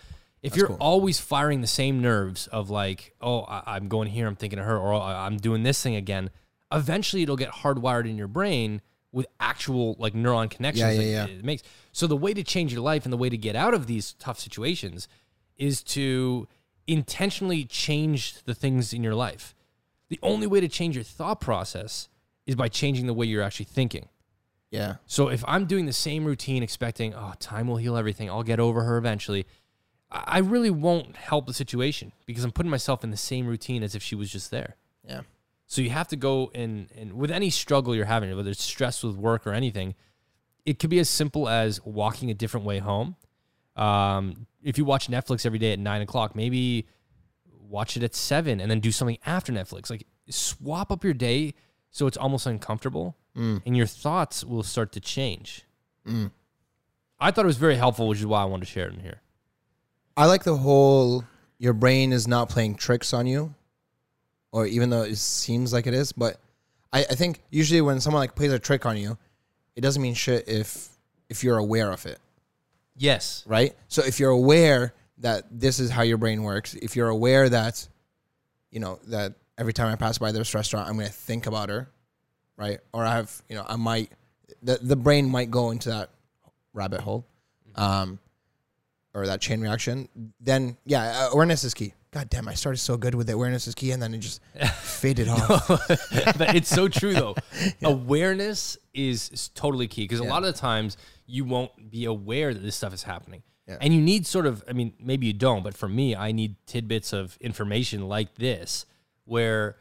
if 0.41 0.55
you're 0.55 0.67
cool. 0.67 0.77
always 0.79 1.19
firing 1.19 1.61
the 1.61 1.67
same 1.67 2.01
nerves 2.01 2.47
of 2.47 2.69
like, 2.69 3.15
oh, 3.21 3.41
I, 3.41 3.75
I'm 3.75 3.87
going 3.87 4.09
here, 4.09 4.27
I'm 4.27 4.35
thinking 4.35 4.59
of 4.59 4.65
her, 4.65 4.77
or 4.77 4.93
oh, 4.93 4.99
I- 4.99 5.25
I'm 5.25 5.37
doing 5.37 5.63
this 5.63 5.81
thing 5.81 5.95
again, 5.95 6.29
eventually 6.71 7.23
it'll 7.23 7.35
get 7.35 7.51
hardwired 7.51 8.09
in 8.09 8.17
your 8.17 8.27
brain 8.27 8.81
with 9.11 9.27
actual 9.39 9.95
like 9.97 10.13
neuron 10.13 10.49
connections 10.49 10.97
Yeah, 10.97 11.01
yeah, 11.01 11.23
that 11.23 11.29
yeah. 11.31 11.37
it 11.37 11.45
makes. 11.45 11.63
So 11.91 12.05
the 12.05 12.17
way 12.17 12.33
to 12.33 12.43
change 12.43 12.73
your 12.73 12.81
life 12.81 13.05
and 13.05 13.13
the 13.13 13.17
way 13.17 13.29
to 13.29 13.37
get 13.37 13.55
out 13.55 13.73
of 13.73 13.87
these 13.87 14.13
tough 14.13 14.39
situations 14.39 15.07
is 15.57 15.81
to 15.83 16.47
intentionally 16.85 17.63
change 17.63 18.43
the 18.43 18.53
things 18.53 18.93
in 18.93 19.03
your 19.03 19.15
life. 19.15 19.54
The 20.21 20.27
only 20.27 20.47
way 20.47 20.61
to 20.61 20.67
change 20.67 20.95
your 20.95 21.03
thought 21.03 21.41
process 21.41 22.07
is 22.45 22.55
by 22.55 22.69
changing 22.69 23.07
the 23.07 23.13
way 23.13 23.25
you're 23.25 23.43
actually 23.43 23.65
thinking. 23.65 24.07
Yeah. 24.71 24.95
So 25.05 25.27
if 25.27 25.43
I'm 25.47 25.65
doing 25.65 25.85
the 25.85 25.93
same 25.93 26.25
routine, 26.25 26.63
expecting, 26.63 27.13
oh, 27.13 27.33
time 27.39 27.67
will 27.67 27.77
heal 27.77 27.97
everything, 27.97 28.29
I'll 28.29 28.43
get 28.43 28.59
over 28.59 28.83
her 28.83 28.97
eventually, 28.97 29.45
I 30.09 30.39
really 30.39 30.69
won't 30.69 31.17
help 31.17 31.47
the 31.47 31.53
situation 31.53 32.13
because 32.25 32.43
I'm 32.43 32.51
putting 32.51 32.69
myself 32.69 33.03
in 33.03 33.11
the 33.11 33.17
same 33.17 33.47
routine 33.47 33.83
as 33.83 33.95
if 33.95 34.03
she 34.03 34.15
was 34.15 34.31
just 34.31 34.51
there. 34.51 34.77
Yeah. 35.03 35.21
So 35.65 35.81
you 35.81 35.89
have 35.89 36.07
to 36.09 36.15
go 36.15 36.51
and 36.53 36.89
and 36.95 37.13
with 37.13 37.31
any 37.31 37.49
struggle 37.49 37.95
you're 37.95 38.05
having, 38.05 38.33
whether 38.35 38.51
it's 38.51 38.63
stress 38.63 39.03
with 39.03 39.15
work 39.15 39.45
or 39.45 39.51
anything, 39.51 39.95
it 40.65 40.79
could 40.79 40.89
be 40.89 40.99
as 40.99 41.09
simple 41.09 41.49
as 41.49 41.83
walking 41.83 42.29
a 42.29 42.33
different 42.33 42.65
way 42.65 42.79
home. 42.79 43.15
Um, 43.75 44.47
if 44.63 44.77
you 44.77 44.85
watch 44.85 45.07
Netflix 45.07 45.45
every 45.45 45.59
day 45.59 45.73
at 45.73 45.79
nine 45.79 46.01
o'clock, 46.01 46.35
maybe 46.35 46.87
watch 47.69 47.97
it 47.97 48.03
at 48.03 48.15
seven 48.15 48.59
and 48.59 48.69
then 48.69 48.79
do 48.79 48.91
something 48.91 49.17
after 49.25 49.51
Netflix. 49.51 49.89
Like 49.89 50.05
swap 50.29 50.91
up 50.91 51.03
your 51.03 51.13
day 51.13 51.53
so 51.91 52.07
it's 52.07 52.17
almost 52.17 52.45
uncomfortable, 52.45 53.15
mm. 53.37 53.61
and 53.65 53.77
your 53.77 53.85
thoughts 53.85 54.43
will 54.43 54.63
start 54.63 54.91
to 54.91 54.99
change. 54.99 55.63
Mm. 56.05 56.29
I 57.17 57.31
thought 57.31 57.45
it 57.45 57.47
was 57.47 57.55
very 57.55 57.77
helpful, 57.77 58.09
which 58.09 58.19
is 58.19 58.25
why 58.25 58.41
I 58.41 58.45
wanted 58.45 58.65
to 58.65 58.71
share 58.71 58.87
it 58.87 58.93
in 58.93 58.99
here. 58.99 59.21
I 60.17 60.25
like 60.25 60.43
the 60.43 60.57
whole 60.57 61.23
your 61.57 61.71
brain 61.71 62.11
is 62.11 62.27
not 62.27 62.49
playing 62.49 62.75
tricks 62.75 63.13
on 63.13 63.27
you, 63.27 63.55
or 64.51 64.65
even 64.65 64.89
though 64.89 65.03
it 65.03 65.17
seems 65.17 65.71
like 65.71 65.87
it 65.87 65.93
is. 65.93 66.11
But 66.11 66.37
I, 66.91 66.99
I 66.99 67.15
think 67.15 67.41
usually 67.49 67.79
when 67.79 68.01
someone 68.01 68.19
like 68.19 68.35
plays 68.35 68.51
a 68.51 68.59
trick 68.59 68.85
on 68.85 68.97
you, 68.97 69.17
it 69.77 69.81
doesn't 69.81 70.01
mean 70.01 70.15
shit 70.15 70.49
if 70.49 70.89
if 71.29 71.45
you're 71.45 71.57
aware 71.57 71.91
of 71.93 72.05
it, 72.05 72.19
Yes. 72.97 73.43
right? 73.47 73.73
So 73.87 74.03
if 74.03 74.19
you're 74.19 74.31
aware 74.31 74.93
that 75.19 75.45
this 75.51 75.79
is 75.79 75.89
how 75.89 76.01
your 76.01 76.17
brain 76.17 76.43
works, 76.43 76.73
if 76.75 76.95
you're 76.95 77.09
aware 77.09 77.47
that, 77.49 77.87
you 78.71 78.79
know, 78.79 78.99
that 79.07 79.33
every 79.57 79.73
time 79.73 79.91
I 79.91 79.95
pass 79.95 80.17
by 80.17 80.31
this 80.31 80.53
restaurant, 80.53 80.89
I'm 80.89 80.97
gonna 80.97 81.09
think 81.09 81.47
about 81.47 81.69
her, 81.69 81.89
right? 82.57 82.79
Or 82.93 83.05
I 83.05 83.15
have, 83.15 83.41
you 83.49 83.55
know, 83.55 83.65
I 83.67 83.75
might 83.75 84.11
the 84.61 84.79
the 84.81 84.95
brain 84.95 85.29
might 85.29 85.51
go 85.51 85.71
into 85.71 85.89
that 85.89 86.09
rabbit 86.73 87.01
hole. 87.01 87.25
Um, 87.75 88.19
or 89.15 89.25
that 89.27 89.39
chain 89.39 89.61
reaction, 89.61 90.09
then 90.41 90.77
yeah, 90.85 91.27
uh, 91.27 91.29
awareness 91.31 91.63
is 91.63 91.73
key. 91.73 91.93
God 92.11 92.29
damn, 92.29 92.47
I 92.47 92.53
started 92.53 92.77
so 92.77 92.97
good 92.97 93.15
with 93.15 93.27
the 93.27 93.33
awareness 93.33 93.65
is 93.65 93.73
key, 93.73 93.91
and 93.91 94.01
then 94.01 94.13
it 94.13 94.19
just 94.19 94.41
faded 94.81 95.29
off. 95.29 95.67
but 96.37 96.55
it's 96.55 96.69
so 96.69 96.87
true 96.87 97.13
though. 97.13 97.35
Awareness 97.83 98.77
is, 98.93 99.29
is 99.31 99.49
totally 99.49 99.87
key 99.87 100.03
because 100.03 100.19
a 100.19 100.23
lot 100.23 100.43
of 100.43 100.53
the 100.53 100.59
times 100.59 100.97
you 101.25 101.45
won't 101.45 101.89
be 101.89 102.05
aware 102.05 102.53
that 102.53 102.59
this 102.59 102.75
stuff 102.75 102.93
is 102.93 103.03
happening. 103.03 103.41
Yeah. 103.67 103.77
And 103.81 103.93
you 103.93 104.01
need 104.01 104.27
sort 104.27 104.45
of, 104.45 104.63
I 104.69 104.73
mean, 104.73 104.93
maybe 104.99 105.25
you 105.27 105.33
don't, 105.33 105.63
but 105.63 105.75
for 105.75 105.87
me, 105.89 106.15
I 106.15 106.31
need 106.31 106.55
tidbits 106.67 107.13
of 107.13 107.35
information 107.41 108.07
like 108.07 108.35
this 108.35 108.85
where 109.25 109.75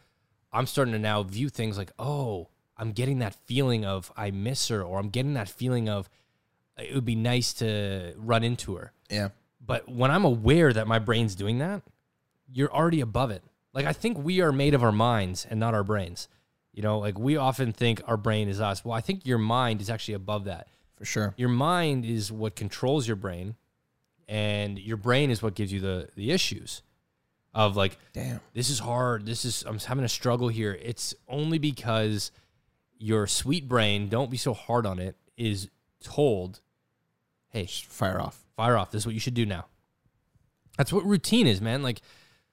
I'm 0.53 0.67
starting 0.67 0.93
to 0.95 0.99
now 0.99 1.23
view 1.23 1.49
things 1.51 1.77
like, 1.77 1.93
oh, 1.99 2.49
I'm 2.77 2.93
getting 2.93 3.19
that 3.19 3.35
feeling 3.35 3.85
of 3.85 4.11
I 4.17 4.31
miss 4.31 4.69
her, 4.69 4.83
or 4.83 4.99
I'm 4.99 5.11
getting 5.11 5.35
that 5.35 5.49
feeling 5.49 5.89
of 5.89 6.09
it 6.79 6.95
would 6.95 7.05
be 7.05 7.15
nice 7.15 7.53
to 7.55 8.15
run 8.17 8.43
into 8.43 8.75
her. 8.77 8.93
Yeah, 9.11 9.29
But 9.65 9.89
when 9.89 10.11
I'm 10.11 10.25
aware 10.25 10.73
that 10.73 10.87
my 10.89 10.99
brain's 10.99 11.35
doing 11.35 11.59
that, 11.59 11.83
you're 12.51 12.73
already 12.73 13.01
above 13.01 13.31
it. 13.31 13.43
Like 13.73 13.85
I 13.87 13.93
think 13.93 14.19
we 14.19 14.41
are 14.41 14.51
made 14.53 14.75
of 14.75 14.83
our 14.83 14.93
minds 14.93 15.47
and 15.49 15.61
not 15.61 15.75
our 15.75 15.85
brains. 15.85 16.27
You 16.73 16.83
know, 16.83 16.99
like 16.99 17.19
we 17.19 17.37
often 17.37 17.73
think 17.73 18.01
our 18.07 18.17
brain 18.17 18.49
is 18.49 18.61
us. 18.61 18.85
Well, 18.85 18.95
I 18.95 19.01
think 19.01 19.27
your 19.27 19.39
mind 19.39 19.81
is 19.81 19.91
actually 19.91 20.15
above 20.15 20.45
that. 20.45 20.67
for 20.97 21.05
sure. 21.05 21.35
Your 21.37 21.49
mind 21.49 22.05
is 22.05 22.33
what 22.33 22.57
controls 22.57 23.07
your 23.07 23.17
brain, 23.17 23.55
and 24.29 24.79
your 24.79 24.97
brain 24.97 25.31
is 25.31 25.43
what 25.43 25.55
gives 25.55 25.73
you 25.73 25.81
the 25.81 26.09
the 26.17 26.31
issues 26.31 26.83
of 27.55 27.77
like 27.77 27.99
Damn. 28.13 28.41
this 28.53 28.69
is 28.71 28.79
hard. 28.81 29.27
This 29.27 29.45
is 29.45 29.65
I'm 29.67 29.79
having 29.79 30.05
a 30.05 30.09
struggle 30.09 30.49
here. 30.49 30.79
It's 30.83 31.15
only 31.29 31.59
because 31.59 32.31
your 32.99 33.27
sweet 33.27 33.69
brain, 33.69 34.09
don't 34.09 34.31
be 34.31 34.37
so 34.37 34.55
hard 34.55 34.87
on 34.87 34.99
it, 34.99 35.17
is 35.37 35.69
told, 36.03 36.61
hey, 37.51 37.65
Just 37.65 37.87
fire 37.87 38.21
off. 38.21 38.41
fire 38.57 38.77
off. 38.77 38.91
This 38.91 39.03
is 39.03 39.07
what 39.07 39.15
you 39.15 39.21
should 39.21 39.35
do 39.35 39.47
now. 39.47 39.67
That's 40.77 40.93
what 40.93 41.05
routine 41.05 41.47
is, 41.47 41.61
man. 41.61 41.83
Like 41.83 42.01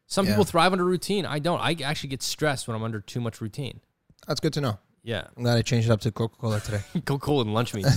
some 0.08 0.26
Yeah. 0.26 0.34
people 0.34 0.44
thrive 0.46 0.72
under 0.74 0.86
routine. 0.86 1.26
I 1.26 1.40
don't. 1.40 1.60
I 1.60 1.76
actually 1.84 2.10
get 2.10 2.22
stressed 2.22 2.68
when 2.68 2.76
I'm 2.76 2.84
under 2.84 3.00
too 3.00 3.22
much 3.22 3.42
routine. 3.42 3.80
That's 4.28 4.40
good 4.40 4.54
to 4.54 4.62
know. 4.62 4.78
Yeah. 5.04 5.26
I'm 5.36 5.42
glad 5.44 5.58
I 5.58 5.64
changed 5.64 5.90
it 5.90 5.92
up 5.92 6.02
to 6.02 6.12
Coca 6.12 6.36
Cola 6.38 6.60
today. 6.60 6.82
Go 7.06 7.18
cool 7.18 7.42
and 7.42 7.54
lunch 7.56 7.74
meat. 7.74 7.88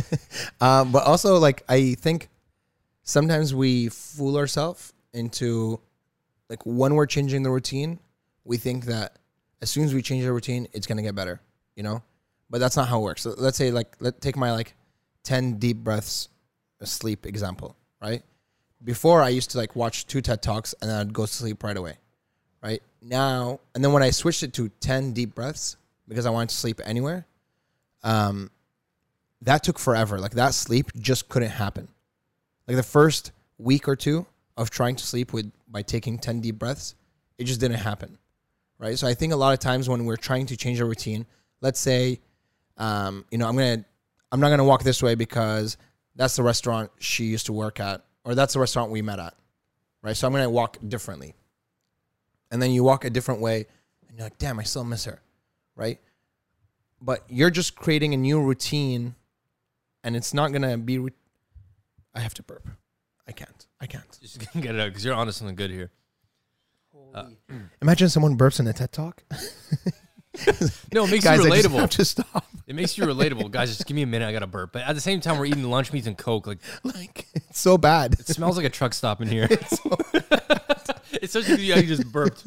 um, 0.60 0.90
but 0.92 1.04
also, 1.04 1.36
like, 1.38 1.62
I 1.68 1.94
think 1.94 2.28
sometimes 3.06 3.54
we 3.54 3.88
fool 3.88 4.36
ourselves 4.36 4.92
into, 5.14 5.80
like, 6.50 6.60
when 6.66 6.94
we're 6.94 7.06
changing 7.06 7.42
the 7.42 7.50
routine, 7.50 7.98
we 8.44 8.58
think 8.58 8.84
that 8.84 9.18
as 9.62 9.70
soon 9.70 9.84
as 9.84 9.94
we 9.94 10.02
change 10.02 10.24
the 10.24 10.32
routine, 10.32 10.68
it's 10.74 10.86
gonna 10.86 11.02
get 11.02 11.14
better, 11.14 11.40
you 11.74 11.82
know. 11.82 12.02
But 12.50 12.58
that's 12.58 12.76
not 12.76 12.88
how 12.88 13.00
it 13.00 13.02
works. 13.02 13.22
So 13.22 13.34
let's 13.38 13.56
say, 13.56 13.70
like, 13.70 13.96
let's 14.00 14.20
take 14.20 14.36
my 14.36 14.52
like 14.52 14.74
ten 15.24 15.54
deep 15.58 15.78
breaths, 15.78 16.28
sleep 16.84 17.26
example, 17.26 17.76
right? 18.00 18.22
Before 18.84 19.22
I 19.22 19.30
used 19.30 19.50
to 19.52 19.58
like 19.58 19.74
watch 19.74 20.06
two 20.06 20.20
TED 20.20 20.42
talks 20.42 20.74
and 20.80 20.90
then 20.90 21.00
I'd 21.00 21.12
go 21.12 21.26
to 21.26 21.32
sleep 21.32 21.64
right 21.64 21.76
away, 21.76 21.94
right? 22.62 22.82
Now 23.02 23.60
and 23.74 23.82
then 23.82 23.92
when 23.92 24.02
I 24.02 24.10
switched 24.10 24.42
it 24.42 24.52
to 24.54 24.68
ten 24.80 25.12
deep 25.12 25.34
breaths 25.34 25.76
because 26.06 26.26
I 26.26 26.30
wanted 26.30 26.50
to 26.50 26.54
sleep 26.54 26.80
anywhere, 26.84 27.26
um, 28.04 28.50
that 29.42 29.64
took 29.64 29.78
forever. 29.78 30.18
Like 30.18 30.32
that 30.32 30.54
sleep 30.54 30.92
just 30.98 31.28
couldn't 31.28 31.50
happen. 31.50 31.88
Like 32.66 32.76
the 32.76 32.82
first 32.82 33.32
week 33.58 33.88
or 33.88 33.96
two 33.96 34.26
of 34.56 34.70
trying 34.70 34.96
to 34.96 35.04
sleep 35.04 35.32
with 35.32 35.50
by 35.68 35.82
taking 35.82 36.18
10 36.18 36.40
deep 36.40 36.58
breaths, 36.58 36.94
it 37.38 37.44
just 37.44 37.60
didn't 37.60 37.78
happen. 37.78 38.18
Right? 38.78 38.98
So 38.98 39.06
I 39.06 39.14
think 39.14 39.32
a 39.32 39.36
lot 39.36 39.52
of 39.52 39.58
times 39.58 39.88
when 39.88 40.04
we're 40.04 40.16
trying 40.16 40.46
to 40.46 40.56
change 40.56 40.80
a 40.80 40.84
routine, 40.84 41.26
let's 41.60 41.80
say 41.80 42.20
um, 42.76 43.24
you 43.30 43.38
know, 43.38 43.48
I'm 43.48 43.56
going 43.56 43.80
to 43.80 43.84
I'm 44.32 44.40
not 44.40 44.48
going 44.48 44.58
to 44.58 44.64
walk 44.64 44.82
this 44.82 45.02
way 45.02 45.14
because 45.14 45.78
that's 46.14 46.36
the 46.36 46.42
restaurant 46.42 46.90
she 46.98 47.24
used 47.24 47.46
to 47.46 47.52
work 47.52 47.80
at 47.80 48.04
or 48.24 48.34
that's 48.34 48.52
the 48.52 48.60
restaurant 48.60 48.90
we 48.90 49.00
met 49.02 49.18
at. 49.18 49.34
Right? 50.02 50.16
So 50.16 50.26
I'm 50.26 50.32
going 50.32 50.44
to 50.44 50.50
walk 50.50 50.78
differently. 50.86 51.34
And 52.50 52.60
then 52.60 52.70
you 52.70 52.84
walk 52.84 53.04
a 53.04 53.10
different 53.10 53.40
way 53.40 53.66
and 54.08 54.18
you're 54.18 54.26
like, 54.26 54.38
"Damn, 54.38 54.60
I 54.60 54.62
still 54.62 54.84
miss 54.84 55.04
her." 55.04 55.20
Right? 55.74 55.98
but 57.00 57.24
you're 57.28 57.50
just 57.50 57.76
creating 57.76 58.14
a 58.14 58.16
new 58.16 58.40
routine 58.40 59.14
and 60.02 60.16
it's 60.16 60.32
not 60.32 60.52
gonna 60.52 60.78
be 60.78 60.98
re- 60.98 61.12
i 62.16 62.20
have 62.20 62.34
to 62.34 62.42
burp 62.42 62.66
i 63.28 63.32
can't 63.32 63.66
i 63.80 63.86
can't 63.86 64.18
Just 64.20 64.40
get 64.54 64.74
it 64.74 64.80
out 64.80 64.88
because 64.88 65.04
you're 65.04 65.14
onto 65.14 65.30
something 65.32 65.54
good 65.56 65.70
here. 65.70 65.90
imagine 67.80 68.08
someone 68.08 68.36
burps 68.36 68.58
in 68.60 68.66
a 68.66 68.72
ted 68.72 68.90
talk 68.92 69.22
No, 70.92 71.04
it 71.04 71.10
makes 71.10 71.24
guys 71.24 71.38
you 71.42 71.50
I 71.50 71.56
just 71.62 71.68
relatable. 71.70 71.78
have 71.80 71.90
to 71.90 72.04
stop 72.04 72.44
It 72.66 72.74
makes 72.74 72.98
you 72.98 73.04
relatable, 73.04 73.50
guys. 73.50 73.70
Just 73.70 73.86
give 73.86 73.94
me 73.94 74.02
a 74.02 74.06
minute. 74.06 74.26
I 74.28 74.32
got 74.32 74.40
to 74.40 74.46
burp. 74.46 74.70
But 74.70 74.82
at 74.82 74.94
the 74.94 75.00
same 75.00 75.18
time, 75.22 75.38
we're 75.38 75.46
eating 75.46 75.62
lunch 75.62 75.94
meats 75.94 76.06
and 76.06 76.18
coke. 76.18 76.46
Like 76.46 76.58
like 76.84 77.26
it's 77.34 77.58
so 77.58 77.78
bad 77.78 78.12
it 78.14 78.26
smells 78.26 78.56
like 78.58 78.66
a 78.66 78.70
truck 78.70 78.92
stop 78.92 79.22
in 79.22 79.28
here. 79.28 79.48
it's 79.50 81.32
such 81.32 81.48
a 81.48 81.58
you 81.58 81.82
just 81.84 82.12
burped. 82.12 82.44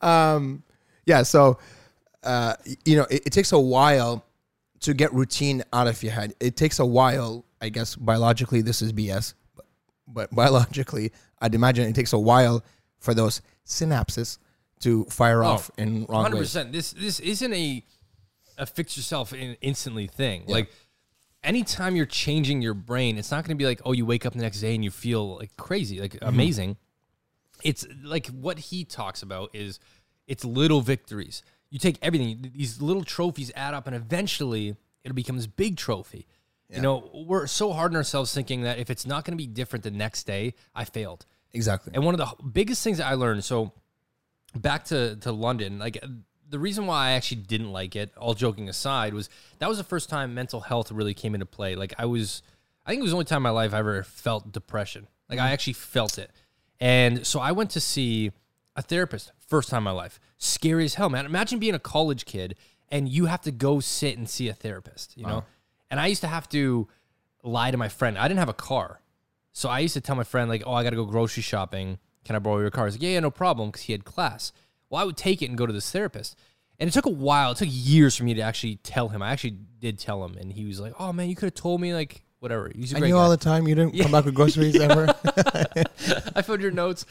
um 0.00 0.62
yeah 1.04 1.22
so 1.22 1.58
uh 2.24 2.54
y- 2.66 2.76
you 2.86 2.96
know 2.96 3.06
it, 3.10 3.26
it 3.26 3.32
takes 3.34 3.52
a 3.52 3.58
while 3.58 4.24
to 4.80 4.94
get 4.94 5.12
routine 5.12 5.62
out 5.74 5.86
of 5.88 6.02
your 6.02 6.12
head 6.12 6.32
it 6.40 6.56
takes 6.56 6.78
a 6.78 6.86
while 6.86 7.44
i 7.60 7.68
guess 7.68 7.96
biologically 7.96 8.62
this 8.62 8.82
is 8.82 8.92
bs 8.92 9.34
but, 9.56 9.66
but 10.06 10.34
biologically 10.34 11.12
i'd 11.40 11.54
imagine 11.54 11.88
it 11.88 11.94
takes 11.94 12.12
a 12.12 12.18
while 12.18 12.62
for 12.98 13.14
those 13.14 13.42
synapses 13.66 14.38
to 14.80 15.04
fire 15.04 15.42
oh, 15.42 15.48
off 15.48 15.70
in 15.78 16.04
wrong 16.06 16.24
Hundred 16.24 16.36
ways 16.36 16.48
percent. 16.48 16.72
This 16.72 16.92
this 16.92 17.20
isn't 17.20 17.52
a 17.52 17.84
a 18.58 18.66
fix 18.66 18.96
yourself 18.96 19.32
in 19.32 19.56
instantly 19.60 20.06
thing. 20.06 20.44
Like 20.46 20.70
anytime 21.42 21.96
you're 21.96 22.06
changing 22.06 22.60
your 22.60 22.74
brain, 22.74 23.16
it's 23.16 23.30
not 23.30 23.44
going 23.44 23.56
to 23.56 23.62
be 23.62 23.66
like 23.66 23.80
oh 23.84 23.92
you 23.92 24.04
wake 24.04 24.26
up 24.26 24.32
the 24.32 24.40
next 24.40 24.60
day 24.60 24.74
and 24.74 24.84
you 24.84 24.90
feel 24.90 25.36
like 25.36 25.56
crazy, 25.56 26.00
like 26.00 26.12
mm-hmm. 26.12 26.28
amazing. 26.28 26.76
It's 27.62 27.86
like 28.02 28.26
what 28.28 28.58
he 28.58 28.84
talks 28.84 29.22
about 29.22 29.50
is 29.54 29.78
it's 30.26 30.44
little 30.44 30.80
victories. 30.80 31.42
You 31.70 31.78
take 31.78 31.98
everything; 32.02 32.50
these 32.54 32.82
little 32.82 33.04
trophies 33.04 33.52
add 33.54 33.74
up, 33.74 33.86
and 33.86 33.94
eventually 33.94 34.76
it'll 35.04 35.14
become 35.14 35.36
this 35.36 35.46
big 35.46 35.76
trophy. 35.76 36.26
You 36.76 36.82
know, 36.82 37.10
we're 37.12 37.46
so 37.46 37.72
hard 37.72 37.92
on 37.92 37.96
ourselves 37.96 38.32
thinking 38.32 38.62
that 38.62 38.78
if 38.78 38.90
it's 38.90 39.06
not 39.06 39.24
going 39.24 39.36
to 39.36 39.42
be 39.42 39.46
different 39.46 39.82
the 39.82 39.90
next 39.90 40.24
day, 40.24 40.54
I 40.74 40.84
failed. 40.84 41.26
exactly 41.52 41.92
And 41.94 42.04
one 42.04 42.18
of 42.18 42.18
the 42.18 42.44
biggest 42.44 42.84
things 42.84 42.98
that 42.98 43.06
I 43.06 43.14
learned, 43.14 43.44
so 43.44 43.72
back 44.54 44.84
to, 44.86 45.16
to 45.16 45.32
London, 45.32 45.78
like 45.78 45.98
uh, 46.02 46.06
the 46.48 46.58
reason 46.58 46.86
why 46.86 47.08
I 47.08 47.10
actually 47.12 47.42
didn't 47.42 47.72
like 47.72 47.96
it, 47.96 48.12
all 48.16 48.34
joking 48.34 48.68
aside, 48.68 49.14
was 49.14 49.28
that 49.58 49.68
was 49.68 49.78
the 49.78 49.84
first 49.84 50.08
time 50.08 50.34
mental 50.34 50.60
health 50.60 50.92
really 50.92 51.14
came 51.14 51.34
into 51.34 51.46
play. 51.46 51.74
Like 51.74 51.94
I 51.98 52.06
was, 52.06 52.42
I 52.86 52.90
think 52.90 53.00
it 53.00 53.02
was 53.02 53.12
the 53.12 53.16
only 53.16 53.24
time 53.24 53.38
in 53.38 53.42
my 53.44 53.50
life 53.50 53.74
I 53.74 53.78
ever 53.78 54.02
felt 54.02 54.52
depression. 54.52 55.08
Like 55.28 55.38
I 55.38 55.44
mm-hmm. 55.44 55.52
actually 55.52 55.72
felt 55.74 56.18
it. 56.18 56.30
And 56.78 57.26
so 57.26 57.40
I 57.40 57.52
went 57.52 57.70
to 57.70 57.80
see 57.80 58.32
a 58.76 58.82
therapist, 58.82 59.32
first 59.46 59.70
time 59.70 59.78
in 59.78 59.84
my 59.84 59.90
life. 59.90 60.20
Scary 60.38 60.84
as 60.84 60.94
hell, 60.94 61.10
man. 61.10 61.26
Imagine 61.26 61.58
being 61.58 61.74
a 61.74 61.80
college 61.80 62.24
kid 62.24 62.56
and 62.88 63.08
you 63.08 63.26
have 63.26 63.42
to 63.42 63.50
go 63.50 63.80
sit 63.80 64.16
and 64.16 64.28
see 64.28 64.48
a 64.48 64.54
therapist, 64.54 65.16
you 65.16 65.24
know? 65.24 65.38
Uh-huh. 65.38 65.46
And 65.90 65.98
I 65.98 66.06
used 66.06 66.20
to 66.22 66.28
have 66.28 66.48
to 66.50 66.88
lie 67.42 67.70
to 67.70 67.76
my 67.76 67.88
friend. 67.88 68.18
I 68.18 68.28
didn't 68.28 68.38
have 68.40 68.48
a 68.48 68.54
car. 68.54 69.00
So 69.52 69.68
I 69.68 69.80
used 69.80 69.94
to 69.94 70.00
tell 70.00 70.14
my 70.14 70.24
friend, 70.24 70.48
like, 70.48 70.62
oh, 70.64 70.72
I 70.72 70.84
got 70.84 70.90
to 70.90 70.96
go 70.96 71.04
grocery 71.04 71.42
shopping. 71.42 71.98
Can 72.24 72.36
I 72.36 72.38
borrow 72.38 72.60
your 72.60 72.70
car? 72.70 72.86
He's 72.86 72.94
like, 72.94 73.02
yeah, 73.02 73.10
yeah, 73.10 73.20
no 73.20 73.30
problem, 73.30 73.70
because 73.70 73.82
he 73.82 73.92
had 73.92 74.04
class. 74.04 74.52
Well, 74.88 75.00
I 75.00 75.04
would 75.04 75.16
take 75.16 75.42
it 75.42 75.46
and 75.48 75.58
go 75.58 75.66
to 75.66 75.72
this 75.72 75.90
therapist. 75.90 76.36
And 76.78 76.88
it 76.88 76.92
took 76.92 77.06
a 77.06 77.10
while. 77.10 77.52
It 77.52 77.58
took 77.58 77.68
years 77.70 78.16
for 78.16 78.24
me 78.24 78.34
to 78.34 78.40
actually 78.40 78.76
tell 78.76 79.08
him. 79.08 79.22
I 79.22 79.30
actually 79.30 79.58
did 79.80 79.98
tell 79.98 80.24
him. 80.24 80.36
And 80.38 80.52
he 80.52 80.64
was 80.64 80.80
like, 80.80 80.94
oh, 80.98 81.12
man, 81.12 81.28
you 81.28 81.34
could 81.34 81.46
have 81.46 81.54
told 81.54 81.80
me, 81.80 81.92
like, 81.92 82.22
whatever. 82.38 82.70
He's 82.74 82.92
a 82.92 82.96
I 82.96 83.00
great 83.00 83.08
knew 83.08 83.14
guy. 83.14 83.20
all 83.20 83.30
the 83.30 83.36
time 83.36 83.66
you 83.66 83.74
didn't 83.74 83.98
come 83.98 84.12
back 84.12 84.24
with 84.24 84.34
groceries 84.34 84.78
ever. 84.78 85.08
I 86.34 86.42
found 86.42 86.62
your 86.62 86.70
notes. 86.70 87.04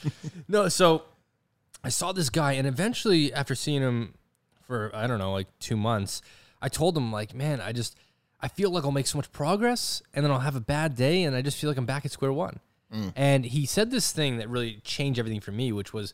No, 0.47 0.69
so 0.69 1.03
I 1.83 1.89
saw 1.89 2.11
this 2.11 2.29
guy, 2.29 2.53
and 2.53 2.67
eventually, 2.67 3.33
after 3.33 3.55
seeing 3.55 3.81
him 3.81 4.15
for 4.65 4.91
I 4.93 5.07
don't 5.07 5.19
know, 5.19 5.31
like 5.31 5.47
two 5.59 5.77
months, 5.77 6.21
I 6.61 6.69
told 6.69 6.97
him 6.97 7.11
like, 7.11 7.33
man, 7.33 7.61
I 7.61 7.71
just 7.71 7.97
I 8.41 8.47
feel 8.47 8.71
like 8.71 8.83
I'll 8.83 8.91
make 8.91 9.07
so 9.07 9.17
much 9.17 9.31
progress, 9.31 10.01
and 10.13 10.23
then 10.23 10.31
I'll 10.31 10.39
have 10.39 10.55
a 10.55 10.61
bad 10.61 10.95
day, 10.95 11.23
and 11.23 11.35
I 11.35 11.41
just 11.41 11.57
feel 11.57 11.69
like 11.69 11.77
I'm 11.77 11.85
back 11.85 12.05
at 12.05 12.11
square 12.11 12.31
one. 12.31 12.59
Mm. 12.93 13.13
And 13.15 13.45
he 13.45 13.65
said 13.65 13.91
this 13.91 14.11
thing 14.11 14.37
that 14.37 14.49
really 14.49 14.79
changed 14.83 15.19
everything 15.19 15.41
for 15.41 15.51
me, 15.51 15.71
which 15.71 15.93
was 15.93 16.13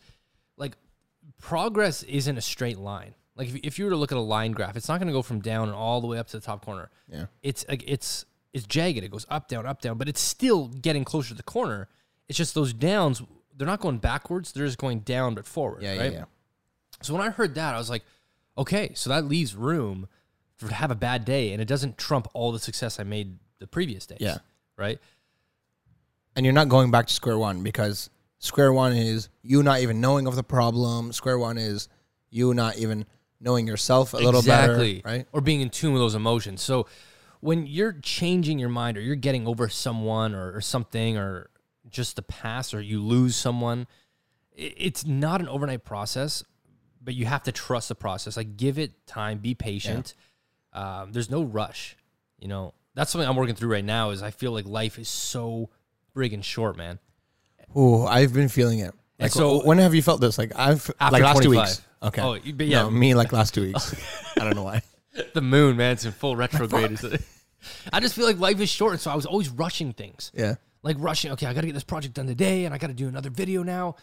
like 0.57 0.77
progress 1.39 2.03
isn't 2.03 2.37
a 2.37 2.41
straight 2.41 2.77
line. 2.77 3.13
Like 3.35 3.49
if, 3.49 3.55
if 3.63 3.79
you 3.79 3.85
were 3.85 3.91
to 3.91 3.97
look 3.97 4.11
at 4.11 4.17
a 4.17 4.21
line 4.21 4.51
graph, 4.51 4.75
it's 4.75 4.87
not 4.87 4.99
going 4.99 5.07
to 5.07 5.13
go 5.13 5.21
from 5.21 5.39
down 5.39 5.67
and 5.67 5.75
all 5.75 6.01
the 6.01 6.07
way 6.07 6.17
up 6.17 6.27
to 6.27 6.37
the 6.37 6.45
top 6.45 6.65
corner. 6.65 6.89
Yeah. 7.07 7.25
It's 7.43 7.65
like 7.69 7.83
it's 7.87 8.25
it's 8.53 8.65
jagged. 8.65 9.03
It 9.03 9.11
goes 9.11 9.25
up, 9.29 9.47
down, 9.47 9.65
up, 9.65 9.81
down, 9.81 9.97
but 9.97 10.07
it's 10.07 10.21
still 10.21 10.67
getting 10.67 11.03
closer 11.03 11.29
to 11.29 11.35
the 11.35 11.43
corner. 11.43 11.89
It's 12.27 12.37
just 12.37 12.55
those 12.55 12.73
downs. 12.73 13.21
They're 13.55 13.67
not 13.67 13.79
going 13.81 13.99
backwards. 13.99 14.51
They're 14.51 14.65
just 14.65 14.77
going 14.77 15.01
down 15.01 15.35
but 15.35 15.45
forward. 15.45 15.83
yeah, 15.83 15.97
right? 15.97 16.11
yeah, 16.11 16.19
yeah. 16.19 16.25
So 17.01 17.13
when 17.13 17.21
I 17.21 17.29
heard 17.29 17.55
that, 17.55 17.75
I 17.75 17.77
was 17.77 17.89
like, 17.89 18.03
okay, 18.57 18.91
so 18.95 19.09
that 19.09 19.25
leaves 19.25 19.55
room 19.55 20.07
for 20.57 20.73
have 20.73 20.91
a 20.91 20.95
bad 20.95 21.25
day, 21.25 21.51
and 21.51 21.61
it 21.61 21.67
doesn't 21.67 21.97
trump 21.97 22.27
all 22.33 22.51
the 22.51 22.59
success 22.59 22.99
I 22.99 23.03
made 23.03 23.37
the 23.59 23.67
previous 23.67 24.05
days. 24.05 24.19
Yeah. 24.21 24.37
Right. 24.77 24.99
And 26.35 26.45
you're 26.45 26.53
not 26.53 26.69
going 26.69 26.91
back 26.91 27.07
to 27.07 27.13
square 27.13 27.37
one 27.37 27.63
because 27.63 28.09
square 28.39 28.73
one 28.73 28.93
is 28.93 29.29
you 29.41 29.63
not 29.63 29.79
even 29.79 30.01
knowing 30.01 30.27
of 30.27 30.35
the 30.35 30.43
problem. 30.43 31.13
Square 31.13 31.39
one 31.39 31.57
is 31.57 31.87
you 32.29 32.53
not 32.53 32.77
even 32.77 33.05
knowing 33.39 33.67
yourself 33.67 34.13
a 34.13 34.17
little 34.17 34.41
exactly. 34.41 35.01
better, 35.01 35.17
right? 35.17 35.27
Or 35.31 35.41
being 35.41 35.61
in 35.61 35.69
tune 35.69 35.93
with 35.93 36.01
those 36.01 36.15
emotions. 36.15 36.61
So 36.61 36.87
when 37.39 37.67
you're 37.67 37.93
changing 37.93 38.59
your 38.59 38.69
mind 38.69 38.97
or 38.97 39.01
you're 39.01 39.15
getting 39.15 39.47
over 39.47 39.69
someone 39.69 40.33
or, 40.33 40.55
or 40.55 40.61
something 40.61 41.17
or 41.17 41.49
just 41.89 42.15
the 42.15 42.21
past 42.21 42.73
or 42.73 42.81
you 42.81 43.01
lose 43.01 43.35
someone, 43.35 43.87
it's 44.55 45.05
not 45.05 45.41
an 45.41 45.47
overnight 45.47 45.85
process, 45.85 46.43
but 47.01 47.13
you 47.13 47.25
have 47.25 47.43
to 47.43 47.51
trust 47.51 47.89
the 47.89 47.95
process. 47.95 48.35
Like 48.35 48.57
give 48.57 48.79
it 48.79 49.05
time, 49.05 49.37
be 49.37 49.53
patient. 49.53 50.13
Um, 50.75 51.11
there's 51.11 51.29
no 51.31 51.41
rush. 51.43 51.95
You 52.39 52.47
know, 52.47 52.73
that's 52.93 53.11
something 53.11 53.27
I'm 53.27 53.35
working 53.35 53.55
through 53.55 53.71
right 53.71 53.83
now. 53.85 54.11
Is 54.11 54.21
I 54.21 54.29
feel 54.31 54.51
like 54.51 54.65
life 54.65 54.99
is 54.99 55.09
so 55.09 55.69
friggin' 56.15 56.43
short, 56.43 56.77
man. 56.77 56.99
Oh, 57.75 58.05
I've 58.05 58.33
been 58.33 58.49
feeling 58.49 58.79
it. 58.79 58.93
Like, 59.19 59.31
so- 59.31 59.65
when 59.65 59.77
have 59.79 59.95
you 59.95 60.01
felt 60.01 60.21
this? 60.21 60.37
Like 60.37 60.51
I've 60.55 60.91
After 60.99 61.13
like 61.13 61.23
last 61.23 61.41
two 61.41 61.49
weeks. 61.49 61.81
Okay. 62.03 62.21
Oh, 62.21 62.37
but 62.53 62.67
yeah. 62.67 62.83
No, 62.83 62.91
me 62.91 63.15
like 63.15 63.31
last 63.31 63.53
two 63.53 63.61
weeks. 63.63 63.95
I 64.39 64.43
don't 64.43 64.55
know 64.55 64.63
why. 64.63 64.81
The 65.33 65.41
moon, 65.41 65.77
man, 65.77 65.93
it's 65.93 66.03
in 66.03 66.11
full 66.11 66.35
retrograde. 66.45 66.99
I 67.93 68.01
just 68.01 68.15
feel 68.15 68.25
like 68.25 68.37
life 68.37 68.59
is 68.59 68.69
short, 68.69 68.99
so 68.99 69.09
I 69.09 69.15
was 69.15 69.25
always 69.25 69.47
rushing 69.47 69.93
things. 69.93 70.29
Yeah. 70.35 70.55
like 70.83 70.97
rushing. 70.99 71.31
Okay, 71.31 71.45
I 71.45 71.53
got 71.53 71.61
to 71.61 71.67
get 71.67 71.73
this 71.73 71.85
project 71.85 72.15
done 72.15 72.27
today, 72.27 72.65
and 72.65 72.73
I 72.73 72.77
got 72.77 72.87
to 72.87 72.93
do 72.93 73.07
another 73.07 73.29
video 73.29 73.63
now. 73.63 73.95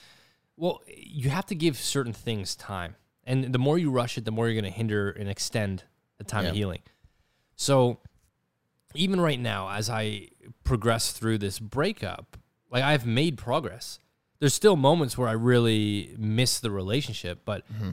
Well, 0.56 0.80
you 0.88 1.28
have 1.28 1.44
to 1.46 1.54
give 1.54 1.76
certain 1.76 2.14
things 2.14 2.56
time, 2.56 2.96
and 3.24 3.52
the 3.52 3.58
more 3.58 3.76
you 3.76 3.90
rush 3.90 4.16
it, 4.16 4.24
the 4.24 4.30
more 4.30 4.48
you're 4.48 4.58
going 4.58 4.72
to 4.72 4.76
hinder 4.76 5.10
and 5.10 5.28
extend 5.28 5.84
the 6.18 6.24
time 6.24 6.46
of 6.46 6.54
healing. 6.54 6.80
So, 7.56 7.98
even 8.94 9.20
right 9.20 9.38
now, 9.40 9.68
as 9.70 9.88
I 9.88 10.28
progress 10.64 11.12
through 11.12 11.38
this 11.38 11.58
breakup, 11.58 12.36
like 12.70 12.82
I've 12.82 13.06
made 13.06 13.38
progress. 13.38 13.98
There's 14.38 14.54
still 14.54 14.74
moments 14.76 15.16
where 15.16 15.28
I 15.28 15.32
really 15.32 16.14
miss 16.18 16.58
the 16.60 16.70
relationship, 16.70 17.42
but 17.44 17.64
Mm-hmm. 17.72 17.90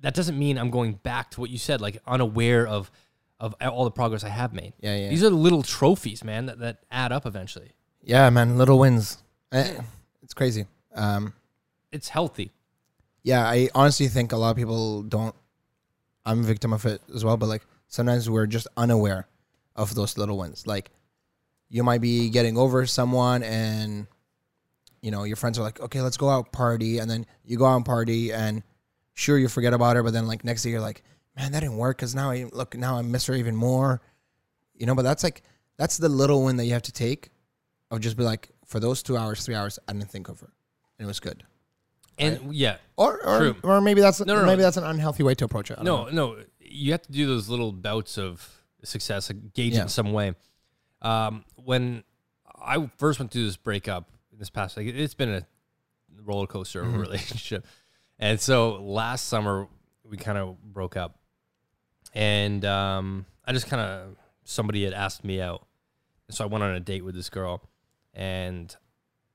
that 0.00 0.14
doesn't 0.14 0.38
mean 0.38 0.56
I'm 0.58 0.70
going 0.70 0.94
back 0.94 1.30
to 1.32 1.40
what 1.40 1.50
you 1.50 1.58
said, 1.58 1.80
like 1.80 1.98
unaware 2.06 2.66
of 2.66 2.90
of 3.40 3.54
all 3.60 3.84
the 3.84 3.90
progress 3.90 4.22
I 4.24 4.28
have 4.28 4.52
made. 4.52 4.72
Yeah, 4.80 4.96
yeah. 4.96 5.08
These 5.10 5.24
are 5.24 5.30
little 5.30 5.64
trophies, 5.64 6.22
man, 6.22 6.46
that, 6.46 6.60
that 6.60 6.78
add 6.92 7.10
up 7.10 7.26
eventually. 7.26 7.72
Yeah, 8.00 8.30
man. 8.30 8.56
Little 8.56 8.78
wins. 8.78 9.18
Eh, 9.50 9.80
It's 10.22 10.32
crazy. 10.32 10.66
Um, 10.94 11.34
It's 11.90 12.08
healthy. 12.08 12.52
yeah, 13.24 13.44
I 13.44 13.68
honestly 13.74 14.06
think 14.08 14.30
a 14.32 14.36
lot 14.36 14.50
of 14.50 14.56
people 14.56 15.02
don't. 15.02 15.34
I'm 16.24 16.40
a 16.40 16.42
victim 16.42 16.72
of 16.72 16.84
it 16.86 17.00
as 17.14 17.24
well, 17.24 17.36
but 17.36 17.48
like 17.48 17.62
sometimes 17.88 18.28
we're 18.28 18.46
just 18.46 18.68
unaware 18.76 19.26
of 19.76 19.94
those 19.94 20.16
little 20.18 20.36
ones. 20.36 20.66
Like 20.66 20.90
you 21.68 21.82
might 21.82 22.00
be 22.00 22.30
getting 22.30 22.56
over 22.56 22.86
someone, 22.86 23.42
and 23.42 24.06
you 25.00 25.10
know 25.10 25.24
your 25.24 25.36
friends 25.36 25.58
are 25.58 25.62
like, 25.62 25.80
"Okay, 25.80 26.00
let's 26.00 26.16
go 26.16 26.28
out 26.28 26.52
party," 26.52 26.98
and 26.98 27.10
then 27.10 27.26
you 27.44 27.56
go 27.58 27.66
out 27.66 27.76
and 27.76 27.84
party, 27.84 28.32
and 28.32 28.62
sure 29.14 29.38
you 29.38 29.48
forget 29.48 29.74
about 29.74 29.96
her, 29.96 30.02
but 30.02 30.12
then 30.12 30.26
like 30.26 30.44
next 30.44 30.62
day 30.62 30.70
you're 30.70 30.80
like, 30.80 31.02
"Man, 31.36 31.52
that 31.52 31.60
didn't 31.60 31.76
work," 31.76 31.96
because 31.96 32.14
now 32.14 32.30
I 32.30 32.46
look 32.52 32.76
now 32.76 32.98
I 32.98 33.02
miss 33.02 33.26
her 33.26 33.34
even 33.34 33.56
more. 33.56 34.00
You 34.74 34.86
know, 34.86 34.94
but 34.94 35.02
that's 35.02 35.24
like 35.24 35.42
that's 35.76 35.96
the 35.96 36.08
little 36.08 36.44
win 36.44 36.56
that 36.56 36.66
you 36.66 36.72
have 36.72 36.82
to 36.82 36.92
take, 36.92 37.30
of 37.90 38.00
just 38.00 38.16
be 38.16 38.22
like, 38.22 38.50
for 38.66 38.80
those 38.80 39.02
two 39.02 39.16
hours, 39.16 39.44
three 39.44 39.54
hours, 39.54 39.78
I 39.88 39.92
didn't 39.92 40.10
think 40.10 40.28
of 40.28 40.40
her, 40.40 40.52
and 40.98 41.06
it 41.06 41.08
was 41.08 41.20
good. 41.20 41.44
And 42.18 42.54
yeah, 42.54 42.76
Or 42.96 43.20
or, 43.26 43.38
True. 43.38 43.56
or 43.62 43.80
maybe 43.80 44.00
that's 44.00 44.20
No, 44.20 44.34
no, 44.34 44.40
no. 44.42 44.46
maybe 44.46 44.62
that's 44.62 44.76
an 44.76 44.84
unhealthy 44.84 45.22
way 45.22 45.34
to 45.34 45.44
approach 45.44 45.70
it. 45.70 45.82
No, 45.82 46.04
know. 46.06 46.34
no, 46.34 46.44
you 46.60 46.92
have 46.92 47.02
to 47.02 47.12
do 47.12 47.26
those 47.26 47.48
little 47.48 47.72
bouts 47.72 48.18
of 48.18 48.48
success, 48.84 49.30
like 49.30 49.52
gauge 49.54 49.72
it 49.72 49.76
Yeah. 49.76 49.82
in 49.82 49.88
some 49.88 50.12
way. 50.12 50.34
Um, 51.00 51.44
when 51.56 52.04
I 52.64 52.90
first 52.98 53.18
went 53.18 53.30
through 53.32 53.44
this 53.46 53.56
breakup 53.56 54.10
in 54.32 54.38
this 54.38 54.50
past, 54.50 54.76
like 54.76 54.86
it's 54.86 55.14
been 55.14 55.30
a 55.30 55.46
roller 56.24 56.46
coaster 56.46 56.82
Mm-hmm. 56.82 56.90
of 56.94 56.94
a 56.96 56.98
relationship, 57.02 57.66
and 58.18 58.38
so 58.40 58.82
last 58.82 59.26
summer 59.28 59.66
we 60.04 60.16
kind 60.16 60.38
of 60.38 60.62
broke 60.62 60.96
up, 60.96 61.18
and 62.14 62.64
um, 62.64 63.26
I 63.44 63.52
just 63.52 63.66
kind 63.66 63.80
of 63.82 64.16
somebody 64.44 64.84
had 64.84 64.92
asked 64.92 65.24
me 65.24 65.40
out, 65.40 65.66
and 66.28 66.36
so 66.36 66.44
I 66.44 66.46
went 66.46 66.62
on 66.62 66.70
a 66.74 66.80
date 66.80 67.04
with 67.04 67.14
this 67.14 67.30
girl, 67.30 67.62
and 68.14 68.74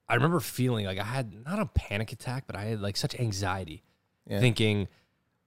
I 0.09 0.15
remember 0.15 0.39
feeling 0.39 0.85
like 0.85 0.99
I 0.99 1.03
had 1.03 1.33
not 1.45 1.59
a 1.59 1.65
panic 1.65 2.11
attack, 2.13 2.45
but 2.47 2.55
I 2.55 2.63
had 2.65 2.81
like 2.81 2.95
such 2.97 3.15
anxiety, 3.19 3.83
Yeah. 4.25 4.39
thinking 4.39 4.87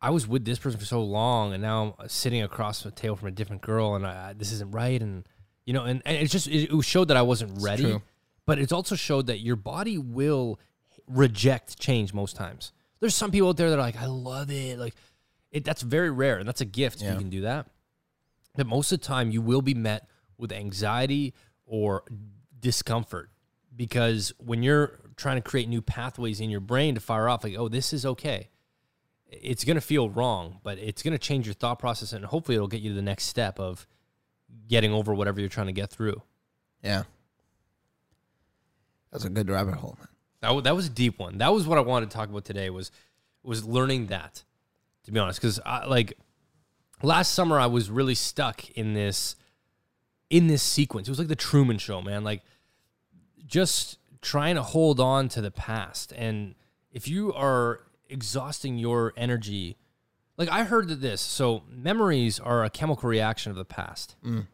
I 0.02 0.10
was 0.10 0.26
with 0.26 0.44
this 0.44 0.58
person 0.58 0.78
for 0.80 0.86
so 0.86 1.02
long, 1.02 1.52
and 1.52 1.62
now 1.62 1.94
I'm 1.98 2.08
sitting 2.08 2.42
across 2.42 2.82
the 2.82 2.90
table 2.90 3.16
from 3.16 3.28
a 3.28 3.32
different 3.32 3.62
girl, 3.62 3.94
and 3.94 4.06
I, 4.06 4.32
this 4.32 4.50
isn't 4.52 4.70
right, 4.72 5.00
and 5.00 5.26
you 5.66 5.72
know, 5.74 5.84
and, 5.84 6.02
and 6.06 6.16
it 6.16 6.28
just 6.30 6.46
it, 6.48 6.72
it 6.72 6.84
showed 6.84 7.08
that 7.08 7.16
I 7.16 7.22
wasn't 7.22 7.62
ready, 7.62 7.82
true. 7.84 8.02
but 8.46 8.58
it's 8.58 8.72
also 8.72 8.94
showed 8.96 9.26
that 9.26 9.40
your 9.40 9.56
body 9.56 9.98
will 9.98 10.58
reject 11.06 11.78
change 11.78 12.12
most 12.14 12.34
times. 12.36 12.72
There's 13.00 13.14
some 13.14 13.30
people 13.30 13.48
out 13.50 13.56
there 13.56 13.70
that 13.70 13.76
are 13.78 13.82
like, 13.82 13.96
I 14.00 14.06
love 14.06 14.50
it, 14.50 14.78
like 14.78 14.94
it. 15.50 15.64
That's 15.64 15.82
very 15.82 16.10
rare, 16.10 16.38
and 16.38 16.46
that's 16.48 16.60
a 16.60 16.66
gift 16.66 17.02
if 17.02 17.10
you 17.10 17.18
can 17.18 17.30
do 17.30 17.42
that. 17.42 17.66
But 18.56 18.66
most 18.66 18.92
of 18.92 19.00
the 19.00 19.06
time, 19.06 19.30
you 19.30 19.40
will 19.42 19.62
be 19.62 19.74
met 19.74 20.08
with 20.38 20.52
anxiety 20.52 21.34
or 21.66 22.04
discomfort 22.58 23.30
because 23.80 24.30
when 24.36 24.62
you're 24.62 25.00
trying 25.16 25.36
to 25.36 25.40
create 25.40 25.66
new 25.66 25.80
pathways 25.80 26.38
in 26.38 26.50
your 26.50 26.60
brain 26.60 26.96
to 26.96 27.00
fire 27.00 27.30
off, 27.30 27.42
like, 27.42 27.54
oh, 27.56 27.66
this 27.66 27.94
is 27.94 28.04
okay, 28.04 28.50
it's 29.26 29.64
going 29.64 29.76
to 29.76 29.80
feel 29.80 30.10
wrong, 30.10 30.60
but 30.62 30.76
it's 30.76 31.02
going 31.02 31.12
to 31.12 31.18
change 31.18 31.46
your 31.46 31.54
thought 31.54 31.78
process 31.78 32.12
and 32.12 32.26
hopefully 32.26 32.56
it'll 32.56 32.68
get 32.68 32.82
you 32.82 32.90
to 32.90 32.94
the 32.94 33.00
next 33.00 33.24
step 33.24 33.58
of 33.58 33.86
getting 34.68 34.92
over 34.92 35.14
whatever 35.14 35.40
you're 35.40 35.48
trying 35.48 35.68
to 35.68 35.72
get 35.72 35.88
through. 35.88 36.20
Yeah. 36.84 37.04
That's 39.12 39.24
a 39.24 39.30
good 39.30 39.48
rabbit 39.48 39.76
hole, 39.76 39.96
man. 39.98 40.08
That, 40.42 40.64
that 40.64 40.76
was 40.76 40.86
a 40.86 40.90
deep 40.90 41.18
one. 41.18 41.38
That 41.38 41.54
was 41.54 41.66
what 41.66 41.78
I 41.78 41.80
wanted 41.80 42.10
to 42.10 42.14
talk 42.14 42.28
about 42.28 42.44
today 42.44 42.68
was 42.68 42.90
was 43.42 43.64
learning 43.64 44.08
that, 44.08 44.44
to 45.04 45.10
be 45.10 45.18
honest, 45.18 45.40
because 45.40 45.58
like 45.88 46.18
last 47.02 47.32
summer 47.32 47.58
I 47.58 47.64
was 47.64 47.88
really 47.88 48.14
stuck 48.14 48.68
in 48.72 48.92
this 48.92 49.36
in 50.28 50.48
this 50.48 50.62
sequence. 50.62 51.08
It 51.08 51.10
was 51.10 51.18
like 51.18 51.28
the 51.28 51.34
Truman 51.36 51.78
Show, 51.78 52.02
man. 52.02 52.24
Like 52.24 52.42
just 53.50 53.98
trying 54.22 54.54
to 54.54 54.62
hold 54.62 55.00
on 55.00 55.28
to 55.30 55.40
the 55.40 55.50
past, 55.50 56.12
and 56.12 56.54
if 56.92 57.08
you 57.08 57.32
are 57.34 57.80
exhausting 58.08 58.78
your 58.78 59.12
energy, 59.16 59.76
like 60.36 60.48
I 60.48 60.64
heard 60.64 60.88
that 60.88 61.00
this. 61.00 61.20
So 61.20 61.62
memories 61.68 62.38
are 62.40 62.64
a 62.64 62.70
chemical 62.70 63.08
reaction 63.08 63.50
of 63.50 63.56
the 63.56 63.64
past. 63.64 64.16
Mm. 64.24 64.46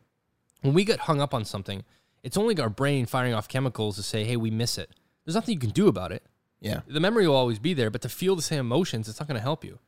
When 0.63 0.75
we 0.75 0.85
get 0.85 1.01
hung 1.01 1.21
up 1.21 1.33
on 1.35 1.45
something, 1.45 1.85
it's 2.23 2.37
only 2.37 2.59
our 2.61 2.71
brain 2.71 3.07
firing 3.07 3.35
off 3.35 3.49
chemicals 3.49 3.97
to 3.97 4.03
say, 4.03 4.25
"Hey, 4.25 4.37
we 4.37 4.51
miss 4.51 4.79
it." 4.79 4.91
There's 5.25 5.35
nothing 5.35 5.55
you 5.55 5.61
can 5.61 5.71
do 5.71 5.89
about 5.89 6.13
it 6.13 6.23
Yeah. 6.61 6.81
the 6.87 7.01
memory 7.01 7.27
will 7.27 7.35
always 7.37 7.59
be 7.59 7.75
there, 7.75 7.91
but 7.91 8.01
to 8.03 8.09
feel 8.09 8.37
the 8.37 8.43
same 8.43 8.61
emotions, 8.61 9.09
it's 9.09 9.19
not 9.21 9.29
going 9.29 9.37
to 9.39 9.43
help 9.43 9.65
you. 9.65 9.79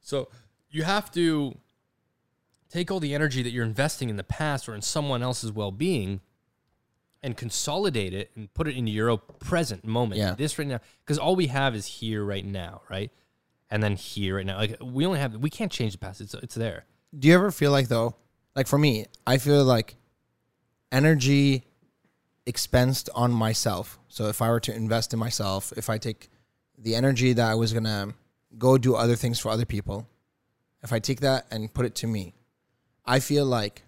So 0.00 0.28
you 0.70 0.82
have 0.84 1.10
to 1.12 1.56
take 2.70 2.90
all 2.90 3.00
the 3.00 3.14
energy 3.14 3.42
that 3.42 3.50
you're 3.50 3.64
investing 3.64 4.08
in 4.10 4.16
the 4.16 4.24
past 4.24 4.68
or 4.68 4.74
in 4.74 4.82
someone 4.82 5.22
else's 5.22 5.50
well 5.52 5.70
being 5.72 6.20
and 7.24 7.36
consolidate 7.36 8.12
it 8.12 8.30
and 8.36 8.52
put 8.52 8.68
it 8.68 8.76
into 8.76 8.92
your 8.92 9.08
own 9.08 9.20
present 9.40 9.84
moment. 9.84 10.20
Yeah. 10.20 10.34
This 10.34 10.58
right 10.58 10.68
now. 10.68 10.80
Because 11.04 11.18
all 11.18 11.34
we 11.34 11.48
have 11.48 11.74
is 11.74 11.86
here 11.86 12.22
right 12.22 12.44
now, 12.44 12.82
right? 12.90 13.10
And 13.70 13.82
then 13.82 13.96
here 13.96 14.36
right 14.36 14.46
now. 14.46 14.58
Like 14.58 14.76
we 14.80 15.06
only 15.06 15.18
have, 15.18 15.34
we 15.36 15.50
can't 15.50 15.72
change 15.72 15.92
the 15.92 15.98
past. 15.98 16.20
It's, 16.20 16.34
it's 16.34 16.54
there. 16.54 16.84
Do 17.18 17.26
you 17.26 17.34
ever 17.34 17.50
feel 17.50 17.72
like 17.72 17.88
though, 17.88 18.14
like 18.54 18.66
for 18.66 18.78
me, 18.78 19.06
I 19.26 19.38
feel 19.38 19.64
like 19.64 19.96
energy 20.92 21.64
expensed 22.46 23.08
on 23.14 23.32
myself. 23.32 23.98
So 24.08 24.26
if 24.26 24.42
I 24.42 24.50
were 24.50 24.60
to 24.60 24.74
invest 24.74 25.12
in 25.14 25.18
myself, 25.18 25.72
if 25.76 25.88
I 25.88 25.96
take 25.96 26.28
the 26.78 26.94
energy 26.94 27.32
that 27.32 27.50
I 27.50 27.54
was 27.54 27.72
gonna 27.72 28.14
go 28.58 28.76
do 28.76 28.94
other 28.94 29.16
things 29.16 29.40
for 29.40 29.48
other 29.48 29.64
people, 29.64 30.06
if 30.82 30.92
I 30.92 30.98
take 30.98 31.20
that 31.20 31.46
and 31.50 31.72
put 31.72 31.86
it 31.86 31.94
to 31.96 32.06
me, 32.06 32.34
I 33.06 33.18
feel 33.18 33.46
like 33.46 33.82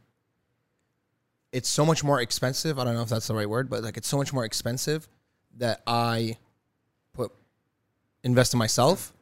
it's 1.56 1.68
so 1.70 1.84
much 1.86 2.04
more 2.04 2.20
expensive. 2.20 2.78
I 2.78 2.84
don't 2.84 2.94
know 2.94 3.02
if 3.02 3.08
that's 3.08 3.26
the 3.28 3.34
right 3.34 3.48
word, 3.48 3.70
but 3.70 3.82
like 3.82 3.96
it's 3.96 4.08
so 4.08 4.16
much 4.18 4.32
more 4.32 4.44
expensive 4.44 5.08
that 5.56 5.80
I 5.86 6.36
put 7.14 7.32
invest 8.22 8.52
in 8.52 8.58
myself 8.58 9.12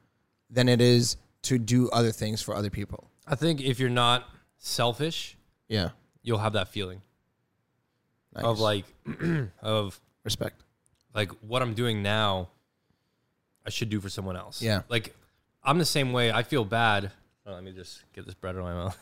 than 0.50 0.68
it 0.68 0.80
is 0.80 1.16
to 1.42 1.58
do 1.58 1.88
other 1.90 2.10
things 2.10 2.42
for 2.42 2.54
other 2.54 2.70
people. 2.70 3.08
I 3.26 3.34
think 3.36 3.60
if 3.60 3.78
you're 3.78 3.88
not 3.90 4.28
selfish, 4.58 5.36
Yeah. 5.68 5.90
you'll 6.22 6.38
have 6.38 6.54
that 6.54 6.68
feeling 6.68 7.02
Nice. 8.34 8.44
of 8.44 8.58
like, 8.58 8.84
of 9.62 10.00
respect. 10.24 10.62
like 11.14 11.30
what 11.42 11.62
I'm 11.62 11.74
doing 11.74 12.02
now, 12.02 12.48
I 13.64 13.70
should 13.70 13.90
do 13.90 14.00
for 14.00 14.08
someone 14.08 14.36
else. 14.36 14.60
Yeah. 14.60 14.82
Like 14.88 15.14
I'm 15.62 15.78
the 15.78 15.84
same 15.84 16.12
way. 16.12 16.32
I 16.32 16.42
feel 16.42 16.64
bad. 16.64 17.10
Oh, 17.46 17.52
let 17.52 17.62
me 17.62 17.72
just 17.72 18.02
get 18.14 18.24
this 18.26 18.34
bread 18.34 18.56
out 18.56 18.60
of 18.60 18.64
my 18.64 18.74
mouth. 18.74 18.98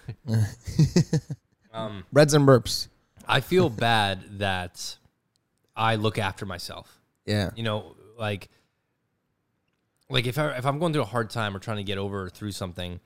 um, 1.72 2.04
Breads 2.12 2.34
and 2.34 2.46
burps. 2.46 2.88
I 3.32 3.40
feel 3.40 3.68
bad 3.70 4.38
that 4.38 4.96
I 5.74 5.94
look 5.96 6.18
after 6.18 6.44
myself. 6.46 7.00
Yeah. 7.26 7.50
You 7.56 7.62
know, 7.62 7.96
like 8.18 8.48
like 10.10 10.26
if 10.26 10.38
I 10.38 10.50
if 10.58 10.66
I'm 10.66 10.78
going 10.78 10.92
through 10.92 11.02
a 11.02 11.06
hard 11.06 11.30
time 11.30 11.56
or 11.56 11.58
trying 11.58 11.78
to 11.78 11.82
get 11.84 11.98
over 11.98 12.24
or 12.24 12.30
through 12.30 12.52
something, 12.52 13.00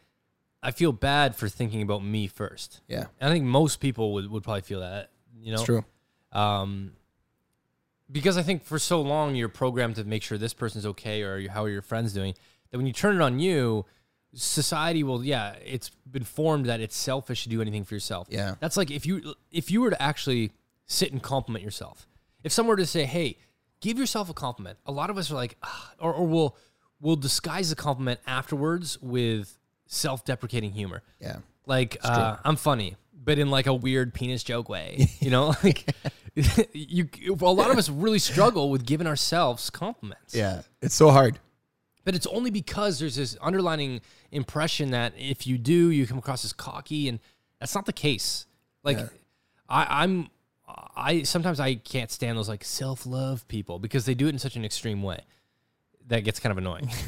I 0.63 0.71
feel 0.73 0.93
bad 0.93 1.37
for 1.37 1.49
thinking 1.49 1.83
about 1.83 2.05
me 2.05 2.27
first. 2.27 2.81
Yeah. 2.89 3.07
And 3.21 3.31
I 3.31 3.33
think 3.33 3.45
most 3.45 3.81
people 3.81 4.13
would, 4.15 4.31
would 4.31 4.43
probably 4.43 4.63
feel 4.63 4.81
that. 4.81 5.11
You 5.39 5.53
know, 5.53 5.59
It's 5.59 5.65
true. 5.65 5.85
um, 6.33 6.93
because 8.11 8.37
I 8.37 8.43
think 8.43 8.65
for 8.65 8.79
so 8.79 9.01
long 9.01 9.35
you're 9.37 9.49
programmed 9.49 9.97
to 9.97 10.05
make 10.05 10.23
sure 10.23 10.39
this 10.39 10.55
person's 10.55 10.87
okay 10.87 11.23
or 11.23 11.49
how 11.49 11.65
are 11.65 11.69
your 11.69 11.83
friends 11.83 12.13
doing. 12.13 12.35
That 12.71 12.79
when 12.79 12.87
you 12.87 12.93
turn 12.93 13.15
it 13.17 13.23
on 13.23 13.39
you, 13.39 13.85
society 14.37 15.03
will 15.03 15.25
yeah, 15.25 15.55
it's 15.65 15.91
been 16.11 16.25
formed 16.25 16.67
that 16.67 16.81
it's 16.81 16.97
selfish 16.97 17.43
to 17.45 17.49
do 17.49 17.61
anything 17.61 17.85
for 17.85 17.95
yourself. 17.95 18.29
Yeah. 18.31 18.55
that's 18.61 18.77
like 18.77 18.91
if 18.91 19.07
you 19.07 19.35
if 19.51 19.71
you 19.71 19.81
were 19.81 19.91
to 19.91 20.01
actually 20.01 20.53
sit 20.87 21.13
and 21.13 21.23
compliment 21.23 21.65
yourself. 21.65 22.07
If 22.45 22.53
someone 22.53 22.75
were 22.75 22.77
to 22.77 22.87
say, 22.87 23.07
"Hey, 23.07 23.39
give 23.81 23.99
yourself 23.99 24.31
a 24.31 24.35
compliment. 24.35 24.79
A 24.87 24.93
lot 24.93 25.11
of 25.11 25.19
us 25.19 25.31
are 25.31 25.35
like, 25.35 25.57
"Ah," 25.63 25.95
or, 25.99 26.13
or 26.15 26.27
we'll 26.27 26.57
we'll 27.01 27.17
disguise 27.17 27.71
the 27.71 27.77
compliment 27.77 28.21
afterwards 28.27 29.01
with 29.03 29.59
self-deprecating 29.87 30.73
humor. 30.73 31.03
Yeah. 31.21 31.39
Like 31.67 31.97
uh, 32.03 32.37
I'm 32.45 32.57
funny, 32.57 32.97
but 33.13 33.39
in 33.39 33.51
like 33.51 33.67
a 33.67 33.75
weird 33.75 34.15
penis 34.15 34.45
joke 34.45 34.69
way. 34.69 35.09
You 35.21 35.31
know, 35.31 35.55
like 35.65 35.93
you. 36.73 37.09
A 37.41 37.45
lot 37.45 37.71
of 37.71 37.79
us 37.79 37.89
really 37.89 38.21
struggle 38.21 38.71
with 38.71 38.87
giving 38.87 39.07
ourselves 39.09 39.71
compliments. 39.71 40.35
Yeah. 40.35 40.63
It's 40.81 40.95
so 40.95 41.11
hard. 41.11 41.41
But 42.07 42.15
it's 42.15 42.27
only 42.29 42.51
because 42.51 43.01
there's 43.01 43.17
this 43.17 43.37
underlining 43.43 44.01
impression 44.31 44.93
that 44.93 45.13
if 45.19 45.45
you 45.47 45.59
do, 45.59 45.91
you 45.91 46.07
come 46.07 46.19
across 46.19 46.45
as 46.45 46.53
cocky, 46.55 47.09
and 47.09 47.19
that's 47.61 47.75
not 47.75 47.85
the 47.85 47.93
case. 47.93 48.47
Like, 48.85 48.97
Yeah. 48.99 49.09
I, 49.69 50.05
I'm, 50.05 50.29
I 50.97 51.23
sometimes 51.25 51.59
I 51.59 51.75
can't 51.75 52.11
stand 52.11 52.39
those 52.39 52.49
like 52.49 52.63
self 52.65 53.05
love 53.07 53.47
people 53.49 53.81
because 53.81 54.05
they 54.07 54.15
do 54.15 54.27
it 54.27 54.31
in 54.31 54.39
such 54.39 54.55
an 54.55 54.65
extreme 54.65 55.03
way 55.03 55.19
that 56.07 56.21
gets 56.21 56.39
kind 56.41 56.53
of 56.53 56.59
annoying. 56.59 56.89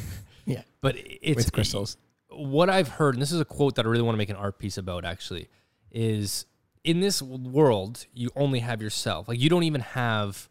Yeah. 0.45 0.63
but 0.81 0.95
it's 0.97 1.35
With 1.37 1.51
crystals. 1.53 1.95
what 2.29 2.69
I've 2.71 2.87
heard, 2.87 3.13
and 3.13 3.21
this 3.21 3.31
is 3.31 3.39
a 3.39 3.45
quote 3.45 3.75
that 3.75 3.85
I 3.85 3.89
really 3.89 4.01
want 4.01 4.15
to 4.15 4.17
make 4.17 4.29
an 4.31 4.35
art 4.35 4.57
piece 4.57 4.77
about 4.79 5.05
actually, 5.05 5.47
is 5.91 6.45
in 6.83 6.99
this 7.01 7.21
world, 7.21 8.07
you 8.13 8.31
only 8.35 8.59
have 8.59 8.81
yourself. 8.81 9.27
Like 9.27 9.39
you 9.39 9.47
don't 9.49 9.61
even 9.63 9.81
have, 9.81 10.49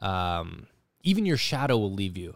um, 0.00 0.66
even 1.02 1.24
your 1.24 1.36
shadow 1.36 1.78
will 1.78 1.92
leave 1.92 2.16
you 2.18 2.34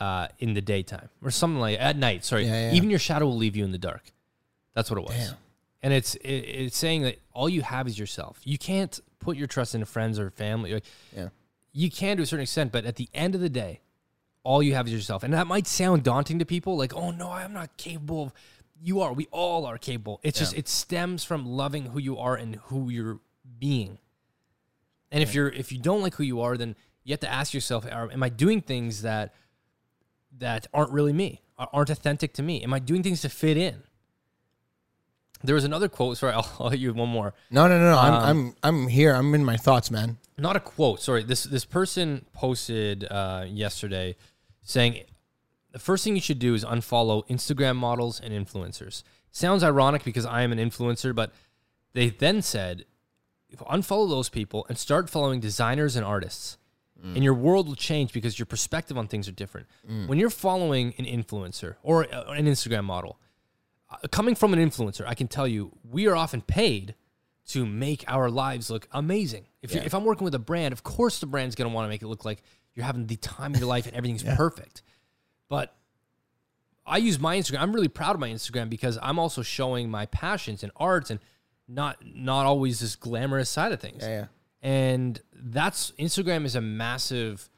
uh, 0.00 0.28
in 0.38 0.54
the 0.54 0.60
daytime 0.60 1.08
or 1.22 1.30
something 1.30 1.60
like 1.60 1.78
at 1.80 1.96
night. 1.96 2.24
Sorry, 2.24 2.44
Yeah, 2.46 2.70
yeah. 2.70 2.76
even 2.76 2.90
your 2.90 2.98
shadow 2.98 3.26
will 3.26 3.36
leave 3.36 3.56
you 3.56 3.64
in 3.64 3.72
the 3.72 3.78
dark. 3.78 4.02
That's 4.74 4.90
what 4.90 4.98
it 4.98 5.04
was. 5.04 5.16
Damn. 5.16 5.34
And 5.82 5.92
it's 5.92 6.14
it, 6.16 6.28
it's 6.30 6.76
saying 6.76 7.02
that 7.02 7.18
all 7.32 7.48
you 7.48 7.62
have 7.62 7.86
is 7.86 7.98
yourself. 7.98 8.40
You 8.44 8.58
can't 8.58 8.98
put 9.20 9.36
your 9.36 9.46
trust 9.46 9.74
in 9.74 9.84
friends 9.84 10.18
or 10.18 10.30
family. 10.30 10.72
Like, 10.74 10.84
Yeah. 11.16 11.28
you 11.72 11.90
can 11.90 12.16
to 12.16 12.22
a 12.22 12.26
certain 12.26 12.42
extent, 12.42 12.72
but 12.72 12.84
at 12.84 12.96
the 12.96 13.08
end 13.14 13.34
of 13.34 13.40
the 13.40 13.48
day, 13.48 13.80
all 14.44 14.62
you 14.62 14.74
have 14.74 14.86
is 14.86 14.92
yourself. 14.92 15.22
And 15.24 15.34
that 15.34 15.46
might 15.46 15.66
sound 15.66 16.02
daunting 16.04 16.38
to 16.38 16.44
people, 16.44 16.76
like, 16.76 16.94
oh 16.94 17.10
no, 17.10 17.30
I'm 17.30 17.52
not 17.52 17.76
capable 17.76 18.22
of 18.24 18.32
you 18.80 19.00
are. 19.00 19.12
We 19.12 19.26
all 19.32 19.66
are 19.66 19.76
capable. 19.78 20.20
It's 20.22 20.38
just 20.38 20.56
it 20.56 20.68
stems 20.68 21.24
from 21.24 21.44
loving 21.46 21.86
who 21.86 21.98
you 21.98 22.16
are 22.18 22.36
and 22.36 22.56
who 22.66 22.88
you're 22.90 23.18
being. 23.58 23.98
And 25.10 25.22
if 25.22 25.34
you're 25.34 25.48
if 25.48 25.72
you 25.72 25.78
don't 25.78 26.02
like 26.02 26.14
who 26.14 26.22
you 26.22 26.40
are, 26.42 26.56
then 26.56 26.76
you 27.04 27.12
have 27.12 27.20
to 27.20 27.30
ask 27.32 27.54
yourself, 27.54 27.86
am 27.86 28.22
I 28.22 28.28
doing 28.28 28.60
things 28.60 29.02
that 29.02 29.34
that 30.38 30.66
aren't 30.72 30.92
really 30.92 31.12
me, 31.12 31.42
are- 31.58 31.68
aren't 31.72 31.90
authentic 31.90 32.32
to 32.34 32.42
me? 32.42 32.62
Am 32.62 32.72
I 32.74 32.78
doing 32.78 33.02
things 33.02 33.20
to 33.22 33.28
fit 33.28 33.56
in? 33.56 33.82
There 35.44 35.54
was 35.54 35.64
another 35.64 35.88
quote. 35.88 36.16
Sorry, 36.18 36.32
I'll, 36.38 36.50
I'll 36.58 36.68
hit 36.70 36.80
you 36.80 36.92
one 36.92 37.08
more. 37.08 37.34
No, 37.50 37.68
no, 37.68 37.78
no, 37.78 37.90
no. 37.92 37.98
I'm, 37.98 38.12
Um, 38.14 38.22
I'm, 38.24 38.54
I'm 38.82 38.88
here. 38.88 39.14
I'm 39.14 39.34
in 39.34 39.44
my 39.44 39.56
thoughts, 39.56 39.90
man. 39.90 40.18
not 40.36 40.56
a 40.56 40.60
quote. 40.60 41.00
Sorry, 41.00 41.22
this 41.22 41.44
this 41.44 41.64
person 41.64 42.24
posted 42.32 43.04
uh, 43.10 43.44
yesterday 43.48 44.16
saying 44.62 45.04
the 45.72 45.78
first 45.78 46.02
thing 46.04 46.14
you 46.14 46.20
should 46.22 46.38
do 46.38 46.54
is 46.54 46.64
unfollow 46.64 47.26
Instagram 47.28 47.76
models 47.76 48.20
and 48.20 48.32
influencers. 48.32 49.02
Sounds 49.30 49.62
ironic 49.62 50.02
because 50.04 50.26
I 50.26 50.42
am 50.42 50.52
an 50.52 50.58
influencer, 50.58 51.14
but 51.14 51.32
they 51.92 52.08
then 52.10 52.42
said 52.42 52.84
unfollow 53.70 54.08
those 54.08 54.28
people 54.28 54.66
and 54.68 54.76
start 54.76 55.08
following 55.08 55.40
designers 55.40 55.96
and 55.96 56.04
artists. 56.04 56.58
And 57.02 57.22
your 57.22 57.34
world 57.34 57.68
will 57.68 57.76
change 57.76 58.12
because 58.12 58.38
your 58.38 58.46
perspective 58.46 58.98
on 58.98 59.06
things 59.06 59.28
are 59.28 59.32
different. 59.32 59.68
When 60.08 60.18
you're 60.18 60.30
following 60.30 60.94
an 60.98 61.04
influencer 61.04 61.76
or 61.82 62.12
uh, 62.12 62.32
an 62.32 62.46
Instagram 62.46 62.84
model, 62.84 63.20
uh, 63.90 64.08
coming 64.10 64.34
from 64.34 64.52
an 64.52 64.58
influencer, 64.58 65.04
I 65.06 65.14
can 65.14 65.28
tell 65.28 65.46
you 65.46 65.70
we 65.88 66.08
are 66.08 66.16
often 66.16 66.42
paid 66.42 66.94
to 67.48 67.64
make 67.64 68.04
our 68.08 68.28
lives 68.30 68.68
look 68.68 68.88
amazing. 68.92 69.46
If, 69.62 69.72
Yeah. 69.74 69.82
if 69.84 69.94
I'm 69.94 70.04
working 70.04 70.24
with 70.24 70.34
a 70.34 70.38
brand, 70.40 70.72
of 70.72 70.82
course 70.82 71.20
the 71.20 71.26
brand's 71.26 71.54
going 71.54 71.70
to 71.70 71.74
want 71.74 71.84
to 71.86 71.88
make 71.88 72.02
it 72.02 72.08
look 72.08 72.24
like 72.24 72.42
you're 72.74 72.84
having 72.84 73.06
the 73.06 73.16
time 73.16 73.54
of 73.54 73.60
your 73.60 73.68
life 73.68 73.86
and 73.86 73.94
everything's 73.94 74.22
perfect. 74.36 74.82
But 75.48 75.74
I 76.84 76.98
use 76.98 77.18
my 77.20 77.38
Instagram. 77.38 77.60
I'm 77.60 77.72
really 77.72 77.88
proud 77.88 78.14
of 78.16 78.20
my 78.20 78.28
Instagram 78.28 78.68
because 78.68 78.98
I'm 79.00 79.18
also 79.18 79.42
showing 79.42 79.90
my 79.90 80.06
passions 80.06 80.62
and 80.62 80.72
arts 80.76 81.10
and 81.10 81.20
not 81.68 81.98
not 82.04 82.44
always 82.46 82.80
this 82.80 82.96
glamorous 82.96 83.48
side 83.50 83.72
of 83.72 83.80
things. 83.80 84.02
Yeah, 84.02 84.08
yeah. 84.08 84.24
And 84.62 85.20
that's 85.32 85.92
Instagram 85.92 86.44
is 86.44 86.56
a 86.56 86.60
massive 86.60 87.48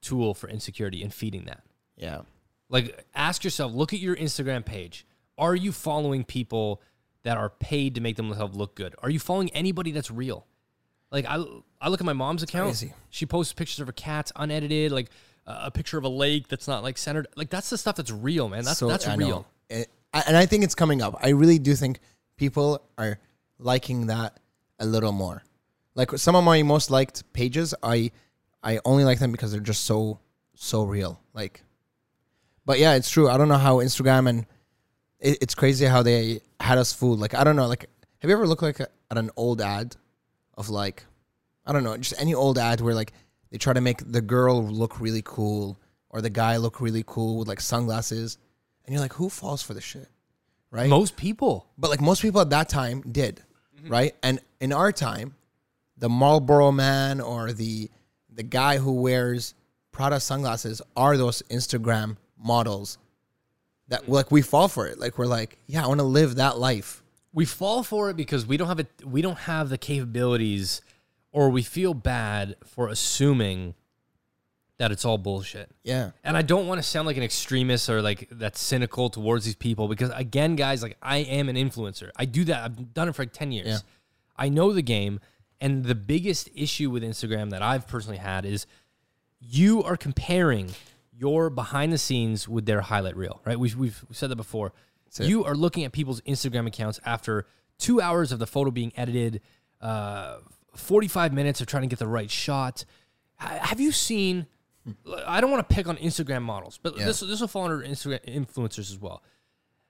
tool 0.00 0.34
for 0.34 0.48
insecurity 0.48 1.02
and 1.02 1.12
feeding 1.12 1.44
that. 1.46 1.62
Yeah. 1.96 2.22
Like, 2.68 3.04
ask 3.14 3.44
yourself, 3.44 3.72
look 3.72 3.92
at 3.92 4.00
your 4.00 4.16
Instagram 4.16 4.64
page. 4.64 5.06
Are 5.36 5.54
you 5.54 5.72
following 5.72 6.24
people 6.24 6.82
that 7.22 7.36
are 7.36 7.48
paid 7.48 7.94
to 7.94 8.00
make 8.00 8.16
themselves 8.16 8.56
look 8.56 8.74
good? 8.74 8.94
Are 9.02 9.10
you 9.10 9.18
following 9.18 9.50
anybody 9.50 9.92
that's 9.92 10.10
real? 10.10 10.46
Like, 11.10 11.24
I, 11.26 11.42
I 11.80 11.88
look 11.88 12.00
at 12.00 12.04
my 12.06 12.12
mom's 12.12 12.42
account. 12.42 12.66
Crazy. 12.68 12.92
She 13.10 13.24
posts 13.24 13.52
pictures 13.52 13.80
of 13.80 13.86
her 13.86 13.92
cats 13.92 14.32
unedited, 14.36 14.92
like 14.92 15.10
uh, 15.46 15.60
a 15.64 15.70
picture 15.70 15.96
of 15.96 16.04
a 16.04 16.08
lake 16.08 16.48
that's 16.48 16.68
not 16.68 16.82
like 16.82 16.98
centered. 16.98 17.26
Like, 17.36 17.50
that's 17.50 17.70
the 17.70 17.78
stuff 17.78 17.96
that's 17.96 18.10
real, 18.10 18.48
man. 18.48 18.64
That's, 18.64 18.78
So, 18.78 18.88
that's 18.88 19.06
I 19.06 19.14
real. 19.14 19.46
It- 19.70 19.90
and 20.12 20.36
I 20.36 20.46
think 20.46 20.64
it's 20.64 20.74
coming 20.74 21.02
up. 21.02 21.16
I 21.22 21.30
really 21.30 21.58
do 21.58 21.74
think 21.74 22.00
people 22.36 22.82
are 22.96 23.18
liking 23.58 24.06
that 24.06 24.40
a 24.78 24.86
little 24.86 25.12
more. 25.12 25.42
Like 25.94 26.12
some 26.18 26.36
of 26.36 26.44
my 26.44 26.62
most 26.62 26.90
liked 26.90 27.30
pages, 27.32 27.74
I 27.82 28.10
I 28.62 28.80
only 28.84 29.04
like 29.04 29.18
them 29.18 29.32
because 29.32 29.52
they're 29.52 29.60
just 29.60 29.84
so 29.84 30.20
so 30.54 30.82
real. 30.84 31.20
Like, 31.34 31.62
but 32.64 32.78
yeah, 32.78 32.94
it's 32.94 33.10
true. 33.10 33.28
I 33.28 33.36
don't 33.36 33.48
know 33.48 33.56
how 33.58 33.76
Instagram 33.78 34.28
and 34.28 34.46
it, 35.20 35.38
it's 35.40 35.54
crazy 35.54 35.86
how 35.86 36.02
they 36.02 36.40
had 36.60 36.78
us 36.78 36.92
fooled. 36.92 37.18
Like 37.20 37.34
I 37.34 37.44
don't 37.44 37.56
know. 37.56 37.66
Like, 37.66 37.88
have 38.20 38.28
you 38.30 38.36
ever 38.36 38.46
looked 38.46 38.62
like 38.62 38.80
a, 38.80 38.88
at 39.10 39.18
an 39.18 39.30
old 39.36 39.60
ad 39.60 39.96
of 40.54 40.68
like 40.68 41.04
I 41.66 41.72
don't 41.72 41.84
know, 41.84 41.96
just 41.96 42.20
any 42.20 42.34
old 42.34 42.58
ad 42.58 42.80
where 42.80 42.94
like 42.94 43.12
they 43.50 43.58
try 43.58 43.72
to 43.72 43.80
make 43.80 44.00
the 44.10 44.20
girl 44.20 44.62
look 44.66 45.00
really 45.00 45.22
cool 45.24 45.78
or 46.10 46.20
the 46.20 46.30
guy 46.30 46.56
look 46.56 46.80
really 46.80 47.04
cool 47.06 47.38
with 47.38 47.48
like 47.48 47.60
sunglasses, 47.60 48.38
and 48.84 48.92
you're 48.94 49.02
like, 49.02 49.12
who 49.12 49.28
falls 49.28 49.60
for 49.62 49.74
this 49.74 49.84
shit, 49.84 50.08
right? 50.70 50.88
Most 50.88 51.16
people. 51.16 51.66
but 51.76 51.90
like 51.90 52.00
most 52.00 52.22
people 52.22 52.40
at 52.40 52.50
that 52.50 52.68
time 52.68 53.02
did, 53.02 53.42
Mm-hmm. 53.78 53.92
right? 53.92 54.14
And 54.22 54.40
in 54.60 54.72
our 54.72 54.90
time, 54.90 55.34
the 55.98 56.08
Marlboro 56.08 56.72
man 56.72 57.20
or 57.20 57.52
the 57.52 57.90
the 58.32 58.42
guy 58.42 58.78
who 58.78 58.92
wears 58.92 59.54
Prada 59.90 60.20
sunglasses 60.20 60.80
are 60.96 61.16
those 61.16 61.42
Instagram 61.50 62.16
models 62.38 62.98
that 63.88 64.04
mm. 64.04 64.08
like 64.08 64.30
we 64.30 64.42
fall 64.42 64.68
for 64.68 64.86
it. 64.86 64.98
Like 64.98 65.18
we're 65.18 65.26
like, 65.26 65.58
yeah, 65.66 65.84
I 65.84 65.88
want 65.88 66.00
to 66.00 66.06
live 66.06 66.36
that 66.36 66.58
life. 66.58 67.02
we 67.32 67.44
fall 67.44 67.82
for 67.82 68.10
it 68.10 68.16
because 68.16 68.46
we 68.46 68.56
don't 68.56 68.68
have 68.68 68.80
it 68.80 68.88
we 69.04 69.22
don't 69.22 69.38
have 69.38 69.68
the 69.68 69.78
capabilities 69.78 70.82
or 71.32 71.50
we 71.50 71.62
feel 71.62 71.94
bad 71.94 72.56
for 72.64 72.88
assuming 72.88 73.74
that 74.78 74.92
it's 74.92 75.04
all 75.04 75.18
bullshit. 75.18 75.70
Yeah, 75.82 76.12
and 76.22 76.36
i 76.36 76.42
don't 76.42 76.68
want 76.68 76.78
to 76.80 76.82
sound 76.86 77.06
like 77.06 77.16
an 77.16 77.22
extremist 77.24 77.90
or 77.90 78.00
like 78.00 78.28
that's 78.30 78.60
cynical 78.60 79.10
towards 79.10 79.44
these 79.44 79.56
people 79.56 79.88
because 79.88 80.10
again 80.14 80.54
guys 80.54 80.82
like 80.82 80.96
i 81.02 81.18
am 81.18 81.48
an 81.48 81.56
influencer. 81.56 82.10
I 82.16 82.24
do 82.24 82.44
that. 82.44 82.62
I've 82.64 82.94
done 82.94 83.08
it 83.08 83.14
for 83.16 83.22
like 83.22 83.32
10 83.32 83.52
years. 83.52 83.66
Yeah. 83.66 83.78
i 84.36 84.48
know 84.48 84.72
the 84.72 84.82
game 84.82 85.20
and 85.60 85.84
the 85.84 85.94
biggest 85.94 86.48
issue 86.54 86.90
with 86.90 87.02
instagram 87.02 87.50
that 87.50 87.62
i've 87.62 87.86
personally 87.86 88.18
had 88.18 88.44
is 88.44 88.66
you 89.40 89.82
are 89.82 89.96
comparing 89.96 90.70
your 91.16 91.50
behind 91.50 91.92
the 91.92 91.98
scenes 91.98 92.48
with 92.48 92.64
their 92.66 92.80
highlight 92.80 93.16
reel, 93.16 93.40
right? 93.44 93.58
We've, 93.58 93.76
we've 93.76 94.04
said 94.12 94.30
that 94.30 94.36
before. 94.36 94.72
You 95.20 95.44
are 95.44 95.54
looking 95.56 95.82
at 95.84 95.90
people's 95.92 96.20
Instagram 96.20 96.66
accounts 96.68 97.00
after 97.04 97.46
two 97.78 98.00
hours 98.00 98.30
of 98.30 98.38
the 98.38 98.46
photo 98.46 98.70
being 98.70 98.92
edited, 98.96 99.40
uh, 99.80 100.38
45 100.76 101.32
minutes 101.32 101.60
of 101.60 101.66
trying 101.66 101.82
to 101.82 101.88
get 101.88 101.98
the 101.98 102.06
right 102.06 102.30
shot. 102.30 102.84
Have 103.36 103.80
you 103.80 103.90
seen? 103.90 104.46
I 105.26 105.40
don't 105.40 105.50
want 105.50 105.68
to 105.68 105.74
pick 105.74 105.88
on 105.88 105.96
Instagram 105.96 106.42
models, 106.42 106.78
but 106.82 106.96
Yeah. 106.96 107.06
this 107.06 107.20
this 107.20 107.40
will 107.40 107.48
fall 107.48 107.64
under 107.64 107.84
Instagram 107.86 108.20
influencers 108.26 108.90
as 108.90 108.98
well. 108.98 109.22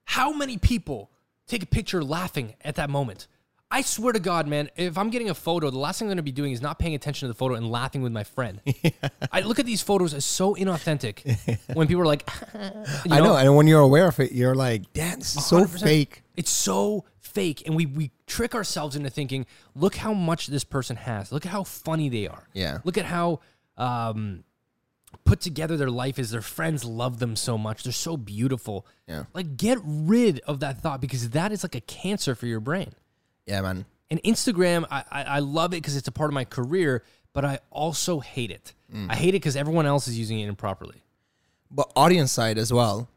How 0.04 0.32
many 0.32 0.56
people 0.56 1.10
take 1.46 1.62
a 1.62 1.66
picture 1.66 2.02
laughing 2.02 2.54
at 2.62 2.76
that 2.76 2.88
moment? 2.90 3.28
I 3.70 3.82
swear 3.82 4.14
to 4.14 4.18
God, 4.18 4.46
man, 4.46 4.70
if 4.76 4.96
I'm 4.96 5.10
getting 5.10 5.28
a 5.28 5.34
photo, 5.34 5.68
the 5.68 5.78
last 5.78 5.98
thing 5.98 6.06
I'm 6.06 6.10
going 6.10 6.16
to 6.16 6.22
be 6.22 6.32
doing 6.32 6.52
is 6.52 6.62
not 6.62 6.78
paying 6.78 6.94
attention 6.94 7.26
to 7.26 7.32
the 7.32 7.36
photo 7.36 7.54
and 7.54 7.70
laughing 7.70 8.00
with 8.00 8.12
my 8.12 8.24
friend. 8.24 8.62
I 9.32 9.40
look 9.40 9.58
at 9.58 9.66
these 9.66 9.82
photos 9.82 10.14
as 10.14 10.24
so 10.24 10.54
inauthentic 10.54 11.58
when 11.74 11.86
people 11.86 12.02
are 12.02 12.06
like, 12.06 12.26
you 12.54 13.12
I 13.12 13.20
know. 13.20 13.36
And 13.36 13.54
when 13.56 13.66
you're 13.66 13.80
aware 13.80 14.08
of 14.08 14.18
it, 14.20 14.32
you're 14.32 14.54
like, 14.54 14.90
damn, 14.94 15.18
this 15.18 15.36
is 15.36 15.44
so 15.44 15.64
100%. 15.64 15.82
fake. 15.82 16.22
It's 16.34 16.50
so 16.50 17.04
fake. 17.20 17.64
And 17.66 17.76
we, 17.76 17.84
we 17.84 18.10
trick 18.26 18.54
ourselves 18.54 18.96
into 18.96 19.10
thinking, 19.10 19.44
look 19.74 19.96
how 19.96 20.14
much 20.14 20.46
this 20.46 20.64
person 20.64 20.96
has. 20.96 21.30
Look 21.30 21.44
at 21.44 21.52
how 21.52 21.64
funny 21.64 22.08
they 22.08 22.26
are. 22.26 22.48
Yeah. 22.54 22.78
Look 22.84 22.96
at 22.96 23.04
how 23.04 23.40
um, 23.76 24.44
put 25.26 25.42
together 25.42 25.76
their 25.76 25.90
life 25.90 26.18
is. 26.18 26.30
Their 26.30 26.40
friends 26.40 26.86
love 26.86 27.18
them 27.18 27.36
so 27.36 27.58
much. 27.58 27.82
They're 27.82 27.92
so 27.92 28.16
beautiful. 28.16 28.86
Yeah. 29.06 29.24
Like, 29.34 29.58
get 29.58 29.78
rid 29.84 30.40
of 30.46 30.60
that 30.60 30.80
thought 30.80 31.02
because 31.02 31.30
that 31.30 31.52
is 31.52 31.62
like 31.62 31.74
a 31.74 31.82
cancer 31.82 32.34
for 32.34 32.46
your 32.46 32.60
brain. 32.60 32.94
Yeah, 33.48 33.62
man. 33.62 33.86
And 34.10 34.22
Instagram, 34.22 34.86
I, 34.90 35.04
I, 35.10 35.22
I 35.24 35.38
love 35.40 35.72
it 35.72 35.78
because 35.78 35.96
it's 35.96 36.08
a 36.08 36.12
part 36.12 36.30
of 36.30 36.34
my 36.34 36.44
career, 36.44 37.02
but 37.32 37.44
I 37.44 37.58
also 37.70 38.20
hate 38.20 38.50
it. 38.50 38.74
Mm. 38.94 39.10
I 39.10 39.16
hate 39.16 39.30
it 39.30 39.32
because 39.42 39.56
everyone 39.56 39.86
else 39.86 40.06
is 40.06 40.18
using 40.18 40.38
it 40.40 40.48
improperly. 40.48 41.02
but 41.70 41.90
audience 41.96 42.30
side 42.32 42.58
as 42.58 42.72
well. 42.72 43.08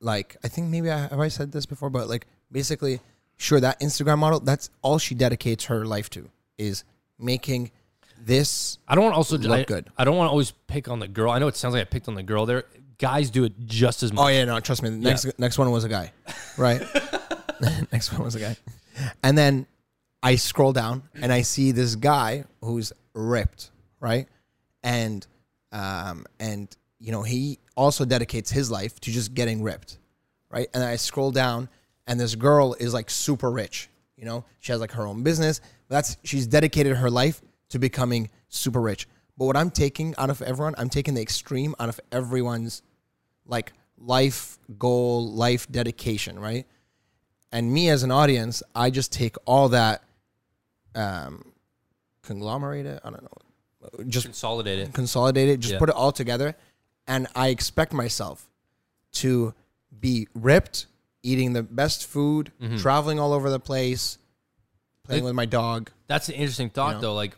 Like 0.00 0.36
I 0.44 0.48
think 0.48 0.68
maybe 0.68 0.90
I 0.90 0.98
have 0.98 1.20
I 1.20 1.28
said 1.28 1.52
this 1.52 1.64
before, 1.66 1.88
but 1.90 2.08
like 2.08 2.26
basically, 2.52 3.00
sure 3.36 3.60
that 3.60 3.80
Instagram 3.80 4.18
model, 4.18 4.40
that's 4.40 4.68
all 4.82 4.98
she 4.98 5.14
dedicates 5.14 5.64
her 5.66 5.86
life 5.86 6.10
to 6.10 6.28
is 6.58 6.84
making 7.18 7.70
this 8.20 8.78
I 8.86 8.94
don't 8.94 9.04
want 9.04 9.16
also 9.16 9.38
Look 9.38 9.50
I, 9.50 9.64
good. 9.64 9.88
I 9.96 10.04
don't 10.04 10.16
want 10.16 10.28
to 10.28 10.30
always 10.30 10.50
pick 10.66 10.88
on 10.88 10.98
the 10.98 11.08
girl. 11.08 11.30
I 11.30 11.38
know 11.38 11.48
it 11.48 11.56
sounds 11.56 11.74
like 11.74 11.82
I 11.82 11.84
picked 11.84 12.08
on 12.08 12.14
the 12.14 12.22
girl 12.22 12.46
there. 12.46 12.64
Guys 12.98 13.30
do 13.30 13.44
it 13.44 13.52
just 13.64 14.02
as 14.02 14.12
much. 14.12 14.24
Oh 14.24 14.28
yeah, 14.28 14.44
no, 14.44 14.60
trust 14.60 14.82
me. 14.82 14.90
The 14.90 14.96
next 14.96 15.38
next 15.38 15.58
one 15.58 15.70
was 15.70 15.84
a 15.84 15.88
guy, 15.88 16.12
right? 16.58 16.82
next 17.92 18.12
one 18.12 18.22
was 18.22 18.34
a 18.34 18.40
guy, 18.40 18.56
and 19.22 19.38
then 19.38 19.66
I 20.24 20.36
scroll 20.36 20.72
down 20.72 21.02
and 21.14 21.30
I 21.30 21.42
see 21.42 21.70
this 21.72 21.96
guy 21.96 22.44
who's 22.62 22.94
ripped, 23.12 23.70
right? 24.00 24.26
And 24.82 25.26
um 25.70 26.24
and 26.40 26.74
you 26.98 27.12
know 27.12 27.22
he 27.22 27.58
also 27.76 28.06
dedicates 28.06 28.50
his 28.50 28.70
life 28.70 28.98
to 29.00 29.10
just 29.10 29.34
getting 29.34 29.62
ripped, 29.62 29.98
right? 30.50 30.68
And 30.72 30.82
I 30.82 30.96
scroll 30.96 31.30
down 31.30 31.68
and 32.06 32.18
this 32.18 32.34
girl 32.34 32.74
is 32.80 32.94
like 32.94 33.10
super 33.10 33.50
rich, 33.50 33.90
you 34.16 34.24
know, 34.24 34.46
she 34.60 34.72
has 34.72 34.80
like 34.80 34.92
her 34.92 35.06
own 35.06 35.22
business. 35.22 35.60
That's 35.88 36.16
she's 36.24 36.46
dedicated 36.46 36.96
her 36.96 37.10
life 37.10 37.42
to 37.68 37.78
becoming 37.78 38.30
super 38.48 38.80
rich. 38.80 39.06
But 39.36 39.44
what 39.46 39.56
I'm 39.56 39.70
taking 39.70 40.14
out 40.16 40.30
of 40.30 40.40
everyone, 40.40 40.74
I'm 40.78 40.88
taking 40.88 41.14
the 41.14 41.22
extreme 41.22 41.74
out 41.78 41.88
of 41.90 42.00
everyone's 42.12 42.82
like 43.44 43.72
life 43.98 44.58
goal, 44.78 45.30
life 45.32 45.70
dedication, 45.70 46.38
right? 46.38 46.66
And 47.52 47.72
me 47.72 47.90
as 47.90 48.02
an 48.02 48.10
audience, 48.10 48.62
I 48.74 48.90
just 48.90 49.12
take 49.12 49.36
all 49.44 49.68
that, 49.70 50.02
um, 50.94 51.52
conglomerate 52.22 52.86
it. 52.86 53.00
I 53.04 53.10
don't 53.10 53.22
know, 53.22 54.04
just 54.08 54.26
Consolidate 54.26 54.78
it. 54.78 54.92
consolidate 54.94 55.48
it, 55.48 55.60
just 55.60 55.72
Yeah. 55.74 55.78
put 55.78 55.88
it 55.88 55.94
all 55.94 56.12
together, 56.12 56.56
and 57.06 57.26
I 57.34 57.48
expect 57.48 57.92
myself 57.92 58.48
to 59.14 59.54
be 60.00 60.28
ripped, 60.34 60.86
eating 61.22 61.52
the 61.52 61.62
best 61.62 62.06
food, 62.06 62.52
Mm-hmm. 62.60 62.76
traveling 62.78 63.18
all 63.20 63.32
over 63.32 63.50
the 63.50 63.60
place, 63.60 64.18
playing 65.04 65.22
Like- 65.24 65.28
with 65.30 65.36
my 65.36 65.46
dog. 65.46 65.90
That's 66.06 66.28
an 66.28 66.34
interesting 66.34 66.70
thought, 66.70 66.96
know? 66.96 67.00
though. 67.00 67.14
Like, 67.14 67.36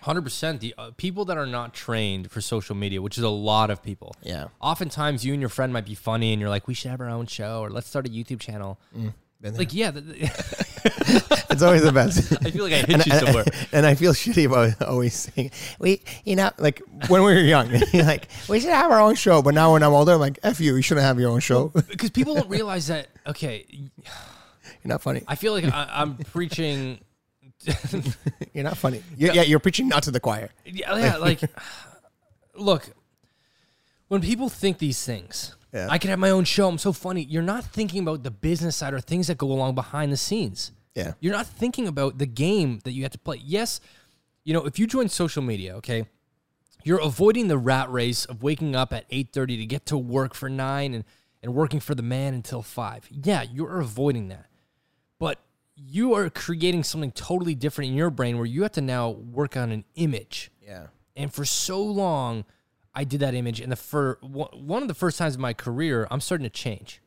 hundred 0.00 0.22
percent, 0.22 0.60
the 0.60 0.74
uh, 0.78 0.90
people 0.96 1.24
that 1.24 1.36
are 1.36 1.46
not 1.46 1.74
trained 1.74 2.30
for 2.30 2.40
social 2.40 2.74
media, 2.76 3.02
which 3.02 3.18
is 3.18 3.24
a 3.24 3.28
lot 3.28 3.70
of 3.70 3.82
people. 3.82 4.14
Yeah, 4.22 4.48
Oftentimes, 4.60 5.24
you 5.24 5.32
and 5.32 5.40
your 5.42 5.48
friend 5.48 5.72
might 5.72 5.84
be 5.86 5.94
funny, 5.96 6.32
and 6.32 6.40
you're 6.40 6.50
like, 6.50 6.68
"We 6.68 6.74
should 6.74 6.90
have 6.90 7.00
our 7.00 7.08
own 7.10 7.26
show, 7.26 7.60
or 7.60 7.70
let's 7.70 7.88
start 7.88 8.06
a 8.06 8.10
YouTube 8.10 8.38
channel." 8.40 8.78
Been 9.40 9.52
there. 9.52 9.58
Like, 9.58 9.74
yeah, 9.74 9.90
th- 9.90 10.04
th- 10.06 10.22
it's 11.50 11.62
always 11.62 11.82
the 11.82 11.92
best. 11.92 12.32
I 12.44 12.50
feel 12.50 12.64
like 12.64 12.72
I 12.72 12.76
hit 12.78 12.90
and, 12.90 13.06
you 13.06 13.12
and- 13.12 13.24
somewhere. 13.26 13.44
and 13.72 13.86
I 13.86 13.94
feel 13.94 14.12
shitty 14.12 14.46
about 14.46 14.80
always 14.88 15.14
saying, 15.14 15.50
we, 15.78 16.02
you 16.24 16.36
know, 16.36 16.50
like 16.58 16.82
when 17.08 17.22
we 17.22 17.32
were 17.34 17.40
young, 17.40 17.70
like, 17.94 18.28
we 18.48 18.60
should 18.60 18.70
have 18.70 18.90
our 18.90 19.00
own 19.00 19.14
show. 19.14 19.42
But 19.42 19.54
now 19.54 19.72
when 19.72 19.82
I'm 19.82 19.92
older, 19.92 20.12
I'm 20.14 20.20
like, 20.20 20.38
F 20.42 20.60
you, 20.60 20.74
you 20.76 20.82
shouldn't 20.82 21.06
have 21.06 21.18
your 21.20 21.30
own 21.30 21.40
show. 21.40 21.68
Because 21.68 22.10
people 22.10 22.34
don't 22.34 22.48
realize 22.48 22.86
that. 22.88 23.08
Okay, 23.26 23.64
you're 23.68 23.88
not 24.84 25.02
funny. 25.02 25.22
I 25.28 25.34
feel 25.34 25.52
like 25.52 25.64
I, 25.64 25.88
I'm 25.90 26.16
preaching. 26.16 26.98
You're 28.54 28.64
not 28.64 28.76
funny. 28.76 29.02
You- 29.16 29.32
yeah, 29.32 29.42
you're 29.42 29.58
preaching 29.60 29.88
not 29.88 30.04
to 30.04 30.10
the 30.10 30.20
choir. 30.20 30.50
Yeah, 30.64 30.96
yeah, 30.96 31.16
like, 31.16 31.40
look, 32.54 32.88
when 34.08 34.20
people 34.20 34.48
think 34.48 34.78
these 34.78 35.04
things, 35.04 35.54
Yeah. 35.72 35.88
I 35.90 35.98
could 35.98 36.10
have 36.10 36.18
my 36.18 36.30
own 36.30 36.44
show. 36.44 36.68
I'm 36.68 36.78
so 36.78 36.92
funny. 36.92 37.22
You're 37.24 37.42
not 37.42 37.64
thinking 37.64 38.02
about 38.02 38.22
the 38.22 38.30
business 38.30 38.76
side 38.76 38.94
or 38.94 39.00
things 39.00 39.26
that 39.26 39.38
go 39.38 39.52
along 39.52 39.74
behind 39.74 40.12
the 40.12 40.16
scenes. 40.16 40.72
Yeah. 40.94 41.12
You're 41.20 41.34
not 41.34 41.46
thinking 41.46 41.86
about 41.86 42.18
the 42.18 42.26
game 42.26 42.80
that 42.84 42.92
you 42.92 43.02
have 43.02 43.12
to 43.12 43.18
play. 43.18 43.40
Yes, 43.44 43.80
you 44.44 44.54
know, 44.54 44.64
if 44.64 44.78
you 44.78 44.86
join 44.86 45.08
social 45.08 45.42
media, 45.42 45.76
okay, 45.76 46.06
you're 46.84 47.00
avoiding 47.00 47.48
the 47.48 47.58
rat 47.58 47.90
race 47.90 48.24
of 48.24 48.42
waking 48.42 48.74
up 48.74 48.92
at 48.92 49.08
8:30 49.10 49.58
to 49.58 49.66
get 49.66 49.86
to 49.86 49.98
work 49.98 50.34
for 50.34 50.48
9 50.48 50.94
and 50.94 51.04
and 51.42 51.54
working 51.54 51.80
for 51.80 51.94
the 51.94 52.02
man 52.02 52.34
until 52.34 52.62
5. 52.62 53.08
Yeah, 53.10 53.42
you're 53.42 53.80
avoiding 53.80 54.28
that. 54.28 54.46
But 55.18 55.38
you 55.76 56.14
are 56.14 56.28
creating 56.30 56.82
something 56.84 57.12
totally 57.12 57.54
different 57.54 57.90
in 57.90 57.96
your 57.96 58.10
brain 58.10 58.36
where 58.36 58.46
you 58.46 58.62
have 58.62 58.72
to 58.72 58.80
now 58.80 59.10
work 59.10 59.56
on 59.56 59.70
an 59.70 59.84
image. 59.94 60.50
Yeah. 60.60 60.88
And 61.16 61.32
for 61.32 61.44
so 61.44 61.82
long, 61.82 62.44
I 62.98 63.04
did 63.04 63.20
that 63.20 63.32
image. 63.32 63.60
And 63.60 63.70
the 63.70 63.76
fir- 63.76 64.18
one 64.20 64.82
of 64.82 64.88
the 64.88 64.94
first 64.94 65.18
times 65.18 65.36
in 65.36 65.40
my 65.40 65.52
career, 65.52 66.08
I'm 66.10 66.20
starting 66.20 66.42
to 66.42 66.50
change. 66.50 67.00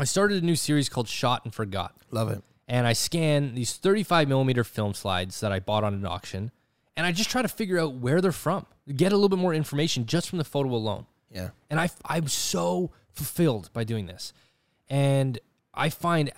I 0.00 0.04
started 0.04 0.42
a 0.42 0.44
new 0.44 0.56
series 0.56 0.88
called 0.88 1.06
Shot 1.06 1.44
and 1.44 1.54
Forgot. 1.54 1.94
Love 2.10 2.28
it. 2.28 2.42
And 2.66 2.88
I 2.88 2.92
scan 2.92 3.54
these 3.54 3.76
35 3.76 4.26
millimeter 4.26 4.64
film 4.64 4.94
slides 4.94 5.38
that 5.38 5.52
I 5.52 5.60
bought 5.60 5.84
on 5.84 5.94
an 5.94 6.04
auction. 6.04 6.50
And 6.96 7.06
I 7.06 7.12
just 7.12 7.30
try 7.30 7.40
to 7.40 7.46
figure 7.46 7.78
out 7.78 7.94
where 7.94 8.20
they're 8.20 8.32
from, 8.32 8.66
get 8.96 9.12
a 9.12 9.14
little 9.14 9.28
bit 9.28 9.38
more 9.38 9.54
information 9.54 10.06
just 10.06 10.28
from 10.28 10.38
the 10.38 10.44
photo 10.44 10.70
alone. 10.70 11.06
Yeah. 11.30 11.50
And 11.70 11.78
I, 11.78 11.88
I'm 12.04 12.26
so 12.26 12.90
fulfilled 13.12 13.70
by 13.72 13.84
doing 13.84 14.06
this. 14.06 14.32
And 14.88 15.38
I 15.72 15.88
find 15.88 16.32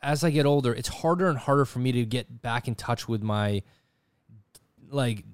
as 0.00 0.22
I 0.22 0.30
get 0.30 0.46
older, 0.46 0.72
it's 0.72 0.88
harder 0.88 1.28
and 1.28 1.36
harder 1.36 1.64
for 1.64 1.80
me 1.80 1.90
to 1.90 2.04
get 2.04 2.42
back 2.42 2.68
in 2.68 2.76
touch 2.76 3.08
with 3.08 3.24
my 3.24 3.62
like 4.88 5.24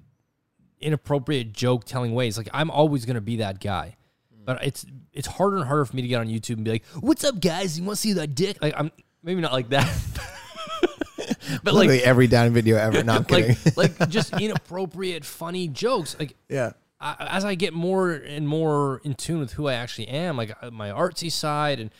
inappropriate 0.81 1.53
joke 1.53 1.85
telling 1.85 2.13
ways. 2.13 2.37
Like 2.37 2.49
I'm 2.53 2.69
always 2.71 3.05
gonna 3.05 3.21
be 3.21 3.37
that 3.37 3.59
guy. 3.59 3.95
But 4.43 4.63
it's 4.65 4.85
it's 5.13 5.27
harder 5.27 5.57
and 5.57 5.65
harder 5.65 5.85
for 5.85 5.95
me 5.95 6.01
to 6.01 6.07
get 6.07 6.19
on 6.19 6.27
YouTube 6.27 6.55
and 6.55 6.65
be 6.65 6.71
like, 6.71 6.85
"What's 6.99 7.23
up, 7.23 7.39
guys? 7.39 7.77
You 7.77 7.85
want 7.85 7.97
to 7.97 8.01
see 8.01 8.13
that 8.13 8.33
dick?" 8.33 8.57
Like 8.61 8.73
I'm 8.75 8.91
maybe 9.23 9.39
not 9.39 9.51
like 9.53 9.69
that, 9.69 9.87
but 11.63 11.73
like 11.73 11.89
every 12.01 12.27
down 12.27 12.51
video 12.51 12.77
ever. 12.77 13.03
No, 13.03 13.13
I'm 13.13 13.23
kidding. 13.25 13.55
like 13.75 13.99
like 13.99 14.09
just 14.09 14.33
inappropriate, 14.39 15.25
funny 15.25 15.67
jokes. 15.67 16.15
Like 16.19 16.35
yeah. 16.49 16.71
I, 16.99 17.15
as 17.31 17.45
I 17.45 17.55
get 17.55 17.73
more 17.73 18.11
and 18.11 18.47
more 18.47 19.01
in 19.03 19.15
tune 19.15 19.39
with 19.39 19.53
who 19.53 19.67
I 19.67 19.73
actually 19.73 20.07
am, 20.07 20.37
like 20.37 20.55
uh, 20.61 20.69
my 20.71 20.89
artsy 20.89 21.31
side 21.31 21.79
and 21.79 21.91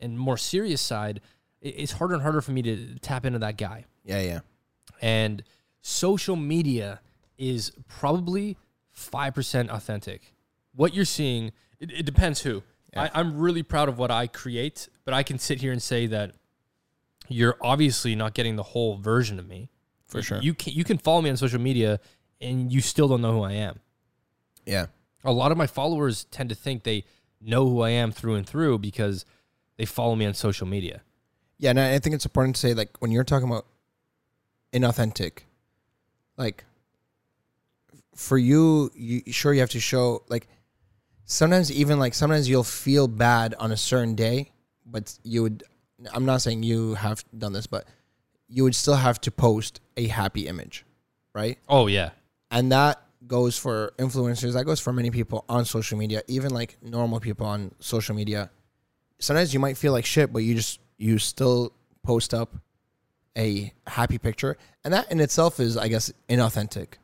and 0.00 0.18
more 0.18 0.36
serious 0.36 0.80
side, 0.80 1.20
it- 1.60 1.74
it's 1.76 1.92
harder 1.92 2.14
and 2.14 2.22
harder 2.22 2.40
for 2.40 2.52
me 2.52 2.62
to 2.62 2.94
tap 3.00 3.24
into 3.26 3.38
that 3.40 3.56
guy. 3.58 3.84
Yeah. 4.04 4.20
Yeah. 4.22 4.40
And 5.02 5.42
social 5.82 6.36
media 6.36 7.00
is 7.40 7.72
probably 7.88 8.56
five 8.92 9.34
percent 9.34 9.70
authentic. 9.70 10.32
What 10.74 10.94
you're 10.94 11.04
seeing, 11.04 11.50
it, 11.80 11.90
it 11.90 12.06
depends 12.06 12.42
who. 12.42 12.62
I, 12.96 13.10
I'm 13.14 13.38
really 13.38 13.62
proud 13.62 13.88
of 13.88 13.98
what 13.98 14.10
I 14.10 14.26
create, 14.26 14.88
but 15.04 15.14
I 15.14 15.22
can 15.22 15.38
sit 15.38 15.60
here 15.60 15.70
and 15.72 15.80
say 15.82 16.06
that 16.08 16.32
you're 17.28 17.56
obviously 17.60 18.14
not 18.16 18.34
getting 18.34 18.56
the 18.56 18.64
whole 18.64 18.96
version 18.96 19.38
of 19.38 19.46
me. 19.48 19.70
For 20.06 20.22
sure. 20.22 20.40
You 20.42 20.54
can 20.54 20.72
you 20.74 20.82
can 20.84 20.98
follow 20.98 21.22
me 21.22 21.30
on 21.30 21.36
social 21.36 21.60
media, 21.60 22.00
and 22.40 22.72
you 22.72 22.80
still 22.80 23.06
don't 23.08 23.22
know 23.22 23.32
who 23.32 23.42
I 23.42 23.52
am 23.52 23.78
Yeah. 24.66 24.86
a 25.24 25.30
lot 25.32 25.52
of 25.52 25.58
my 25.58 25.68
followers 25.68 26.24
tend 26.32 26.48
to 26.48 26.54
think 26.56 26.82
they 26.82 27.04
know 27.40 27.64
who 27.68 27.80
I 27.80 27.90
am 27.90 28.10
through 28.12 28.34
and 28.34 28.46
through 28.46 28.78
because 28.80 29.24
they 29.76 29.84
follow 29.86 30.16
me 30.16 30.26
on 30.26 30.34
social 30.34 30.66
media. 30.66 31.02
Yeah, 31.58 31.70
and 31.70 31.78
I 31.80 31.94
I 31.94 31.98
think 32.00 32.14
it's 32.16 32.24
important 32.26 32.56
to 32.56 32.60
say 32.60 32.74
like 32.74 32.90
when 32.98 33.12
you're 33.12 33.22
talking 33.24 33.48
about 33.48 33.66
inauthentic, 34.72 35.44
like 36.36 36.64
for 38.20 38.36
you, 38.36 38.90
you 38.94 39.22
sure 39.32 39.54
you 39.54 39.60
have 39.60 39.70
to 39.70 39.80
show 39.80 40.22
like 40.28 40.46
sometimes 41.24 41.72
even 41.72 41.98
like 41.98 42.12
sometimes 42.12 42.48
you'll 42.48 42.62
feel 42.62 43.08
bad 43.08 43.54
on 43.58 43.72
a 43.72 43.76
certain 43.76 44.14
day, 44.14 44.52
but 44.84 45.18
you 45.22 45.42
would. 45.42 45.64
I'm 46.12 46.26
not 46.26 46.42
saying 46.42 46.62
you 46.62 46.94
have 46.94 47.24
done 47.36 47.52
this, 47.52 47.66
but 47.66 47.86
you 48.48 48.62
would 48.64 48.74
still 48.74 48.94
have 48.94 49.20
to 49.22 49.30
post 49.30 49.80
a 49.96 50.06
happy 50.06 50.46
image, 50.48 50.84
right? 51.34 51.58
Oh 51.66 51.86
yeah, 51.86 52.10
and 52.50 52.70
that 52.72 53.02
goes 53.26 53.56
for 53.56 53.92
influencers 53.98 54.54
that 54.54 54.64
goes 54.64 54.80
for 54.80 54.92
many 54.92 55.10
people 55.10 55.44
on 55.48 55.64
social 55.64 55.96
media 55.96 56.22
even 56.26 56.50
like 56.52 56.76
normal 56.82 57.20
people 57.20 57.46
on 57.46 57.70
social 57.78 58.14
media 58.14 58.50
sometimes 59.18 59.52
you 59.52 59.60
might 59.60 59.76
feel 59.76 59.92
like 59.92 60.06
shit 60.06 60.32
but 60.32 60.40
you 60.40 60.54
just 60.54 60.80
you 60.96 61.18
still 61.18 61.70
post 62.02 62.32
up 62.32 62.56
a 63.36 63.72
happy 63.86 64.16
picture 64.16 64.56
and 64.84 64.94
that 64.94 65.12
in 65.12 65.20
itself 65.20 65.60
is 65.60 65.76
i 65.76 65.86
guess 65.86 66.10
inauthentic 66.30 66.94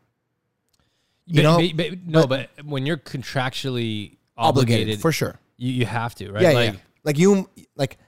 But- 1.27 1.35
You 1.37 1.43
know, 1.43 1.57
but- 1.59 1.77
but- 1.77 2.07
no, 2.07 2.27
but, 2.27 2.51
when 2.65 2.87
you're 2.87 2.97
contractually 2.99 4.17
obligated, 4.37 4.37
obligated, 4.37 5.01
for 5.01 5.13
sure 5.13 5.39
you, 5.57 5.73
you 5.73 5.87
have 5.87 6.15
to, 6.17 6.31
right? 6.33 6.43
yeah 6.43 6.51
like, 6.53 6.73
yeah 6.75 6.81
like 7.05 7.19
you 7.19 7.49
like 7.77 7.99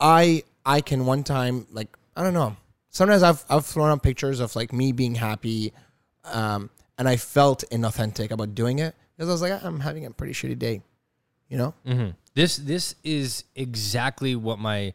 i 0.00 0.42
i 0.64 0.80
can 0.80 1.04
one 1.06 1.24
time 1.24 1.66
like 1.72 1.88
i 2.16 2.22
don't 2.22 2.34
know 2.34 2.56
sometimes 2.90 3.22
i've 3.22 3.44
i've 3.50 3.66
thrown 3.66 3.90
up 3.90 4.02
pictures 4.02 4.38
of 4.40 4.54
like 4.54 4.72
me 4.72 4.92
being 4.92 5.14
happy 5.14 5.72
um 6.24 6.70
and 6.98 7.08
i 7.08 7.16
felt 7.16 7.64
inauthentic 7.72 8.30
about 8.30 8.54
doing 8.54 8.78
it 8.78 8.94
because 9.16 9.28
i 9.28 9.32
was 9.32 9.42
like 9.42 9.64
i'm 9.64 9.80
having 9.80 10.06
a 10.06 10.10
pretty 10.10 10.32
shitty 10.32 10.58
day 10.58 10.80
you 11.48 11.56
know 11.58 11.74
mhm. 11.86 12.14
This 12.34 12.56
this 12.58 12.94
is 13.02 13.42
exactly 13.56 14.36
what 14.36 14.60
my. 14.60 14.92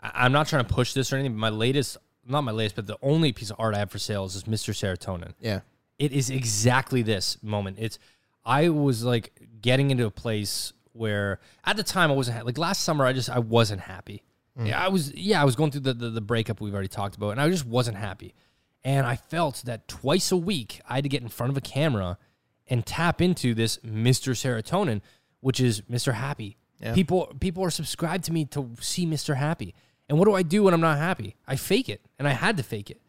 I'm 0.00 0.30
not 0.30 0.46
trying 0.46 0.64
to 0.64 0.72
push 0.72 0.92
this 0.92 1.12
or 1.12 1.16
anything, 1.16 1.32
but 1.32 1.38
my 1.40 1.48
latest, 1.48 1.96
not 2.24 2.42
my 2.42 2.52
latest, 2.52 2.76
but 2.76 2.86
the 2.86 2.98
only 3.02 3.32
piece 3.32 3.50
of 3.50 3.56
art 3.58 3.74
I 3.74 3.78
have 3.78 3.90
for 3.90 3.98
sale 3.98 4.24
is 4.26 4.34
this 4.34 4.44
Mr. 4.44 4.72
Serotonin. 4.72 5.32
yeah 5.40 5.60
it 5.98 6.12
is 6.12 6.30
exactly 6.30 7.02
this 7.02 7.42
moment. 7.42 7.76
It's 7.80 7.98
I 8.44 8.68
was 8.68 9.04
like 9.04 9.32
getting 9.60 9.90
into 9.90 10.06
a 10.06 10.10
place 10.10 10.72
where 10.92 11.40
at 11.64 11.76
the 11.76 11.82
time 11.82 12.10
I 12.10 12.14
wasn't 12.14 12.38
ha- 12.38 12.44
like 12.44 12.58
last 12.58 12.84
summer 12.84 13.04
I 13.04 13.12
just 13.12 13.30
I 13.30 13.38
wasn't 13.38 13.80
happy. 13.80 14.22
Mm. 14.58 14.68
Yeah, 14.68 14.84
I 14.84 14.88
was 14.88 15.12
yeah 15.14 15.40
I 15.40 15.44
was 15.44 15.56
going 15.56 15.70
through 15.70 15.82
the, 15.82 15.94
the 15.94 16.10
the 16.10 16.20
breakup 16.20 16.60
we've 16.60 16.74
already 16.74 16.88
talked 16.88 17.16
about 17.16 17.30
and 17.30 17.40
I 17.40 17.48
just 17.48 17.66
wasn't 17.66 17.96
happy. 17.96 18.34
And 18.84 19.06
I 19.06 19.16
felt 19.16 19.62
that 19.64 19.88
twice 19.88 20.30
a 20.30 20.36
week 20.36 20.80
I 20.88 20.96
had 20.96 21.04
to 21.04 21.08
get 21.08 21.22
in 21.22 21.28
front 21.28 21.50
of 21.50 21.56
a 21.56 21.60
camera 21.62 22.18
and 22.66 22.84
tap 22.84 23.20
into 23.20 23.54
this 23.54 23.78
Mr. 23.78 24.32
Serotonin, 24.32 25.00
which 25.40 25.60
is 25.60 25.82
Mr. 25.82 26.14
Happy. 26.14 26.56
Yeah. 26.80 26.94
People 26.94 27.34
people 27.40 27.64
are 27.64 27.70
subscribed 27.70 28.24
to 28.24 28.32
me 28.32 28.44
to 28.46 28.70
see 28.80 29.06
Mr. 29.06 29.36
Happy. 29.36 29.74
And 30.08 30.18
what 30.18 30.26
do 30.26 30.34
I 30.34 30.42
do 30.42 30.64
when 30.64 30.74
I'm 30.74 30.80
not 30.82 30.98
happy? 30.98 31.34
I 31.46 31.56
fake 31.56 31.88
it. 31.88 32.02
And 32.18 32.28
I 32.28 32.32
had 32.32 32.58
to 32.58 32.62
fake 32.62 32.90
it. 32.90 33.00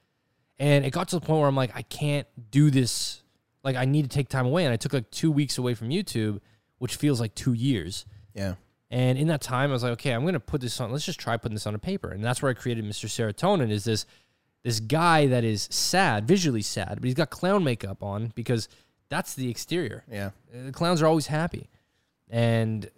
And 0.59 0.85
it 0.85 0.91
got 0.91 1.09
to 1.09 1.19
the 1.19 1.25
point 1.25 1.39
where 1.39 1.47
I'm 1.49 1.55
like, 1.55 1.71
I 1.75 1.81
can't 1.81 2.27
do 2.51 2.69
this. 2.71 3.21
Like, 3.63 3.75
I 3.75 3.85
need 3.85 4.03
to 4.03 4.09
take 4.09 4.29
time 4.29 4.45
away. 4.45 4.63
And 4.65 4.73
I 4.73 4.77
took 4.77 4.93
like 4.93 5.11
two 5.11 5.31
weeks 5.31 5.57
away 5.57 5.73
from 5.73 5.89
YouTube, 5.89 6.39
which 6.77 6.95
feels 6.95 7.19
like 7.19 7.35
two 7.35 7.53
years. 7.53 8.05
Yeah. 8.33 8.55
And 8.89 9.17
in 9.17 9.27
that 9.27 9.41
time, 9.41 9.71
I 9.71 9.73
was 9.73 9.83
like, 9.83 9.93
okay, 9.93 10.11
I'm 10.11 10.23
gonna 10.23 10.39
put 10.39 10.61
this 10.61 10.79
on. 10.79 10.91
Let's 10.91 11.05
just 11.05 11.19
try 11.19 11.35
putting 11.37 11.55
this 11.55 11.67
on 11.67 11.75
a 11.75 11.79
paper. 11.79 12.09
And 12.11 12.23
that's 12.23 12.41
where 12.41 12.49
I 12.51 12.53
created 12.53 12.85
Mr. 12.85 13.07
Serotonin. 13.07 13.71
Is 13.71 13.83
this 13.83 14.05
this 14.63 14.79
guy 14.79 15.27
that 15.27 15.43
is 15.43 15.67
sad, 15.71 16.27
visually 16.27 16.61
sad, 16.61 16.95
but 16.95 17.03
he's 17.03 17.13
got 17.13 17.29
clown 17.29 17.63
makeup 17.63 18.01
on 18.01 18.31
because 18.35 18.67
that's 19.09 19.35
the 19.35 19.49
exterior. 19.49 20.03
Yeah. 20.11 20.31
Uh, 20.53 20.65
The 20.65 20.71
clowns 20.71 21.01
are 21.01 21.07
always 21.07 21.27
happy, 21.27 21.69
and 22.29 22.89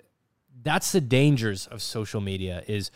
that's 0.61 0.91
the 0.91 1.01
dangers 1.01 1.67
of 1.67 1.81
social 1.81 2.21
media. 2.21 2.63
Is 2.67 2.91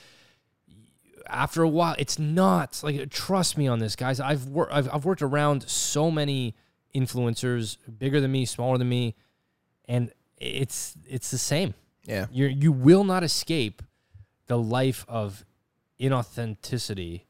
after 1.27 1.61
a 1.63 1.67
while, 1.69 1.95
it's 1.97 2.17
not 2.19 2.81
like 2.83 3.09
trust 3.09 3.57
me 3.57 3.67
on 3.67 3.79
this, 3.79 3.95
guys. 3.95 4.19
I've 4.19 4.47
worked 4.47 4.73
I've, 4.73 4.89
I've 4.93 5.05
worked 5.05 5.21
around 5.21 5.63
so 5.69 6.09
many 6.11 6.55
influencers, 6.95 7.77
bigger 7.99 8.19
than 8.21 8.31
me, 8.31 8.45
smaller 8.45 8.77
than 8.77 8.89
me, 8.89 9.15
and 9.85 10.11
it's 10.37 10.95
it's 11.07 11.31
the 11.31 11.37
same. 11.37 11.73
Yeah. 12.05 12.25
You 12.31 12.47
you 12.47 12.71
will 12.71 13.03
not 13.03 13.23
escape 13.23 13.81
the 14.47 14.57
life 14.57 15.05
of 15.07 15.45
inauthenticity 15.99 17.21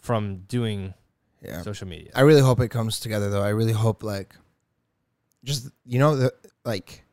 from 0.00 0.38
doing 0.48 0.94
Yeah. 1.42 1.62
social 1.62 1.88
media. 1.88 2.10
I 2.14 2.20
really 2.22 2.40
hope 2.40 2.60
it 2.60 2.68
comes 2.68 3.00
together 3.00 3.28
though. 3.30 3.42
I 3.42 3.48
really 3.50 3.72
hope 3.72 4.02
like 4.02 4.34
just 5.44 5.68
you 5.84 5.98
know 5.98 6.16
the 6.16 6.32
like 6.64 7.04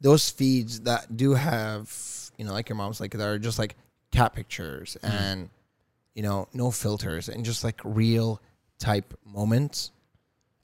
those 0.00 0.30
feeds 0.30 0.80
that 0.80 1.16
do 1.16 1.34
have 1.34 1.92
you 2.38 2.44
know 2.44 2.52
like 2.52 2.68
your 2.68 2.76
mom's 2.76 3.00
like 3.00 3.12
that 3.12 3.20
are 3.26 3.38
just 3.38 3.58
like 3.58 3.76
cat 4.14 4.34
pictures 4.34 4.96
Mm-hmm. 5.02 5.16
and 5.16 5.50
you 6.14 6.22
know 6.22 6.48
no 6.52 6.70
filters 6.70 7.28
and 7.28 7.44
just 7.44 7.64
like 7.64 7.80
real 7.84 8.40
type 8.78 9.14
moments. 9.24 9.90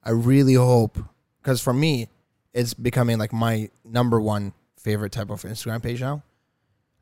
I 0.02 0.10
really 0.10 0.54
hope 0.54 0.98
because 1.42 1.60
for 1.60 1.72
me 1.72 2.08
it's 2.52 2.74
becoming 2.74 3.18
like 3.18 3.32
my 3.32 3.70
number 3.84 4.20
one 4.20 4.52
favorite 4.78 5.12
type 5.12 5.30
of 5.30 5.42
Instagram 5.42 5.82
page 5.82 6.00
now. 6.00 6.22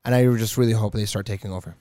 And 0.04 0.14
I 0.14 0.24
just 0.36 0.56
really 0.56 0.72
hope 0.72 0.92
they 0.94 1.06
start 1.06 1.26
taking 1.26 1.52
over. 1.52 1.76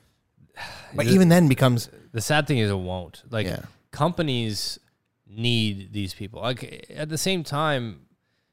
But 0.95 1.05
The- 1.05 1.13
even 1.13 1.29
then 1.29 1.47
becomes 1.47 1.89
The 2.13 2.21
sad 2.21 2.47
thing 2.47 2.57
is 2.59 2.69
it 2.69 2.77
won't. 2.91 3.23
Like 3.29 3.47
Yeah. 3.47 3.61
companies 3.91 4.79
need 5.25 5.91
these 5.93 6.13
people. 6.13 6.41
Like 6.41 6.85
at 6.95 7.09
the 7.09 7.17
same 7.17 7.43
time, 7.43 8.01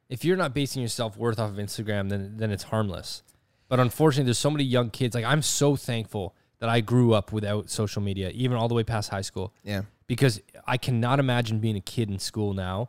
if 0.08 0.24
you're 0.24 0.36
not 0.36 0.52
basing 0.54 0.82
your 0.82 0.88
self 0.88 1.16
worth 1.16 1.38
off 1.38 1.50
of 1.50 1.56
Instagram, 1.56 2.08
then 2.10 2.36
then 2.36 2.50
it's 2.50 2.64
harmless. 2.64 3.22
But 3.68 3.80
unfortunately, 3.80 4.24
there's 4.26 4.38
so 4.38 4.50
many 4.50 4.64
young 4.64 4.90
kids. 4.90 5.14
Like 5.14 5.24
I'm 5.24 5.42
so 5.42 5.76
thankful 5.76 6.34
that 6.60 6.68
I 6.68 6.80
grew 6.80 7.12
up 7.14 7.32
without 7.32 7.70
social 7.70 8.00
media, 8.02 8.30
even 8.30 8.56
all 8.56 8.68
the 8.68 8.74
way 8.74 8.84
past 8.84 9.10
high 9.10 9.20
school, 9.22 9.52
yeah. 9.64 9.82
because 10.06 10.40
I 10.66 10.76
cannot 10.76 11.18
imagine 11.18 11.58
being 11.58 11.76
a 11.76 11.80
kid 11.80 12.08
in 12.10 12.18
school 12.18 12.54
now, 12.54 12.88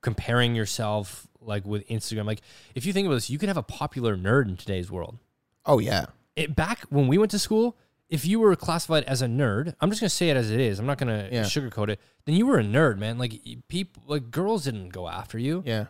comparing 0.00 0.54
yourself 0.54 1.26
like 1.40 1.64
with 1.64 1.86
Instagram. 1.88 2.26
Like 2.26 2.40
if 2.74 2.84
you 2.86 2.92
think 2.92 3.06
about 3.06 3.14
this, 3.16 3.30
you 3.30 3.38
could 3.38 3.48
have 3.48 3.56
a 3.56 3.62
popular 3.62 4.16
nerd 4.16 4.48
in 4.48 4.56
today's 4.56 4.90
world 4.90 5.18
Oh 5.64 5.78
yeah. 5.78 6.06
it, 6.34 6.54
back 6.56 6.82
when 6.90 7.06
we 7.08 7.18
went 7.18 7.30
to 7.32 7.38
school, 7.38 7.76
if 8.08 8.24
you 8.24 8.38
were 8.40 8.54
classified 8.56 9.04
as 9.04 9.22
a 9.22 9.26
nerd, 9.26 9.74
I'm 9.80 9.90
just 9.90 10.00
gonna 10.00 10.10
say 10.10 10.30
it 10.30 10.36
as 10.36 10.50
it 10.50 10.60
is. 10.60 10.78
I'm 10.78 10.86
not 10.86 10.98
gonna 10.98 11.28
Yeah. 11.30 11.42
sugarcoat 11.42 11.88
it. 11.88 12.00
Then 12.24 12.34
you 12.34 12.46
were 12.46 12.58
a 12.58 12.64
nerd, 12.64 12.98
man. 12.98 13.18
Like 13.18 13.40
people, 13.68 14.02
like 14.06 14.30
girls 14.30 14.64
didn't 14.64 14.90
go 14.90 15.08
after 15.08 15.38
you. 15.38 15.62
Yeah. 15.66 15.86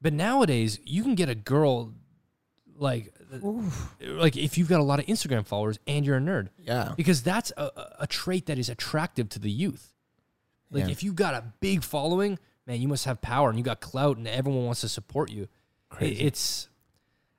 But 0.00 0.12
nowadays, 0.12 0.80
you 0.84 1.02
can 1.02 1.14
get 1.14 1.28
a 1.28 1.34
girl, 1.36 1.92
like, 2.76 3.12
like 4.00 4.36
if 4.36 4.58
you've 4.58 4.68
got 4.68 4.80
a 4.80 4.84
lot 4.84 4.98
of 4.98 5.06
Instagram 5.06 5.46
followers 5.46 5.78
and 5.86 6.04
you're 6.04 6.16
a 6.16 6.20
nerd, 6.20 6.48
Yeah. 6.58 6.92
because 6.96 7.22
that's 7.22 7.52
a, 7.56 7.62
a- 7.76 7.92
a 8.00 8.06
trait 8.06 8.46
that 8.46 8.58
is 8.58 8.68
attractive 8.68 9.28
to 9.30 9.38
the 9.38 9.50
youth. 9.50 9.92
Like 10.70 10.84
Yeah. 10.84 10.90
if 10.90 11.02
you've 11.02 11.16
got 11.16 11.34
a 11.34 11.44
big 11.60 11.82
following, 11.82 12.38
man, 12.66 12.80
you 12.80 12.88
must 12.88 13.04
have 13.04 13.20
power 13.20 13.48
and 13.50 13.58
you 13.58 13.64
got 13.64 13.80
clout 13.80 14.16
and 14.16 14.26
everyone 14.28 14.64
wants 14.64 14.80
to 14.82 14.88
support 14.88 15.30
you. 15.30 15.48
It- 16.00 16.20
It's, 16.20 16.68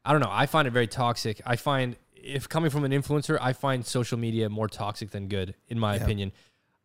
I 0.05 0.11
don't 0.11 0.21
know. 0.21 0.29
I 0.31 0.45
find 0.45 0.67
it 0.67 0.71
very 0.71 0.87
toxic. 0.87 1.41
I 1.45 1.55
find 1.55 1.95
if 2.15 2.47
coming 2.47 2.69
from 2.69 2.83
an 2.85 2.91
influencer, 2.91 3.37
I 3.41 3.53
find 3.53 3.85
social 3.85 4.17
media 4.17 4.49
more 4.49 4.67
toxic 4.67 5.11
than 5.11 5.27
good, 5.27 5.55
in 5.67 5.77
my 5.79 5.95
Yeah. 5.95 6.03
opinion. 6.03 6.31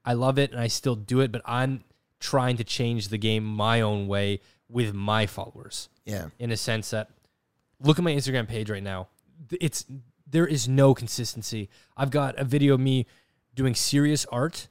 I 0.05 0.15
love 0.15 0.39
it 0.39 0.53
and 0.53 0.61
I 0.61 0.67
still 0.69 0.97
do 0.97 1.21
it, 1.21 1.31
but 1.33 1.43
I'm 1.45 1.85
trying 2.21 2.57
to 2.57 2.65
change 2.65 3.09
the 3.09 3.19
game 3.19 3.45
my 3.45 3.81
own 3.81 4.09
way 4.09 4.41
with 4.69 4.93
my 4.95 5.27
followers 5.27 5.89
Yeah. 6.05 6.29
in 6.39 6.51
a 6.51 6.57
sense 6.57 6.91
that 6.91 7.11
look 7.81 7.99
at 7.99 8.05
my 8.05 8.13
Instagram 8.13 8.49
page 8.49 8.71
right 8.71 8.83
now. 8.83 9.09
It's 9.61 9.85
there 10.31 10.47
is 10.47 10.69
no 10.69 10.95
consistency. 10.95 11.69
I've 11.97 12.11
got 12.11 12.39
a 12.39 12.45
video 12.45 12.75
of 12.75 12.81
me 12.81 13.07
doing 13.55 13.75
serious 13.75 14.27
art 14.27 14.69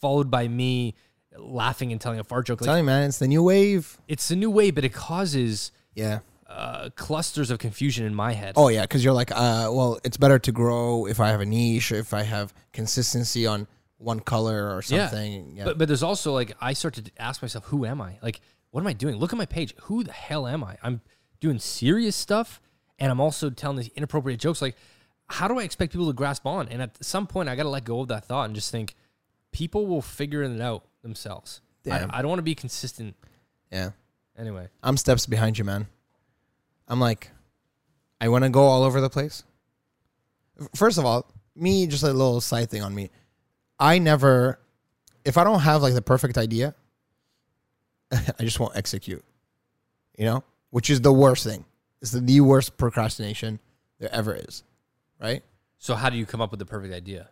followed 0.00 0.30
by 0.30 0.48
me 0.48 0.94
laughing 1.36 1.92
and 1.92 2.00
telling 2.00 2.18
a 2.20 2.24
fart 2.24 2.46
joke. 2.46 2.60
Like 2.60 2.66
Tell 2.68 2.78
you, 2.78 2.84
man, 2.84 3.04
it's 3.08 3.18
the 3.18 3.28
new 3.28 3.42
wave. 3.42 3.98
it's 4.08 4.28
the 4.28 4.36
new 4.36 4.50
wave, 4.50 4.74
but 4.74 4.84
it 4.84 4.92
causes 4.92 5.72
Yeah. 5.94 6.20
uh, 6.48 6.90
clusters 6.94 7.50
of 7.50 7.58
confusion 7.58 8.06
in 8.06 8.14
my 8.14 8.32
head. 8.32 8.54
Oh 8.56 8.68
yeah, 8.68 8.82
because 8.82 9.02
you're 9.04 9.12
like, 9.14 9.30
uh, 9.32 9.68
well, 9.72 9.98
it's 10.04 10.16
better 10.16 10.38
to 10.38 10.52
grow 10.52 11.06
if 11.06 11.18
I 11.20 11.28
have 11.28 11.40
a 11.40 11.46
niche, 11.46 11.90
if 11.92 12.14
I 12.14 12.22
have 12.22 12.54
consistency 12.72 13.46
on 13.46 13.66
one 13.98 14.20
color 14.20 14.68
or 14.68 14.82
Yeah. 14.86 15.08
something. 15.08 15.56
Yeah. 15.56 15.64
But 15.64 15.78
but 15.78 15.88
there's 15.88 16.02
also 16.02 16.32
like 16.32 16.54
I 16.60 16.72
start 16.74 16.94
to 16.94 17.10
ask 17.18 17.42
myself, 17.42 17.64
who 17.66 17.84
am 17.84 18.00
I? 18.00 18.18
Like, 18.22 18.40
what 18.70 18.80
am 18.80 18.86
I 18.86 18.92
doing? 18.92 19.16
Look 19.16 19.32
at 19.32 19.38
my 19.38 19.46
page. 19.46 19.74
Who 19.82 20.04
the 20.04 20.12
hell 20.12 20.46
am 20.46 20.62
I? 20.62 20.76
I'm 20.82 21.00
doing 21.44 21.58
serious 21.58 22.16
stuff, 22.16 22.60
and 22.98 23.12
I'm 23.12 23.20
also 23.20 23.50
telling 23.50 23.76
these 23.76 23.90
inappropriate 23.94 24.40
jokes. 24.40 24.62
Like, 24.62 24.76
how 25.28 25.46
do 25.46 25.58
I 25.58 25.62
expect 25.62 25.92
people 25.92 26.06
to 26.06 26.12
grasp 26.12 26.46
on? 26.46 26.68
And 26.68 26.82
at 26.82 27.04
some 27.04 27.26
point, 27.26 27.48
I 27.48 27.54
got 27.54 27.64
to 27.64 27.68
let 27.68 27.84
go 27.84 28.00
of 28.00 28.08
that 28.08 28.24
thought 28.24 28.46
and 28.46 28.54
just 28.54 28.70
think, 28.70 28.94
people 29.52 29.86
will 29.86 30.02
figure 30.02 30.42
it 30.42 30.60
out 30.60 30.84
themselves. 31.02 31.60
Damn. 31.84 32.10
I, 32.10 32.18
I 32.18 32.22
don't 32.22 32.30
want 32.30 32.38
to 32.38 32.44
be 32.44 32.54
consistent. 32.54 33.14
yeah. 33.70 33.90
Anyway, 34.36 34.66
I'm 34.82 34.96
steps 34.96 35.26
behind 35.26 35.58
you, 35.58 35.64
man. 35.64 35.86
I'm 36.88 36.98
like, 36.98 37.30
I 38.20 38.28
want 38.28 38.42
to 38.42 38.50
go 38.50 38.62
all 38.62 38.82
over 38.82 39.00
the 39.00 39.10
place. 39.10 39.44
First 40.74 40.98
of 40.98 41.04
all, 41.04 41.30
me, 41.54 41.86
just 41.86 42.02
a 42.02 42.06
little 42.06 42.40
side 42.40 42.68
thing 42.68 42.82
on 42.82 42.92
me. 42.92 43.10
I 43.78 43.98
never, 43.98 44.58
if 45.24 45.38
I 45.38 45.44
don't 45.44 45.60
have 45.60 45.82
like 45.82 45.94
the 45.94 46.02
perfect 46.02 46.36
idea, 46.36 46.74
I 48.12 48.40
just 48.40 48.58
won't 48.58 48.76
execute. 48.76 49.24
You 50.18 50.24
know, 50.24 50.44
which 50.74 50.90
is 50.90 51.00
the 51.00 51.12
worst 51.12 51.44
thing. 51.44 51.64
It's 52.02 52.10
the, 52.10 52.18
the 52.18 52.40
worst 52.40 52.76
procrastination 52.76 53.60
there 54.00 54.12
ever 54.12 54.34
is. 54.34 54.64
Right? 55.20 55.44
so 55.84 55.94
how 55.94 56.08
do 56.08 56.16
you 56.16 56.24
come 56.24 56.40
up 56.40 56.50
with 56.50 56.58
the 56.58 56.64
perfect 56.64 56.94
idea? 56.94 57.28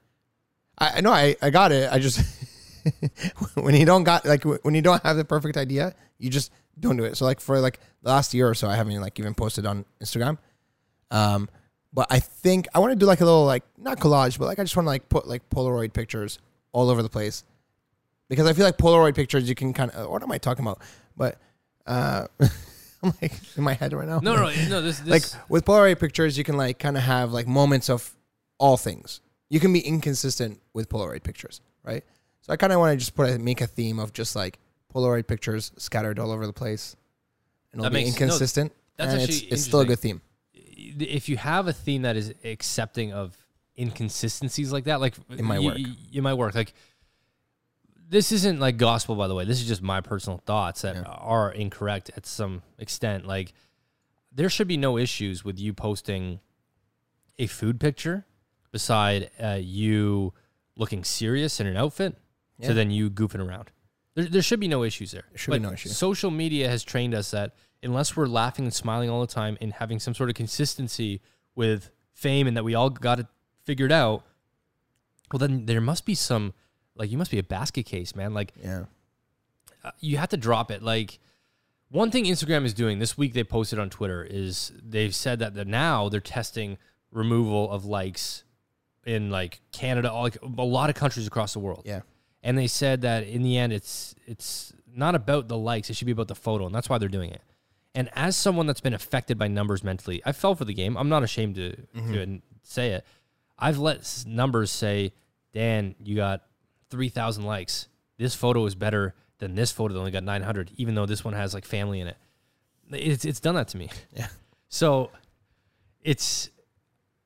I 0.77 1.01
know 1.01 1.11
I, 1.11 1.37
I 1.41 1.49
got 1.49 1.73
it. 1.73 1.91
I 1.91 1.99
just 1.99 2.21
when 3.55 3.75
you 3.75 3.87
don't 3.87 4.05
got 4.05 4.27
like 4.27 4.45
when 4.45 4.75
you 4.75 4.83
don't 4.83 5.03
have 5.03 5.17
the 5.17 5.25
perfect 5.25 5.57
idea, 5.57 5.95
you 6.19 6.29
just 6.29 6.53
don't 6.79 6.99
do 6.99 7.05
it. 7.05 7.17
So 7.17 7.25
like 7.25 7.41
for 7.41 7.59
like 7.61 7.81
the 8.03 8.11
last 8.11 8.35
year 8.35 8.47
or 8.47 8.55
so, 8.55 8.69
I 8.69 8.77
haven't 8.77 9.01
like 9.01 9.19
even 9.19 9.33
posted 9.33 9.65
on 9.65 9.87
Instagram. 10.03 10.37
Um, 11.11 11.49
but 11.95 12.09
I 12.11 12.21
think 12.21 12.69
I 12.75 12.79
want 12.79 12.93
to 12.93 12.97
do 12.97 13.07
like 13.07 13.23
a 13.23 13.25
little 13.25 13.47
like 13.47 13.65
not 13.79 13.99
collage, 13.99 14.39
but 14.39 14.45
like 14.45 14.59
I 14.59 14.65
just 14.65 14.77
want 14.77 14.85
to 14.85 14.91
like 14.91 15.09
put 15.09 15.27
like 15.27 15.49
Polaroid 15.49 15.95
pictures 15.95 16.39
all 16.73 16.91
over 16.91 17.03
the 17.03 17.11
place 17.11 17.45
because 18.29 18.47
I 18.47 18.53
feel 18.53 18.67
like 18.67 18.77
Polaroid 18.77 19.15
pictures 19.15 19.49
you 19.49 19.55
can 19.55 19.73
kind 19.73 19.91
of 19.93 20.11
what 20.11 20.23
am 20.23 20.31
I 20.31 20.37
talking 20.37 20.63
about? 20.65 20.83
But 21.17 21.39
uh, 21.87 22.27
I'm 23.05 23.13
like 23.21 23.33
in 23.57 23.65
my 23.65 23.75
head 23.75 23.93
right 23.93 24.07
now. 24.09 24.21
No, 24.21 24.37
no, 24.37 24.51
no. 24.69 24.81
This, 24.81 25.01
this 25.01 25.09
like 25.35 25.51
with 25.51 25.65
Polaroid 25.65 25.99
pictures, 25.99 26.39
you 26.39 26.45
can 26.45 26.57
like 26.57 26.79
kind 26.79 26.97
of 26.97 27.03
have 27.03 27.33
like 27.33 27.47
moments 27.47 27.91
of 27.91 28.15
all 28.59 28.77
things. 28.77 29.21
You 29.51 29.59
can 29.61 29.73
be 29.73 29.81
inconsistent 29.81 30.61
with 30.73 30.89
Polaroid 30.89 31.23
pictures, 31.25 31.61
right? 31.85 32.05
So 32.43 32.53
I 32.53 32.57
kind 32.57 32.73
of 32.73 32.79
want 32.79 32.93
to 32.93 32.97
just 32.97 33.15
put 33.15 33.29
a, 33.29 33.39
make 33.39 33.61
a 33.61 33.67
theme 33.67 33.99
of 33.99 34.13
just 34.13 34.35
like 34.37 34.59
Polaroid 34.95 35.27
pictures 35.27 35.73
scattered 35.79 36.19
all 36.19 36.31
over 36.31 36.47
the 36.47 36.53
place, 36.53 36.97
and 37.73 37.81
it'll 37.81 37.91
That 37.91 37.97
be 37.97 38.05
makes- 38.05 38.19
no, 38.21 38.25
inconsistent. 38.27 38.73
that's 38.97 39.13
and 39.13 39.23
actually 39.23 39.37
it's, 39.39 39.53
it's 39.55 39.63
still 39.65 39.81
a 39.81 39.85
good 39.87 39.99
theme. 39.99 40.21
if 40.55 41.29
you 41.29 41.37
have 41.37 41.67
a 41.69 41.73
theme 41.73 42.03
that 42.03 42.17
is 42.17 42.33
accepting 42.45 43.13
of 43.13 43.37
inconsistencies 43.79 44.73
like 44.73 44.85
that, 44.85 45.01
like 45.01 45.15
It 45.31 45.43
might 45.43 45.61
work. 45.63 45.77
It 45.79 46.23
might 46.23 46.35
work. 46.35 46.55
Like 46.55 46.73
this 48.13 48.31
isn't 48.31 48.61
like 48.61 48.77
gospel, 48.77 49.17
by 49.17 49.27
the 49.27 49.35
way. 49.35 49.45
This 49.45 49.61
is 49.61 49.67
just 49.67 49.81
my 49.83 50.01
personal 50.03 50.39
thoughts 50.45 50.83
that 50.83 50.95
Yeah. 50.97 51.03
are 51.03 51.51
incorrect 51.51 52.11
at 52.17 52.27
some 52.27 52.63
extent. 52.79 53.27
Like 53.27 53.55
there 54.31 54.49
should 54.51 54.69
be 54.69 54.77
no 54.77 54.99
issues 54.99 55.45
with 55.45 55.59
you 55.59 55.73
posting 55.73 56.41
a 57.39 57.47
food 57.47 57.81
picture 57.81 58.27
beside 58.71 59.31
uh, 59.43 59.59
you 59.61 60.33
looking 60.77 61.05
serious 61.05 61.59
in 61.61 61.67
an 61.67 61.77
outfit 61.77 62.17
Yeah. 62.59 62.69
to 62.69 62.75
then 62.75 62.91
you 62.91 63.11
goofing 63.11 63.41
around. 63.47 63.71
There, 64.15 64.27
there 64.27 64.43
should 64.43 64.61
be 64.61 64.69
no 64.69 64.85
issues 64.85 65.11
there. 65.13 65.25
There 65.31 65.39
should 65.39 65.53
be 65.53 65.59
no 65.59 65.73
issue. 65.73 65.89
Social 65.89 66.31
media 66.31 66.69
has 66.69 66.85
trained 66.85 67.15
us 67.15 67.31
that 67.31 67.55
unless 67.83 68.15
we're 68.17 68.27
laughing 68.27 68.67
and 68.67 68.75
smiling 68.75 69.09
all 69.11 69.21
the 69.23 69.27
time 69.27 69.57
and 69.61 69.73
having 69.73 69.99
some 69.99 70.15
sort 70.15 70.29
of 70.29 70.35
consistency 70.37 71.21
with 71.55 71.91
fame 72.13 72.47
and 72.47 72.57
that 72.57 72.65
we 72.65 72.75
all 72.75 72.91
got 72.91 73.19
it 73.21 73.27
figured 73.65 73.91
out, 73.93 74.23
well, 75.33 75.39
then 75.39 75.65
there 75.65 75.81
must 75.81 76.05
be 76.05 76.15
some, 76.15 76.53
like, 76.95 77.11
you 77.11 77.19
must 77.19 77.31
be 77.31 77.39
a 77.39 77.43
basket 77.43 77.85
case, 77.87 78.15
man. 78.15 78.35
Like, 78.35 78.53
Yeah, 78.63 78.85
uh, 79.85 79.91
you 80.01 80.17
have 80.19 80.29
to 80.31 80.37
drop 80.37 80.71
it. 80.71 80.83
Like, 80.83 81.19
one 81.89 82.11
thing 82.11 82.25
Instagram 82.25 82.65
is 82.65 82.73
doing 82.75 82.99
this 82.99 83.19
week, 83.19 83.33
they 83.35 83.45
posted 83.45 83.79
on 83.79 83.91
Twitter 83.91 84.23
is 84.29 84.73
they've 84.83 85.15
said 85.15 85.39
that 85.41 85.55
the, 85.55 85.65
now 85.65 86.09
they're 86.09 86.21
testing 86.21 86.79
removal 87.11 87.71
of 87.71 87.85
likes 87.85 88.45
in 89.05 89.31
like 89.31 89.61
Canada, 89.73 90.11
all- 90.11 90.23
like 90.23 90.39
a 90.43 90.63
lot 90.63 90.89
of 90.91 90.97
countries 90.97 91.27
across 91.27 91.53
the 91.53 91.59
world. 91.59 91.83
yeah, 91.85 92.01
and 92.43 92.57
they 92.57 92.67
said 92.67 93.03
that 93.03 93.25
in 93.27 93.43
the 93.43 93.59
end, 93.59 93.73
it's 93.73 94.15
it's 94.27 94.73
not 94.95 95.15
about 95.15 95.49
the 95.49 95.59
likes; 95.59 95.91
it 95.91 95.97
should 95.97 96.07
be 96.07 96.13
about 96.13 96.29
the 96.29 96.35
photo, 96.35 96.65
and 96.67 96.75
that's 96.75 96.89
why 96.89 96.97
they're 96.99 97.09
doing 97.09 97.31
it. 97.31 97.43
And 97.95 98.09
as 98.15 98.37
someone 98.37 98.67
that's 98.67 98.81
been 98.81 98.95
affected 98.95 99.37
by 99.39 99.49
numbers 99.49 99.85
mentally, 99.85 100.23
I 100.25 100.33
fell 100.33 100.55
for 100.55 100.65
the 100.65 100.73
game. 100.73 100.97
I'm 100.97 101.09
not 101.11 101.23
ashamed 101.23 101.57
to, 101.57 101.77
to 102.13 102.41
say 102.63 102.93
it. 102.93 103.05
I've 103.59 103.79
let 103.79 104.25
numbers 104.27 104.71
say, 104.71 105.13
Dan, 105.53 105.95
you 106.03 106.17
got 106.17 106.43
3,000 106.93 107.45
likes. 107.45 107.89
This 108.19 108.35
photo 108.35 108.65
is 108.67 108.75
better 108.77 109.15
than 109.39 109.55
this 109.57 109.73
photo 109.73 109.95
that 109.95 109.99
only 109.99 110.13
got 110.13 110.23
900, 110.23 110.71
even 110.77 110.95
though 110.95 111.07
this 111.07 111.25
one 111.25 111.35
has 111.35 111.55
like 111.55 111.65
family 111.65 111.99
in 112.01 112.07
it. 112.07 112.17
It's, 112.93 113.25
it's 113.25 113.41
done 113.41 113.57
that 113.57 113.69
to 113.69 113.77
me. 113.79 113.89
Yeah. 114.17 114.29
So 114.69 115.11
it's, 116.03 116.51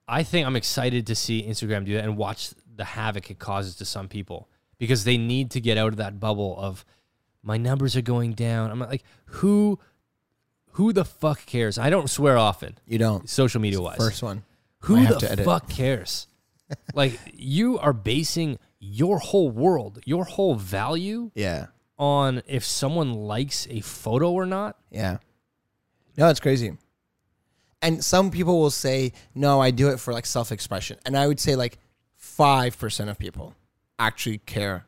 I 0.08 0.22
think 0.22 0.46
I'm 0.46 0.56
excited 0.56 1.06
to 1.08 1.14
see 1.14 1.42
Instagram 1.42 1.84
do 1.84 1.94
that 1.94 2.04
and 2.04 2.16
watch 2.16 2.50
the 2.74 2.84
havoc 2.84 3.30
it 3.30 3.38
causes 3.38 3.74
to 3.76 3.84
some 3.84 4.08
people 4.08 4.48
because 4.78 5.04
they 5.04 5.18
need 5.18 5.50
to 5.52 5.60
get 5.60 5.76
out 5.78 5.88
of 5.88 5.96
that 5.96 6.18
bubble 6.20 6.56
of 6.58 6.84
my 7.42 7.56
numbers 7.56 7.96
are 7.96 8.02
going 8.02 8.32
down. 8.32 8.70
I'm 8.70 8.78
like, 8.80 9.04
who, 9.26 9.78
who 10.72 10.92
the 10.92 11.04
fuck 11.04 11.44
cares? 11.46 11.78
I 11.78 11.90
don't 11.90 12.08
swear 12.08 12.36
often, 12.38 12.78
You 12.86 12.98
don't. 12.98 13.28
social 13.28 13.60
media 13.60 13.80
wise. 13.80 13.96
First 13.96 14.22
one. 14.22 14.44
Who 14.80 15.04
the 15.06 15.42
fuck 15.44 15.68
cares? 15.68 16.28
like 16.94 17.18
you 17.32 17.78
are 17.78 17.92
basing 17.92 18.58
your 18.78 19.18
whole 19.18 19.50
world, 19.50 20.00
your 20.04 20.24
whole 20.24 20.54
value 20.54 21.30
Yeah. 21.34 21.66
on 21.98 22.42
if 22.46 22.64
someone 22.64 23.12
likes 23.14 23.66
a 23.70 23.80
photo 23.80 24.30
or 24.32 24.46
not. 24.46 24.76
Yeah. 24.90 25.18
No, 26.16 26.28
it's 26.28 26.40
crazy. 26.40 26.76
And 27.82 28.02
some 28.04 28.30
people 28.30 28.58
will 28.60 28.70
say, 28.70 29.12
no, 29.34 29.60
I 29.60 29.70
do 29.70 29.88
it 29.88 30.00
for 30.00 30.12
like 30.12 30.26
self 30.26 30.50
expression. 30.52 30.98
And 31.04 31.16
I 31.16 31.26
would 31.26 31.38
say 31.40 31.56
like 31.56 31.78
5% 32.20 33.08
of 33.10 33.18
people 33.18 33.54
actually 33.98 34.38
care 34.38 34.86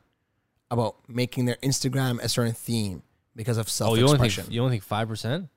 about 0.70 0.97
making 1.09 1.45
their 1.47 1.57
Instagram 1.62 2.18
a 2.22 2.28
certain 2.28 2.53
theme 2.55 3.03
because 3.36 3.57
of 3.59 3.66
Oh, 3.66 3.70
self 3.70 3.99
you 3.99 4.05
only 4.05 4.14
expression. 4.14 4.45
think 4.45 4.55
you 4.55 4.61
only 4.62 4.72
think 4.74 4.82
five 4.84 5.09
percent? 5.09 5.49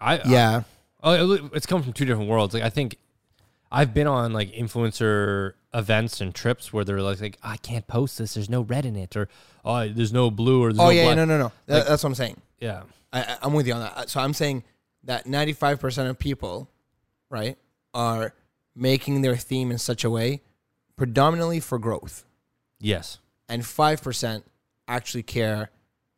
I 0.00 0.20
yeah. 0.26 0.62
oh, 1.02 1.34
it- 1.34 1.50
it's 1.54 1.66
come 1.66 1.82
from 1.82 1.92
two 1.92 2.04
different 2.04 2.28
worlds. 2.28 2.54
Like 2.54 2.62
I 2.62 2.70
think 2.70 2.96
I've 3.72 3.94
been 3.94 4.06
on 4.06 4.32
like 4.32 4.52
influencer 4.52 5.54
events 5.74 6.20
and 6.20 6.34
trips 6.34 6.72
where 6.72 6.84
they're 6.84 7.00
like, 7.00 7.20
like 7.20 7.38
I 7.42 7.56
can't 7.56 7.86
post 7.86 8.18
this. 8.18 8.34
There's 8.34 8.50
no 8.50 8.60
red 8.62 8.84
in 8.84 8.94
it, 8.96 9.16
or 9.16 9.28
oh, 9.64 9.88
there's 9.88 10.12
no 10.12 10.30
blue, 10.30 10.62
or 10.62 10.72
there's 10.72 10.80
Oh, 10.80 10.84
no 10.84 10.90
yeah. 10.90 11.04
black. 11.04 11.16
No, 11.16 11.24
no, 11.24 11.38
no. 11.38 11.44
Like- 11.66 11.86
that's 11.86 12.02
what 12.02 12.08
I'm 12.10 12.14
saying. 12.14 12.40
yeah. 12.60 12.82
I, 13.14 13.36
I'm 13.42 13.52
with 13.52 13.66
you 13.66 13.74
on 13.74 13.80
that. 13.80 14.08
So 14.08 14.20
I'm 14.20 14.32
saying 14.32 14.64
that 15.04 15.26
95% 15.26 16.08
of 16.08 16.18
people, 16.18 16.70
right, 17.30 17.58
are 17.92 18.32
making 18.74 19.20
their 19.22 19.36
theme 19.36 19.70
in 19.70 19.76
such 19.78 20.02
a 20.04 20.08
way 20.10 20.40
predominantly 20.96 21.60
for 21.60 21.78
growth. 21.78 22.24
Yes. 22.80 23.18
and 23.48 23.62
5% 23.62 24.42
actually 24.88 25.22
care 25.24 25.70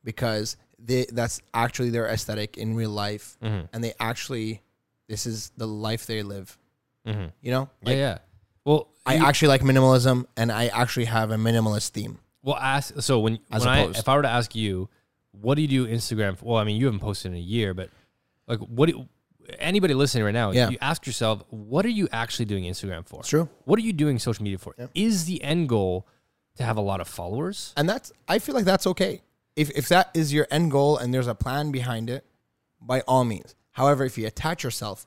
because 0.04 0.56
they 0.78 1.06
that's 1.12 1.40
actually 1.52 1.90
their 1.90 2.06
aesthetic 2.06 2.56
in 2.56 2.74
real 2.74 2.90
life 2.90 3.36
Mm-hmm. 3.42 3.66
and 3.72 3.82
they 3.84 3.92
actually 4.00 4.62
this 5.08 5.26
is 5.26 5.50
the 5.56 5.66
life 5.66 6.06
they 6.06 6.22
live 6.22 6.58
Mm-hmm. 7.06 7.26
you 7.42 7.50
know 7.50 7.68
Yeah, 7.82 7.88
like 7.88 7.96
yeah. 7.98 8.18
Well, 8.64 8.88
i 9.06 9.16
you- 9.16 9.24
actually 9.26 9.48
like 9.48 9.60
minimalism 9.62 10.24
and 10.36 10.50
i 10.50 10.66
actually 10.68 11.04
have 11.06 11.30
a 11.30 11.36
minimalist 11.36 11.90
theme 11.90 12.18
Well, 12.42 12.56
ask 12.56 13.00
so 13.02 13.20
when 13.20 13.38
As 13.50 13.60
when 13.64 13.68
I 13.74 13.84
if 13.90 14.08
I 14.08 14.16
were 14.16 14.22
to 14.22 14.28
ask 14.28 14.54
you, 14.54 14.88
what 15.32 15.54
do 15.56 15.62
you 15.62 15.68
do 15.68 15.86
Instagram? 15.86 16.36
For? 16.38 16.44
Well, 16.46 16.56
I 16.58 16.64
mean, 16.64 16.76
you 16.76 16.84
haven't 16.86 17.00
posted 17.00 17.32
in 17.32 17.36
a 17.38 17.40
year, 17.40 17.74
but 17.74 17.88
like, 18.46 18.60
what? 18.60 18.88
Do, 18.90 19.08
anybody 19.58 19.92
listening 19.94 20.24
right 20.24 20.32
now, 20.34 20.50
Yeah. 20.52 20.68
you 20.70 20.78
ask 20.80 21.06
yourself, 21.06 21.42
what 21.50 21.84
are 21.84 21.90
you 22.00 22.06
actually 22.12 22.44
doing 22.46 22.64
Instagram 22.64 23.04
for? 23.06 23.20
it's 23.20 23.28
true 23.28 23.48
What 23.64 23.78
are 23.78 23.82
you 23.82 23.92
doing 23.92 24.18
social 24.18 24.44
media 24.44 24.58
for? 24.58 24.74
Yeah. 24.78 24.86
Is 24.94 25.24
the 25.24 25.42
end 25.42 25.68
goal 25.68 26.06
to 26.56 26.62
have 26.62 26.76
a 26.76 26.80
lot 26.82 27.00
of 27.00 27.08
followers? 27.08 27.72
and 27.76 27.88
that's 27.88 28.12
i 28.28 28.38
feel 28.38 28.54
like 28.54 28.64
that's 28.64 28.86
okay 28.86 29.20
if 29.56 29.70
if 29.70 29.88
that 29.88 30.10
is 30.14 30.32
your 30.32 30.46
end 30.50 30.70
goal 30.70 30.96
and 30.98 31.12
there's 31.12 31.26
a 31.26 31.34
plan 31.34 31.70
behind 31.72 32.08
it 32.08 32.24
by 32.80 33.00
all 33.08 33.24
means 33.24 33.54
however 33.72 34.04
if 34.04 34.16
you 34.18 34.26
attach 34.26 34.62
yourself 34.62 35.06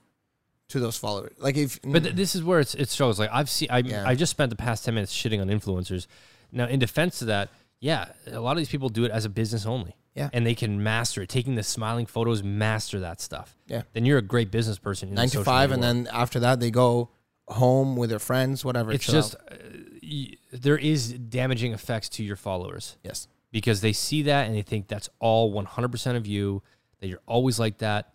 to 0.70 0.80
those 0.80 0.97
followers 0.97 1.36
like 1.39 1.55
if 1.57 1.80
But 1.82 2.03
th- 2.03 2.15
this 2.15 2.36
is 2.36 2.43
where 2.43 2.59
it's 2.59 2.74
it 2.76 2.89
shows. 2.89 3.20
Like 3.20 3.30
I've 3.32 3.49
seen, 3.49 3.70
I 3.72 3.80
Yeah. 3.80 4.03
I 4.05 4.15
just 4.15 4.32
spent 4.32 4.49
the 4.49 4.55
past 4.57 4.84
ten 4.86 4.93
minutes 4.95 5.13
shitting 5.15 5.39
on 5.41 5.47
influencers. 5.47 6.07
Now, 6.51 6.65
in 6.68 6.80
defense 6.80 7.22
of 7.22 7.28
that, 7.28 7.49
yeah, 7.80 8.05
a 8.26 8.39
lot 8.39 8.51
of 8.51 8.57
these 8.57 8.70
people 8.70 8.89
do 8.89 9.03
it 9.05 9.11
as 9.11 9.26
a 9.26 9.30
business 9.30 9.65
only. 9.65 9.95
Yeah. 10.15 10.30
and 10.34 10.47
they 10.47 10.55
can 10.55 10.82
master 10.82 11.22
it. 11.22 11.30
Taking 11.30 11.53
the 11.53 11.61
smiling 11.61 12.07
photos, 12.07 12.41
master 12.41 12.99
that 13.01 13.22
stuff. 13.22 13.55
Yeah. 13.68 13.84
then 13.93 14.03
you're 14.03 14.18
a 14.18 14.22
great 14.24 14.49
business 14.49 14.80
person. 14.80 15.09
in 15.09 15.15
nine 15.15 15.30
to 15.30 15.43
five 15.43 15.72
and 15.72 15.80
world. 15.84 15.95
then 16.05 16.07
after 16.11 16.39
that 16.39 16.59
they 16.59 16.72
go 16.72 17.11
home 17.47 17.95
with 17.95 18.09
their 18.09 18.20
friends 18.20 18.65
whatever 18.65 18.91
it's 18.91 19.05
just 19.05 19.36
uh, 19.36 19.55
y- 20.03 20.34
there 20.51 20.78
is 20.78 21.13
damaging 21.13 21.72
effects 21.72 22.09
to 22.09 22.22
your 22.24 22.36
followers 22.36 22.97
yes 23.05 23.28
because 23.53 23.80
they 23.80 23.93
see 23.93 24.24
that 24.24 24.47
and 24.47 24.53
they 24.55 24.61
think 24.63 24.88
that's 24.89 25.07
all 25.20 25.53
100% 25.53 26.15
of 26.18 26.28
you 26.28 26.61
that 26.99 27.07
you're 27.07 27.22
always 27.26 27.57
like 27.57 27.78
that 27.78 28.11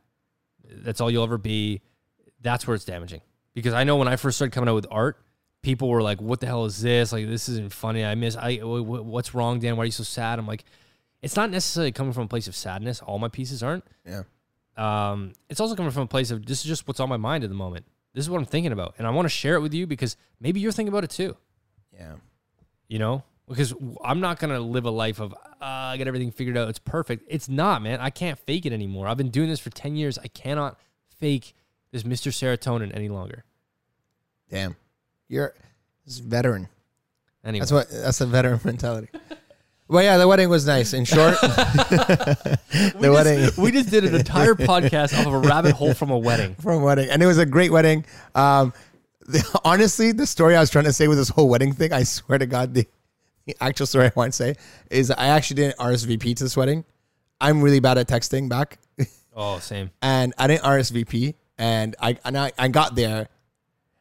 that's 0.69 1.01
all 1.01 1.11
you'll 1.11 1.25
ever 1.25 1.39
be 1.39 1.81
that's 2.43 2.67
where 2.67 2.75
it's 2.75 2.85
damaging. 2.85 3.21
Because 3.55 3.73
i 3.75 3.85
know 3.85 3.97
when 3.97 4.09
i 4.09 4.17
first 4.17 4.37
started 4.39 4.53
coming 4.53 4.69
out 4.69 4.75
with 4.75 4.87
art 4.91 5.19
people 5.63 5.89
were 5.89 6.03
like 6.03 6.21
what 6.21 6.41
the 6.41 6.47
hell 6.47 6.65
is 6.65 6.81
this? 6.83 7.13
Like 7.13 7.27
this 7.27 7.49
isn't 7.49 7.73
funny. 7.73 8.05
I 8.05 8.15
miss 8.15 8.37
i 8.37 8.57
wh- 8.57 8.85
wh- 8.85 9.07
what's 9.07 9.35
wrong 9.35 9.61
dan? 9.61 9.77
Why 9.77 9.85
are 9.85 9.87
you 9.87 9.93
so 9.93 10.03
sad? 10.03 10.39
I'm 10.39 10.47
like 10.47 10.65
it's 11.23 11.37
not 11.37 11.51
necessarily 11.51 11.93
coming 11.93 12.13
from 12.13 12.25
a 12.25 12.29
place 12.29 12.49
of 12.49 12.57
sadness. 12.57 13.01
All 13.01 13.21
my 13.21 13.29
pieces 13.29 13.63
aren't. 13.63 13.85
Yeah. 14.05 14.23
Um, 14.77 15.35
it's 15.49 15.61
also 15.61 15.77
coming 15.77 15.93
from 15.93 16.03
a 16.03 16.09
place 16.09 16.33
of 16.33 16.45
this 16.45 16.61
is 16.61 16.65
just 16.65 16.89
what's 16.89 16.99
on 16.99 17.09
my 17.09 17.17
mind 17.17 17.45
at 17.45 17.51
the 17.51 17.57
moment. 17.57 17.87
This 18.15 18.25
is 18.25 18.31
what 18.31 18.39
i'm 18.39 18.47
thinking 18.47 18.73
about. 18.73 18.95
And 18.99 19.07
i 19.07 19.11
want 19.11 19.27
to 19.27 19.31
share 19.31 19.55
it 19.55 19.61
with 19.61 19.73
you 19.73 19.87
because 19.87 20.17
maybe 20.41 20.61
you're 20.61 20.73
thinking 20.73 20.93
about 20.93 21.05
it 21.05 21.11
too. 21.11 21.37
Yeah. 21.95 22.15
You 22.89 22.99
know? 22.99 23.25
Because 23.49 23.75
i'm 24.05 24.21
not 24.21 24.39
gonna 24.39 24.61
live 24.61 24.85
a 24.85 24.91
life 24.91 25.21
of 25.21 25.33
uh, 25.33 25.37
i 25.61 25.97
got 25.97 26.09
everything 26.09 26.33
figured 26.33 26.57
out. 26.57 26.69
It's 26.69 26.79
perfect. 26.79 27.25
It's 27.29 27.49
not 27.49 27.83
man. 27.83 28.01
I 28.01 28.11
can't 28.11 28.39
fake 28.39 28.67
it 28.67 28.73
anymore. 28.73 29.07
I've 29.07 29.17
been 29.17 29.31
doing 29.31 29.49
this 29.49 29.61
for 29.61 29.71
10 29.71 29.95
years. 29.95 30.19
I 30.19 30.27
cannot 30.29 30.79
fake 31.19 31.55
this 31.93 32.03
mr 32.03 32.33
serotonin 32.33 32.91
any 32.95 33.09
longer 33.09 33.45
Damn, 34.53 34.77
you're 35.29 35.55
this 36.05 36.19
veteran. 36.19 36.69
anyway 37.43 37.61
That's 37.61 37.73
what. 37.73 37.89
That's 37.91 38.21
a 38.21 38.27
veteran 38.27 38.61
mentality. 38.65 39.09
Well, 39.89 40.05
yeah, 40.05 40.19
the 40.19 40.29
wedding 40.29 40.51
was 40.51 40.67
nice. 40.67 40.93
In 40.93 41.07
short, 41.07 41.35
the 41.41 42.59
we, 43.01 43.09
wedding 43.09 43.39
just, 43.39 43.59
we 43.59 43.71
just 43.71 43.89
did 43.89 44.05
an 44.05 44.15
entire 44.15 44.55
podcast 44.55 45.19
off 45.19 45.27
of 45.27 45.33
a 45.33 45.39
rabbit 45.39 45.73
hole 45.73 45.95
from 45.95 46.11
a 46.11 46.19
wedding 46.19 46.55
from 46.57 46.83
a 46.83 46.85
wedding, 46.85 47.09
and 47.09 47.23
it 47.23 47.27
was 47.27 47.39
a 47.39 47.47
great 47.47 47.73
wedding. 47.73 48.05
Um, 48.35 48.75
the, 49.21 49.61
honestly, 49.65 50.13
the 50.13 50.27
story 50.27 50.55
I 50.55 50.61
was 50.61 50.69
trying 50.69 50.85
to 50.85 50.93
say 50.93 51.09
with 51.09 51.17
this 51.17 51.31
whole 51.31 51.49
wedding 51.49 51.73
thing, 51.73 51.95
I 51.95 52.03
swear 52.03 52.39
to 52.39 52.45
God, 52.45 52.75
the, 52.75 52.87
the 53.47 53.57
actual 53.59 53.87
story 53.87 54.07
I 54.07 54.13
want 54.15 54.35
to 54.35 54.37
say 54.37 54.57
is 54.91 55.11
I 55.11 55.29
actually 55.29 55.57
didn't 55.57 55.79
RSVP 55.79 56.37
to 56.37 56.45
this 56.45 56.59
wedding. 56.59 56.85
I'm 57.41 57.63
really 57.63 57.81
bad 57.81 57.97
at 57.97 58.07
texting 58.07 58.51
back, 58.51 58.79
oh 59.35 59.61
same 59.61 59.91
and 60.03 60.35
I 60.37 60.47
didn't 60.47 60.63
RSVP, 60.63 61.35
and 61.63 61.95
I 62.01 62.19
and 62.25 62.37
I, 62.37 62.51
I 62.59 62.67
got 62.67 62.97
there, 62.97 63.29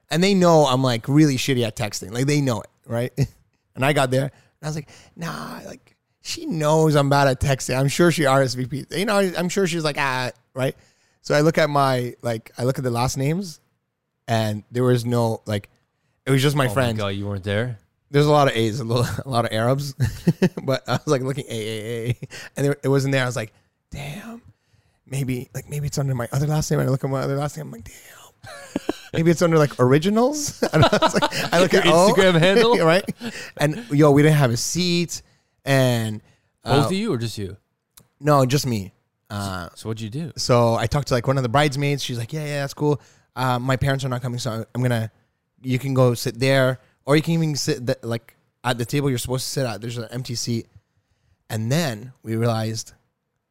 and 0.10 0.24
they 0.24 0.34
know 0.34 0.66
I'm 0.66 0.82
like 0.82 1.08
really 1.08 1.38
shitty 1.38 1.64
at 1.64 1.76
texting, 1.76 2.12
like 2.12 2.26
they 2.26 2.42
know 2.42 2.62
it, 2.62 2.70
right? 2.88 3.14
and 3.76 3.86
I 3.86 3.94
got 3.94 4.10
there, 4.10 4.24
and 4.24 4.32
I 4.64 4.66
was 4.66 4.76
like, 4.76 4.90
nah, 5.16 5.60
like 5.68 5.96
she 6.22 6.48
knows 6.48 6.96
I'm 6.96 7.10
bad 7.10 7.28
at 7.28 7.40
texting. 7.40 7.80
I'm 7.80 7.88
sure 7.88 8.12
she 8.12 8.24
RSVP. 8.24 8.98
You 8.98 9.06
know, 9.06 9.20
I'm 9.20 9.48
sure 9.48 9.68
she's 9.68 9.84
like 9.84 10.00
ah, 10.00 10.32
right? 10.56 10.76
So 11.22 11.36
I 11.36 11.42
look 11.42 11.60
at 11.60 11.70
my 11.70 12.16
like 12.24 12.52
I 12.58 12.64
look 12.64 12.80
at 12.80 12.84
the 12.84 12.90
last 12.90 13.16
names, 13.16 13.60
and 14.28 14.64
there 14.72 14.84
was 14.84 15.06
no 15.06 15.44
like, 15.46 15.70
it 16.26 16.32
was 16.32 16.42
just 16.42 16.56
my 16.56 16.66
oh 16.66 16.70
my 16.70 16.74
friend. 16.74 16.98
god 16.98 17.10
you 17.10 17.28
weren't 17.28 17.44
there 17.44 17.78
There's 18.10 18.26
a 18.26 18.32
lot 18.32 18.48
of 18.48 18.56
A's, 18.56 18.80
a, 18.80 18.84
little, 18.84 19.06
a 19.26 19.30
lot 19.30 19.46
of 19.46 19.52
Arabs, 19.54 19.94
but 20.64 20.90
I 20.90 20.94
was 20.94 21.06
like 21.06 21.22
looking 21.22 21.46
A 21.48 21.54
A 21.54 22.10
A, 22.10 22.18
and 22.58 22.76
it 22.82 22.88
wasn't 22.88 23.12
there. 23.12 23.22
I 23.22 23.28
was 23.28 23.36
like, 23.36 23.54
damn, 23.92 24.42
maybe 25.12 25.50
like 25.54 25.70
maybe 25.70 25.88
it's 25.88 25.98
under 25.98 26.16
my 26.16 26.28
other 26.32 26.48
last 26.48 26.72
name. 26.72 26.80
And 26.80 26.90
I 26.90 26.92
look 26.92 27.04
at 27.04 27.10
my 27.10 27.22
other 27.22 27.36
last 27.36 27.58
name. 27.58 27.68
I'm 27.68 27.72
like, 27.72 27.84
damn, 27.84 28.52
maybe 29.14 29.30
it's 29.30 29.42
under 29.42 29.58
like 29.58 29.80
originals. 29.80 30.64
I, 30.74 30.80
don't 30.80 30.82
know, 30.82 31.00
I, 31.02 31.14
like, 31.14 31.54
I 31.54 31.60
look 31.60 31.74
Your 31.74 31.82
at 31.82 31.88
Instagram 31.88 32.40
handle? 32.40 32.78
right? 32.86 33.06
And 33.58 33.86
yo, 33.92 34.12
we 34.12 34.24
didn't 34.24 34.38
have 34.38 34.52
a 34.52 34.58
seat, 34.58 35.22
and 35.66 36.22
both 36.64 36.84
uh, 36.84 36.86
of 36.88 36.92
you 36.94 37.14
or 37.14 37.18
just 37.18 37.38
you 37.38 37.58
no, 38.22 38.46
just 38.46 38.66
me. 38.66 38.94
Uh, 39.30 39.70
so 39.76 39.90
what'd 39.90 40.02
you 40.02 40.10
do 40.10 40.30
so 40.36 40.76
I 40.76 40.88
talked 40.88 41.08
to 41.08 41.14
like 41.14 41.26
one 41.26 41.38
of 41.38 41.44
the 41.44 41.50
bridesmaids. 41.50 42.04
She's 42.04 42.18
like, 42.18 42.34
yeah, 42.34 42.46
yeah, 42.46 42.62
that's 42.62 42.74
cool. 42.74 43.02
Uh, 43.36 43.58
my 43.60 43.78
parents 43.78 44.04
are 44.04 44.10
not 44.10 44.22
coming, 44.22 44.40
so 44.40 44.66
I'm 44.74 44.82
gonna. 44.82 45.12
You 45.64 45.80
can 45.80 45.94
go 45.94 46.14
sit 46.14 46.40
there, 46.40 46.80
or 47.06 47.16
you 47.16 47.22
can 47.22 47.34
even 47.36 47.56
sit 47.56 47.86
th- 47.86 48.00
like 48.04 48.36
at 48.64 48.78
the 48.78 48.86
table 48.86 49.10
you're 49.10 49.20
supposed 49.20 49.46
to 49.46 49.50
sit 49.50 49.66
at. 49.66 49.82
There's 49.82 49.98
an 49.98 50.08
empty 50.12 50.36
seat, 50.36 50.68
and 51.50 51.72
then 51.72 52.14
we 52.24 52.36
realized 52.36 52.94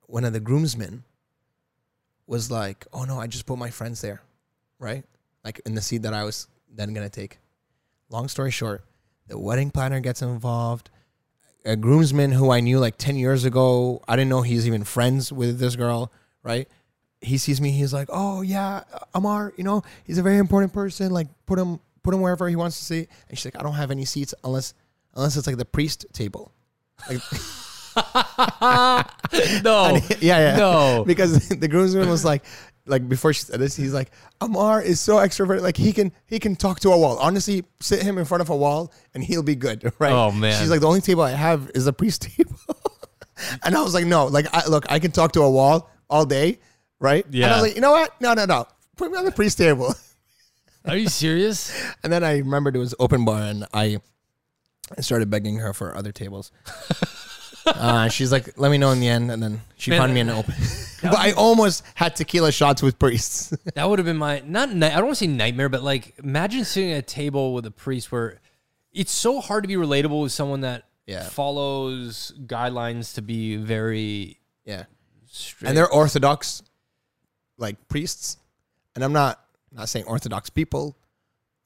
one 0.07 0.25
of 0.25 0.33
the 0.33 0.41
groomsmen 0.41 1.05
was 2.31 2.51
like, 2.51 2.87
"Oh 2.93 3.03
no, 3.05 3.19
I 3.21 3.27
just 3.27 3.45
put 3.45 3.59
my 3.59 3.71
friends 3.71 4.01
there, 4.01 4.23
right? 4.79 5.05
Like 5.45 5.61
in 5.67 5.75
the 5.75 5.83
seat 5.83 6.03
that 6.03 6.15
I 6.15 6.23
was 6.25 6.47
then 6.73 6.95
gonna 6.95 7.11
take." 7.11 7.39
Long 8.09 8.29
story 8.29 8.53
short, 8.53 8.85
the 9.27 9.37
wedding 9.37 9.71
planner 9.71 10.01
gets 10.01 10.23
involved. 10.23 10.91
A 11.65 11.77
groomsman 11.77 12.31
who 12.33 12.51
I 12.51 12.61
knew 12.61 12.79
like 12.79 12.97
ten 12.97 13.17
years 13.17 13.45
ago, 13.45 14.01
I 14.07 14.15
didn't 14.15 14.31
know 14.31 14.43
he's 14.43 14.67
even 14.67 14.85
friends 14.85 15.33
with 15.33 15.59
this 15.59 15.75
girl, 15.75 16.13
right? 16.45 16.69
He 17.21 17.37
sees 17.37 17.61
me, 17.61 17.73
he's 17.73 17.93
like, 17.93 18.09
"Oh 18.11 18.43
yeah, 18.43 18.85
uh, 18.95 19.19
Ammar, 19.21 19.53
you 19.59 19.65
know, 19.65 19.83
he's 20.05 20.19
a 20.19 20.23
very 20.23 20.39
important 20.39 20.73
person. 20.73 21.11
Like, 21.11 21.27
put 21.47 21.59
him, 21.59 21.81
put 22.05 22.15
him 22.15 22.21
wherever 22.21 22.49
he 22.49 22.57
wants 22.57 22.79
to 22.79 22.85
see." 22.85 23.09
And 23.29 23.37
she's 23.37 23.45
like, 23.45 23.59
"I 23.59 23.63
don't 23.65 23.75
have 23.75 23.91
any 23.91 24.05
seats 24.05 24.35
unless 24.45 24.73
unless 25.15 25.37
it's 25.37 25.49
like 25.49 25.59
the 25.59 25.65
priest 25.65 26.07
table. 26.13 26.53
Like, 27.09 27.21
No. 29.63 29.97
yeah, 30.21 30.39
yeah. 30.39 30.57
No. 30.57 31.05
because 31.07 31.49
the 31.49 31.69
groomsman 31.69 32.09
was 32.09 32.25
like, 32.25 32.45
like 32.87 33.09
before 33.09 33.33
she 33.33 33.43
said 33.43 33.61
this, 33.61 33.77
he's 33.77 33.93
like, 33.95 34.11
Ammar 34.41 34.83
is 34.85 35.01
so 35.01 35.17
extroverted. 35.17 35.61
Like 35.63 35.77
he 35.77 35.93
can 35.93 36.13
he 36.27 36.39
can 36.39 36.57
talk 36.57 36.81
to 36.81 36.91
a 36.91 36.99
wall. 36.99 37.19
Honestly, 37.19 37.65
sit 37.81 38.03
him 38.03 38.19
in 38.19 38.25
front 38.25 38.41
of 38.41 38.51
a 38.51 38.57
wall 38.57 38.93
and 39.15 39.23
he'll 39.23 39.43
be 39.43 39.55
good. 39.55 39.93
Right? 39.99 40.13
Oh, 40.13 40.31
man. 40.33 40.59
She's 40.59 40.71
like, 40.71 40.81
the 40.81 40.89
only 40.89 41.01
table 41.01 41.23
I 41.23 41.31
have 41.33 41.71
is 41.75 41.85
the 41.85 41.93
priest 41.93 42.23
table. 42.23 42.57
and 43.65 43.77
I 43.77 43.83
was 43.83 43.95
like, 43.95 44.07
no, 44.07 44.27
like 44.27 44.47
I, 44.53 44.67
look, 44.67 44.91
I 44.91 44.99
can 44.99 45.11
talk 45.13 45.33
to 45.33 45.43
a 45.43 45.51
wall 45.51 45.91
all 46.09 46.25
day, 46.25 46.59
right? 46.99 47.25
And 47.27 47.53
I 47.53 47.53
was 47.57 47.63
like, 47.63 47.75
you 47.77 47.81
know 47.83 47.93
what? 47.93 48.19
No, 48.21 48.35
no, 48.35 48.45
no. 48.47 48.67
Put 48.97 49.13
me 49.13 49.19
on 49.19 49.25
the 49.25 49.33
priest 49.33 49.59
table. 49.59 49.95
Are 50.87 50.97
you 50.97 51.09
serious? 51.09 51.71
And 52.03 52.13
then 52.13 52.25
I 52.25 52.39
remembered 52.39 52.75
it 52.75 52.79
was 52.79 52.95
open 52.99 53.25
bar, 53.27 53.43
and 53.43 53.67
I 53.75 53.99
I 54.97 55.03
started 55.03 55.29
begging 55.31 55.59
her 55.59 55.73
for 55.75 55.95
other 55.95 56.11
tables. 56.13 56.51
Uh, 57.77 58.09
she's 58.09 58.31
like, 58.33 58.59
"Let 58.59 58.71
me 58.71 58.79
know 58.79 58.91
in 58.91 59.01
the 59.01 59.09
end," 59.09 59.31
and 59.31 59.43
then 59.43 59.61
she 59.77 59.91
Man, 59.91 60.01
found 60.01 60.15
me 60.15 60.21
an 60.21 60.31
open. 60.31 60.55
but 61.03 61.17
I 61.19 61.33
almost 61.33 61.83
had 61.95 62.17
tequila 62.17 62.53
shots 62.53 62.83
with 62.83 62.99
priests. 62.99 63.55
That 63.75 63.89
would 63.89 63.99
have 63.99 64.07
been 64.07 64.17
my 64.19 64.43
not. 64.47 64.73
Ni- 64.73 64.87
I 64.87 64.97
don't 64.97 65.07
want 65.07 65.19
to 65.19 65.25
say 65.25 65.27
nightmare, 65.27 65.69
but 65.69 65.83
like 65.83 66.15
imagine 66.23 66.65
sitting 66.65 66.93
at 66.93 66.99
a 66.99 67.03
table 67.03 67.55
with 67.55 67.67
a 67.67 67.71
priest 67.71 68.11
where 68.13 68.41
it's 68.93 69.13
so 69.13 69.41
hard 69.41 69.65
to 69.65 69.69
be 69.69 69.75
relatable 69.77 70.23
with 70.23 70.33
someone 70.33 70.61
that 70.63 70.85
Yeah. 71.07 71.23
follows 71.25 72.33
guidelines 72.47 73.15
to 73.15 73.23
be 73.23 73.57
very 73.57 74.39
yeah, 74.65 74.85
strict. 75.29 75.69
and 75.69 75.77
they're 75.77 75.89
Orthodox, 75.91 76.63
like 77.59 77.89
priests, 77.89 78.37
and 78.95 79.05
I'm 79.05 79.13
not 79.13 79.41
not 79.73 79.89
saying 79.89 80.07
Orthodox 80.07 80.51
people 80.51 80.97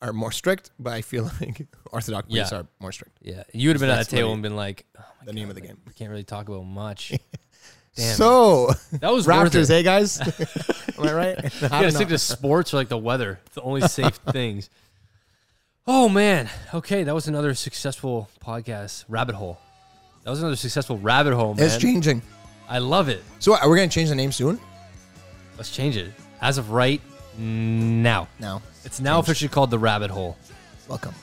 are 0.03 0.13
more 0.13 0.33
strict, 0.33 0.71
but 0.79 0.93
I 0.93 1.01
feel 1.01 1.25
like 1.41 1.67
Orthodox 1.91 2.29
priests 2.29 2.53
Yeah. 2.53 2.59
are 2.59 2.67
more 2.79 2.93
strict. 2.93 3.17
yeah, 3.23 3.43
you 3.55 3.69
would 3.71 3.77
have 3.77 3.81
been 3.81 3.89
at 3.91 3.97
That's 3.97 4.11
that 4.11 4.17
table 4.17 4.29
funny. 4.29 4.35
and 4.35 4.43
been 4.43 4.57
like, 4.57 4.85
oh 4.99 5.03
The 5.25 5.33
name 5.33 5.49
of 5.49 5.55
the 5.55 5.61
game. 5.61 5.77
we 5.87 5.93
can't 5.93 6.11
really 6.11 6.25
talk 6.25 6.49
about 6.49 6.65
much. 6.65 7.13
Damn, 7.97 8.17
So 8.17 8.71
that 8.93 9.13
was 9.13 9.27
Raptors, 9.27 9.69
hey 9.69 9.85
guys, 9.85 10.21
am 10.99 11.07
I 11.09 11.13
right? 11.13 11.39
I 11.39 11.45
You 11.63 11.69
gotta 11.69 11.93
stick 11.93 12.09
to 12.09 12.19
sports 12.19 12.75
or 12.75 12.79
like 12.79 12.89
the 12.89 12.99
weather. 12.99 13.39
It's 13.47 13.55
the 13.55 13.63
only 13.63 13.81
safe 13.89 14.17
things. 14.17 14.69
Oh 15.87 16.09
man. 16.09 16.51
Okay, 16.73 17.05
that 17.05 17.15
was 17.15 17.29
another 17.29 17.55
successful 17.55 18.29
podcast. 18.45 19.05
Rabbit 19.09 19.37
hole. 19.37 19.61
That 20.25 20.31
was 20.31 20.41
another 20.41 20.57
successful 20.57 20.99
rabbit 20.99 21.35
hole, 21.35 21.55
man. 21.55 21.67
It's 21.67 21.77
changing. 21.79 22.23
I 22.69 22.79
love 22.79 23.09
it. 23.09 23.23
So 23.39 23.55
are 23.57 23.69
we 23.71 23.77
gonna 23.77 23.89
change 23.89 24.09
the 24.09 24.15
name 24.17 24.33
soon? 24.33 24.59
Let's 25.57 25.71
change 25.71 25.97
it. 25.97 26.11
As 26.41 26.59
of 26.59 26.73
right 26.73 27.01
now. 27.39 28.27
Now. 28.41 28.61
It's 28.85 29.01
now 29.01 29.21
officially 29.21 29.49
called 29.49 29.71
the 29.71 29.79
rabbit 29.79 30.11
hole. 30.11 30.37
Welcome. 30.89 31.15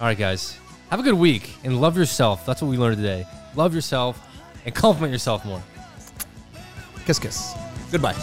All 0.00 0.06
right, 0.06 0.16
guys. 0.18 0.58
Have 0.94 1.00
a 1.00 1.02
good 1.02 1.18
week 1.18 1.56
and 1.64 1.80
love 1.80 1.98
yourself. 1.98 2.46
That's 2.46 2.62
what 2.62 2.68
we 2.68 2.76
learned 2.76 2.98
today. 2.98 3.26
Love 3.56 3.74
yourself 3.74 4.24
and 4.64 4.72
compliment 4.76 5.10
yourself 5.10 5.44
more. 5.44 5.60
Kiss, 7.04 7.18
kiss. 7.18 7.52
Goodbye. 7.90 8.14